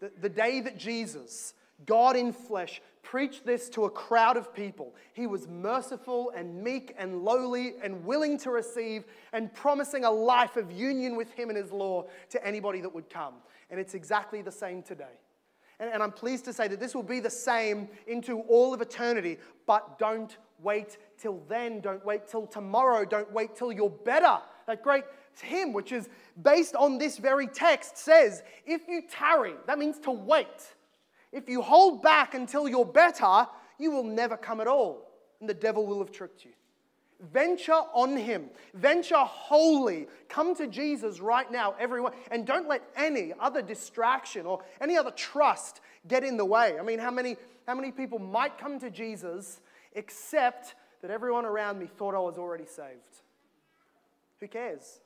The, 0.00 0.10
the 0.20 0.28
day 0.28 0.60
that 0.60 0.78
Jesus, 0.78 1.54
God 1.86 2.16
in 2.16 2.32
flesh, 2.32 2.80
preached 3.02 3.46
this 3.46 3.68
to 3.70 3.84
a 3.84 3.90
crowd 3.90 4.36
of 4.36 4.54
people, 4.54 4.94
He 5.12 5.26
was 5.26 5.48
merciful 5.48 6.32
and 6.36 6.62
meek 6.62 6.94
and 6.98 7.22
lowly 7.22 7.74
and 7.82 8.04
willing 8.04 8.38
to 8.38 8.50
receive 8.50 9.04
and 9.32 9.52
promising 9.52 10.04
a 10.04 10.10
life 10.10 10.56
of 10.56 10.72
union 10.72 11.16
with 11.16 11.30
Him 11.32 11.48
and 11.48 11.58
His 11.58 11.72
law 11.72 12.06
to 12.30 12.46
anybody 12.46 12.80
that 12.80 12.94
would 12.94 13.10
come. 13.10 13.34
And 13.70 13.78
it's 13.78 13.94
exactly 13.94 14.42
the 14.42 14.52
same 14.52 14.82
today. 14.82 15.04
And, 15.80 15.90
and 15.92 16.02
I'm 16.02 16.12
pleased 16.12 16.44
to 16.46 16.52
say 16.52 16.68
that 16.68 16.80
this 16.80 16.94
will 16.94 17.02
be 17.02 17.20
the 17.20 17.30
same 17.30 17.88
into 18.06 18.40
all 18.40 18.74
of 18.74 18.80
eternity, 18.80 19.38
but 19.66 19.98
don't 19.98 20.36
wait 20.62 20.98
till 21.18 21.42
then. 21.48 21.80
Don't 21.80 22.04
wait 22.04 22.26
till 22.26 22.46
tomorrow. 22.46 23.04
Don't 23.04 23.32
wait 23.32 23.56
till 23.56 23.72
you're 23.72 23.90
better. 23.90 24.38
That 24.66 24.82
great 24.82 25.04
hymn, 25.42 25.72
which 25.72 25.92
is 25.92 26.08
based 26.42 26.74
on 26.74 26.98
this 26.98 27.18
very 27.18 27.46
text, 27.46 27.96
says, 27.96 28.42
If 28.66 28.88
you 28.88 29.02
tarry, 29.08 29.54
that 29.66 29.78
means 29.78 29.98
to 30.00 30.10
wait. 30.10 30.74
If 31.32 31.48
you 31.48 31.62
hold 31.62 32.02
back 32.02 32.34
until 32.34 32.68
you're 32.68 32.84
better, 32.84 33.46
you 33.78 33.90
will 33.90 34.04
never 34.04 34.36
come 34.36 34.60
at 34.60 34.66
all, 34.66 35.10
and 35.40 35.48
the 35.48 35.54
devil 35.54 35.86
will 35.86 35.98
have 35.98 36.10
tricked 36.10 36.44
you. 36.44 36.52
Venture 37.20 37.72
on 37.72 38.16
him. 38.16 38.48
Venture 38.74 39.16
wholly. 39.16 40.06
Come 40.28 40.54
to 40.54 40.68
Jesus 40.68 41.18
right 41.18 41.50
now, 41.50 41.74
everyone. 41.78 42.12
And 42.30 42.46
don't 42.46 42.68
let 42.68 42.82
any 42.96 43.32
other 43.40 43.60
distraction 43.60 44.46
or 44.46 44.62
any 44.80 44.96
other 44.96 45.10
trust 45.10 45.80
get 46.06 46.22
in 46.22 46.36
the 46.36 46.44
way. 46.44 46.78
I 46.78 46.82
mean, 46.82 47.00
how 47.00 47.10
many, 47.10 47.36
how 47.66 47.74
many 47.74 47.90
people 47.90 48.20
might 48.20 48.56
come 48.56 48.78
to 48.78 48.88
Jesus 48.88 49.60
except 49.98 50.76
that 51.02 51.10
everyone 51.10 51.44
around 51.44 51.78
me 51.78 51.86
thought 51.86 52.14
I 52.14 52.18
was 52.18 52.38
already 52.38 52.66
saved. 52.66 53.22
Who 54.40 54.48
cares? 54.48 55.00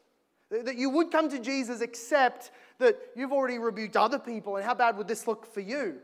That 0.50 0.76
you 0.76 0.90
would 0.90 1.10
come 1.10 1.30
to 1.30 1.38
Jesus 1.38 1.80
except 1.80 2.50
that 2.78 2.98
you've 3.16 3.32
already 3.32 3.58
rebuked 3.58 3.96
other 3.96 4.18
people, 4.18 4.56
and 4.56 4.64
how 4.64 4.74
bad 4.74 4.98
would 4.98 5.08
this 5.08 5.26
look 5.26 5.46
for 5.46 5.60
you? 5.60 5.96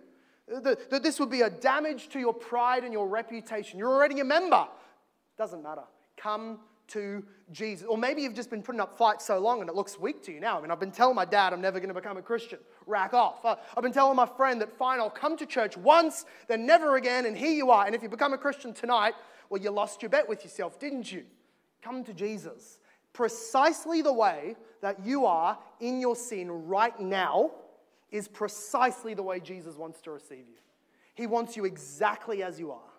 That, 0.49 0.91
that 0.91 1.03
this 1.03 1.20
would 1.20 1.30
be 1.30 1.43
a 1.43 1.51
damage 1.51 2.09
to 2.11 2.18
your 2.18 2.32
pride 2.32 2.82
and 2.82 2.93
your 2.93 3.07
reputation. 3.07 3.78
You're 3.78 3.93
already 3.93 4.20
a 4.20 4.24
member. 4.24 4.66
Doesn't 5.36 5.62
matter. 5.62 5.84
Come 6.16 6.61
to 6.89 7.24
Jesus. 7.51 7.86
Or 7.86 7.97
maybe 7.97 8.22
you've 8.22 8.34
just 8.34 8.51
been 8.51 8.62
putting 8.62 8.80
up 8.80 8.97
fights 8.97 9.26
so 9.26 9.39
long 9.39 9.61
and 9.61 9.68
it 9.68 9.76
looks 9.76 9.99
weak 9.99 10.22
to 10.24 10.32
you 10.32 10.41
now. 10.41 10.59
I 10.59 10.62
mean, 10.62 10.70
I've 10.70 10.80
been 10.80 10.91
telling 10.91 11.14
my 11.14 11.24
dad 11.24 11.53
I'm 11.53 11.61
never 11.61 11.78
going 11.78 11.89
to 11.89 11.95
become 11.95 12.16
a 12.16 12.22
Christian. 12.22 12.59
Rack 12.86 13.14
off. 13.14 13.45
Uh, 13.45 13.57
I've 13.76 13.82
been 13.82 13.93
telling 13.93 14.16
my 14.16 14.26
friend 14.26 14.61
that 14.61 14.76
fine, 14.76 14.99
I'll 14.99 15.11
come 15.11 15.36
to 15.36 15.47
church 15.47 15.76
once, 15.76 16.24
then 16.49 16.66
never 16.66 16.97
again, 16.97 17.26
and 17.26 17.36
here 17.36 17.53
you 17.53 17.70
are. 17.70 17.86
And 17.86 17.95
if 17.95 18.03
you 18.03 18.09
become 18.09 18.32
a 18.32 18.39
Christian 18.39 18.72
tonight, 18.72 19.14
well, 19.51 19.61
you 19.61 19.70
lost 19.70 20.03
your 20.03 20.11
bet 20.11 20.28
with 20.28 20.45
yourself, 20.45 20.78
didn't 20.78 21.11
you? 21.11 21.24
Come 21.82 22.05
to 22.05 22.12
Jesus. 22.12 22.78
Precisely 23.12 24.03
the 24.03 24.12
way 24.12 24.57
that 24.80 25.05
you 25.05 25.26
are 25.26 25.59
in 25.80 26.01
your 26.01 26.16
sin 26.16 26.51
right 26.66 26.99
now 27.01 27.51
is 28.11 28.28
precisely 28.28 29.14
the 29.14 29.22
way 29.22 29.41
Jesus 29.41 29.76
wants 29.76 30.01
to 30.03 30.11
receive 30.11 30.47
you. 30.49 30.59
He 31.14 31.26
wants 31.26 31.57
you 31.57 31.64
exactly 31.64 32.43
as 32.43 32.61
you 32.61 32.70
are. 32.70 32.93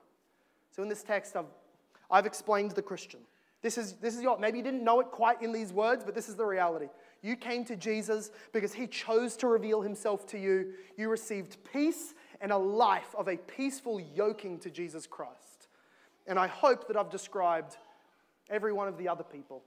So 0.72 0.84
in 0.84 0.90
this 0.90 1.04
text, 1.04 1.36
I've, 1.36 1.46
I've 2.12 2.26
explained 2.26 2.72
the 2.72 2.82
Christian. 2.82 3.22
This 3.62 3.78
is, 3.78 3.94
this 3.94 4.16
is 4.16 4.22
your, 4.22 4.40
maybe 4.40 4.58
you 4.58 4.64
didn't 4.64 4.84
know 4.84 5.02
it 5.02 5.08
quite 5.08 5.42
in 5.42 5.52
these 5.52 5.74
words, 5.74 6.06
but 6.06 6.16
this 6.16 6.30
is 6.30 6.36
the 6.36 6.46
reality. 6.46 6.88
You 7.22 7.36
came 7.36 7.66
to 7.66 7.76
Jesus 7.76 8.32
because 8.54 8.74
he 8.74 8.88
chose 8.88 9.36
to 9.38 9.48
reveal 9.48 9.82
himself 9.82 10.26
to 10.28 10.40
you. 10.40 10.74
You 10.98 11.10
received 11.10 11.58
peace 11.74 12.14
and 12.40 12.52
a 12.52 12.58
life 12.58 13.14
of 13.18 13.28
a 13.28 13.36
peaceful 13.36 14.00
yoking 14.00 14.60
to 14.60 14.70
Jesus 14.70 15.06
Christ. 15.06 15.68
And 16.26 16.40
I 16.40 16.48
hope 16.48 16.88
that 16.88 16.96
I've 16.96 17.10
described 17.10 17.76
every 18.50 18.72
one 18.72 18.88
of 18.88 18.98
the 18.98 19.10
other 19.10 19.24
people 19.24 19.64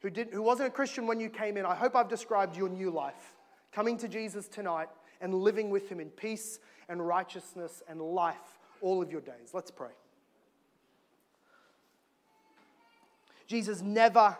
who, 0.00 0.10
didn't, 0.10 0.34
who 0.34 0.42
wasn't 0.42 0.68
a 0.68 0.72
Christian 0.72 1.06
when 1.06 1.20
you 1.20 1.30
came 1.30 1.56
in. 1.56 1.64
I 1.64 1.74
hope 1.74 1.96
I've 1.96 2.08
described 2.08 2.56
your 2.56 2.68
new 2.68 2.90
life, 2.90 3.36
coming 3.72 3.96
to 3.98 4.08
Jesus 4.08 4.48
tonight 4.48 4.88
and 5.22 5.34
living 5.34 5.70
with 5.70 5.88
him 5.88 6.00
in 6.00 6.10
peace 6.10 6.58
and 6.88 7.06
righteousness 7.06 7.82
and 7.88 8.00
life 8.00 8.58
all 8.82 9.00
of 9.00 9.10
your 9.10 9.20
days. 9.20 9.50
Let's 9.54 9.70
pray. 9.70 9.90
Jesus, 13.50 13.82
never, 13.82 14.38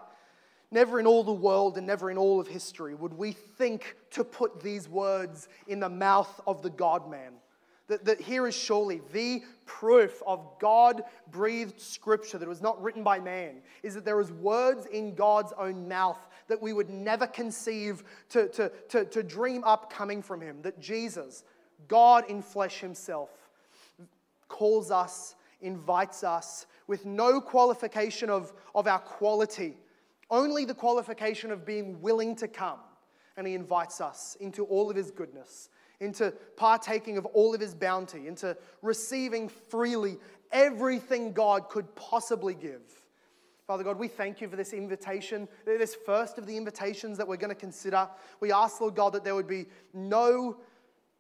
never 0.70 1.00
in 1.00 1.06
all 1.08 1.24
the 1.24 1.32
world 1.32 1.76
and 1.76 1.84
never 1.84 2.12
in 2.12 2.16
all 2.16 2.38
of 2.38 2.46
history 2.46 2.94
would 2.94 3.12
we 3.12 3.32
think 3.32 3.96
to 4.12 4.22
put 4.22 4.60
these 4.60 4.88
words 4.88 5.48
in 5.66 5.80
the 5.80 5.88
mouth 5.88 6.40
of 6.46 6.62
the 6.62 6.70
God 6.70 7.10
man. 7.10 7.32
That, 7.88 8.04
that 8.04 8.20
here 8.20 8.46
is 8.46 8.54
surely 8.54 9.00
the 9.12 9.42
proof 9.66 10.22
of 10.24 10.46
God 10.60 11.02
breathed 11.32 11.80
scripture 11.80 12.38
that 12.38 12.48
was 12.48 12.62
not 12.62 12.80
written 12.80 13.02
by 13.02 13.18
man, 13.18 13.62
is 13.82 13.94
that 13.94 14.04
there 14.04 14.20
is 14.20 14.30
words 14.30 14.86
in 14.86 15.16
God's 15.16 15.52
own 15.58 15.88
mouth 15.88 16.28
that 16.46 16.62
we 16.62 16.72
would 16.72 16.88
never 16.88 17.26
conceive 17.26 18.04
to, 18.28 18.46
to, 18.50 18.70
to, 18.90 19.04
to 19.06 19.24
dream 19.24 19.64
up 19.64 19.92
coming 19.92 20.22
from 20.22 20.40
him. 20.40 20.62
That 20.62 20.78
Jesus, 20.78 21.42
God 21.88 22.30
in 22.30 22.42
flesh 22.42 22.78
himself, 22.78 23.30
calls 24.46 24.92
us, 24.92 25.34
invites 25.60 26.22
us 26.22 26.66
with 26.90 27.06
no 27.06 27.40
qualification 27.40 28.28
of, 28.28 28.52
of 28.74 28.88
our 28.88 28.98
quality, 28.98 29.76
only 30.28 30.64
the 30.64 30.74
qualification 30.74 31.52
of 31.52 31.64
being 31.64 32.02
willing 32.02 32.34
to 32.34 32.48
come. 32.48 32.80
And 33.36 33.46
he 33.46 33.54
invites 33.54 34.00
us 34.00 34.36
into 34.40 34.64
all 34.64 34.90
of 34.90 34.96
his 34.96 35.12
goodness, 35.12 35.68
into 36.00 36.32
partaking 36.56 37.16
of 37.16 37.26
all 37.26 37.54
of 37.54 37.60
his 37.60 37.76
bounty, 37.76 38.26
into 38.26 38.56
receiving 38.82 39.48
freely 39.48 40.18
everything 40.50 41.32
God 41.32 41.68
could 41.68 41.94
possibly 41.94 42.54
give. 42.54 42.82
Father 43.68 43.84
God, 43.84 43.96
we 43.96 44.08
thank 44.08 44.40
you 44.40 44.48
for 44.48 44.56
this 44.56 44.72
invitation, 44.72 45.46
this 45.64 45.94
first 45.94 46.38
of 46.38 46.46
the 46.46 46.56
invitations 46.56 47.16
that 47.18 47.28
we're 47.28 47.36
going 47.36 47.50
to 47.50 47.54
consider. 47.54 48.08
We 48.40 48.50
ask, 48.50 48.80
Lord 48.80 48.96
God, 48.96 49.12
that 49.12 49.22
there 49.22 49.36
would 49.36 49.46
be 49.46 49.66
no 49.94 50.56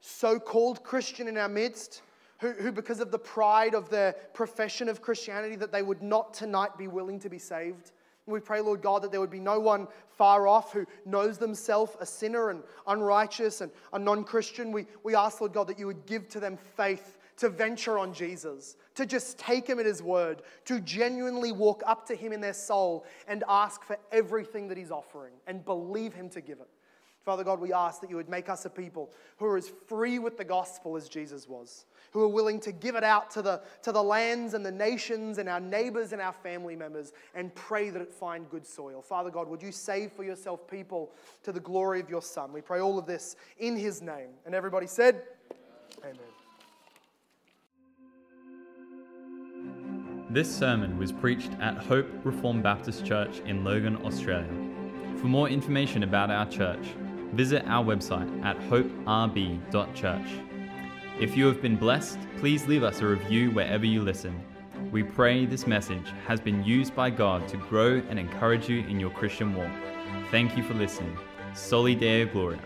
so 0.00 0.40
called 0.40 0.82
Christian 0.82 1.28
in 1.28 1.38
our 1.38 1.48
midst 1.48 2.02
who, 2.40 2.52
who, 2.52 2.72
because 2.72 3.00
of 3.00 3.10
the 3.10 3.18
pride 3.18 3.74
of 3.74 3.90
their 3.90 4.14
profession 4.32 4.88
of 4.88 5.02
Christianity, 5.02 5.56
that 5.56 5.72
they 5.72 5.82
would 5.82 6.02
not 6.02 6.34
tonight 6.34 6.76
be 6.78 6.88
willing 6.88 7.20
to 7.20 7.28
be 7.28 7.38
saved. 7.38 7.92
We 8.26 8.40
pray, 8.40 8.60
Lord 8.60 8.82
God, 8.82 9.02
that 9.02 9.10
there 9.10 9.20
would 9.20 9.30
be 9.30 9.40
no 9.40 9.58
one 9.58 9.88
far 10.16 10.46
off 10.46 10.72
who 10.72 10.86
knows 11.04 11.38
themselves 11.38 11.96
a 12.00 12.06
sinner 12.06 12.50
and 12.50 12.62
unrighteous 12.86 13.60
and 13.60 13.72
a 13.92 13.98
non 13.98 14.24
Christian. 14.24 14.72
We, 14.72 14.86
we 15.02 15.14
ask, 15.14 15.40
Lord 15.40 15.52
God, 15.52 15.66
that 15.68 15.78
you 15.78 15.86
would 15.86 16.06
give 16.06 16.28
to 16.30 16.40
them 16.40 16.56
faith 16.76 17.18
to 17.38 17.48
venture 17.48 17.98
on 17.98 18.12
Jesus, 18.12 18.76
to 18.94 19.06
just 19.06 19.38
take 19.38 19.66
him 19.66 19.78
at 19.78 19.86
his 19.86 20.02
word, 20.02 20.42
to 20.66 20.78
genuinely 20.80 21.52
walk 21.52 21.82
up 21.86 22.06
to 22.06 22.14
him 22.14 22.32
in 22.32 22.40
their 22.40 22.52
soul 22.52 23.06
and 23.26 23.42
ask 23.48 23.82
for 23.82 23.98
everything 24.12 24.68
that 24.68 24.76
he's 24.76 24.90
offering 24.90 25.32
and 25.46 25.64
believe 25.64 26.12
him 26.12 26.28
to 26.28 26.42
give 26.42 26.60
it. 26.60 26.68
Father 27.24 27.44
God, 27.44 27.60
we 27.60 27.72
ask 27.72 28.00
that 28.00 28.08
you 28.08 28.16
would 28.16 28.30
make 28.30 28.48
us 28.48 28.64
a 28.64 28.70
people 28.70 29.10
who 29.36 29.44
are 29.44 29.58
as 29.58 29.68
free 29.68 30.18
with 30.18 30.38
the 30.38 30.44
gospel 30.44 30.96
as 30.96 31.08
Jesus 31.08 31.46
was, 31.46 31.84
who 32.12 32.22
are 32.22 32.28
willing 32.28 32.58
to 32.60 32.72
give 32.72 32.96
it 32.96 33.04
out 33.04 33.30
to 33.32 33.42
the, 33.42 33.60
to 33.82 33.92
the 33.92 34.02
lands 34.02 34.54
and 34.54 34.64
the 34.64 34.72
nations 34.72 35.36
and 35.36 35.48
our 35.48 35.60
neighbors 35.60 36.12
and 36.12 36.22
our 36.22 36.32
family 36.32 36.74
members 36.74 37.12
and 37.34 37.54
pray 37.54 37.90
that 37.90 38.00
it 38.00 38.10
find 38.10 38.48
good 38.48 38.66
soil. 38.66 39.02
Father 39.02 39.30
God, 39.30 39.48
would 39.48 39.62
you 39.62 39.70
save 39.70 40.12
for 40.12 40.24
yourself 40.24 40.66
people 40.66 41.10
to 41.42 41.52
the 41.52 41.60
glory 41.60 42.00
of 42.00 42.08
your 42.08 42.22
Son? 42.22 42.52
We 42.52 42.62
pray 42.62 42.80
all 42.80 42.98
of 42.98 43.04
this 43.04 43.36
in 43.58 43.76
his 43.76 44.00
name. 44.00 44.30
And 44.46 44.54
everybody 44.54 44.86
said, 44.86 45.22
Amen. 46.02 46.16
This 50.30 50.48
sermon 50.48 50.96
was 50.96 51.12
preached 51.12 51.50
at 51.60 51.76
Hope 51.76 52.06
Reformed 52.24 52.62
Baptist 52.62 53.04
Church 53.04 53.40
in 53.46 53.64
Logan, 53.64 53.96
Australia. 54.06 54.48
For 55.16 55.26
more 55.26 55.48
information 55.48 56.04
about 56.04 56.30
our 56.30 56.46
church, 56.46 56.94
visit 57.32 57.64
our 57.66 57.84
website 57.84 58.44
at 58.44 58.58
hoperb.church. 58.58 60.28
If 61.20 61.36
you 61.36 61.46
have 61.46 61.60
been 61.60 61.76
blessed, 61.76 62.18
please 62.38 62.66
leave 62.66 62.82
us 62.82 63.00
a 63.00 63.06
review 63.06 63.50
wherever 63.50 63.84
you 63.84 64.02
listen. 64.02 64.40
We 64.90 65.02
pray 65.02 65.46
this 65.46 65.66
message 65.66 66.08
has 66.26 66.40
been 66.40 66.64
used 66.64 66.94
by 66.94 67.10
God 67.10 67.46
to 67.48 67.56
grow 67.56 68.02
and 68.08 68.18
encourage 68.18 68.68
you 68.68 68.80
in 68.80 68.98
your 68.98 69.10
Christian 69.10 69.54
walk. 69.54 69.70
Thank 70.30 70.56
you 70.56 70.62
for 70.62 70.74
listening. 70.74 71.16
Soli 71.54 71.94
Deo 71.94 72.26
Gloria. 72.26 72.60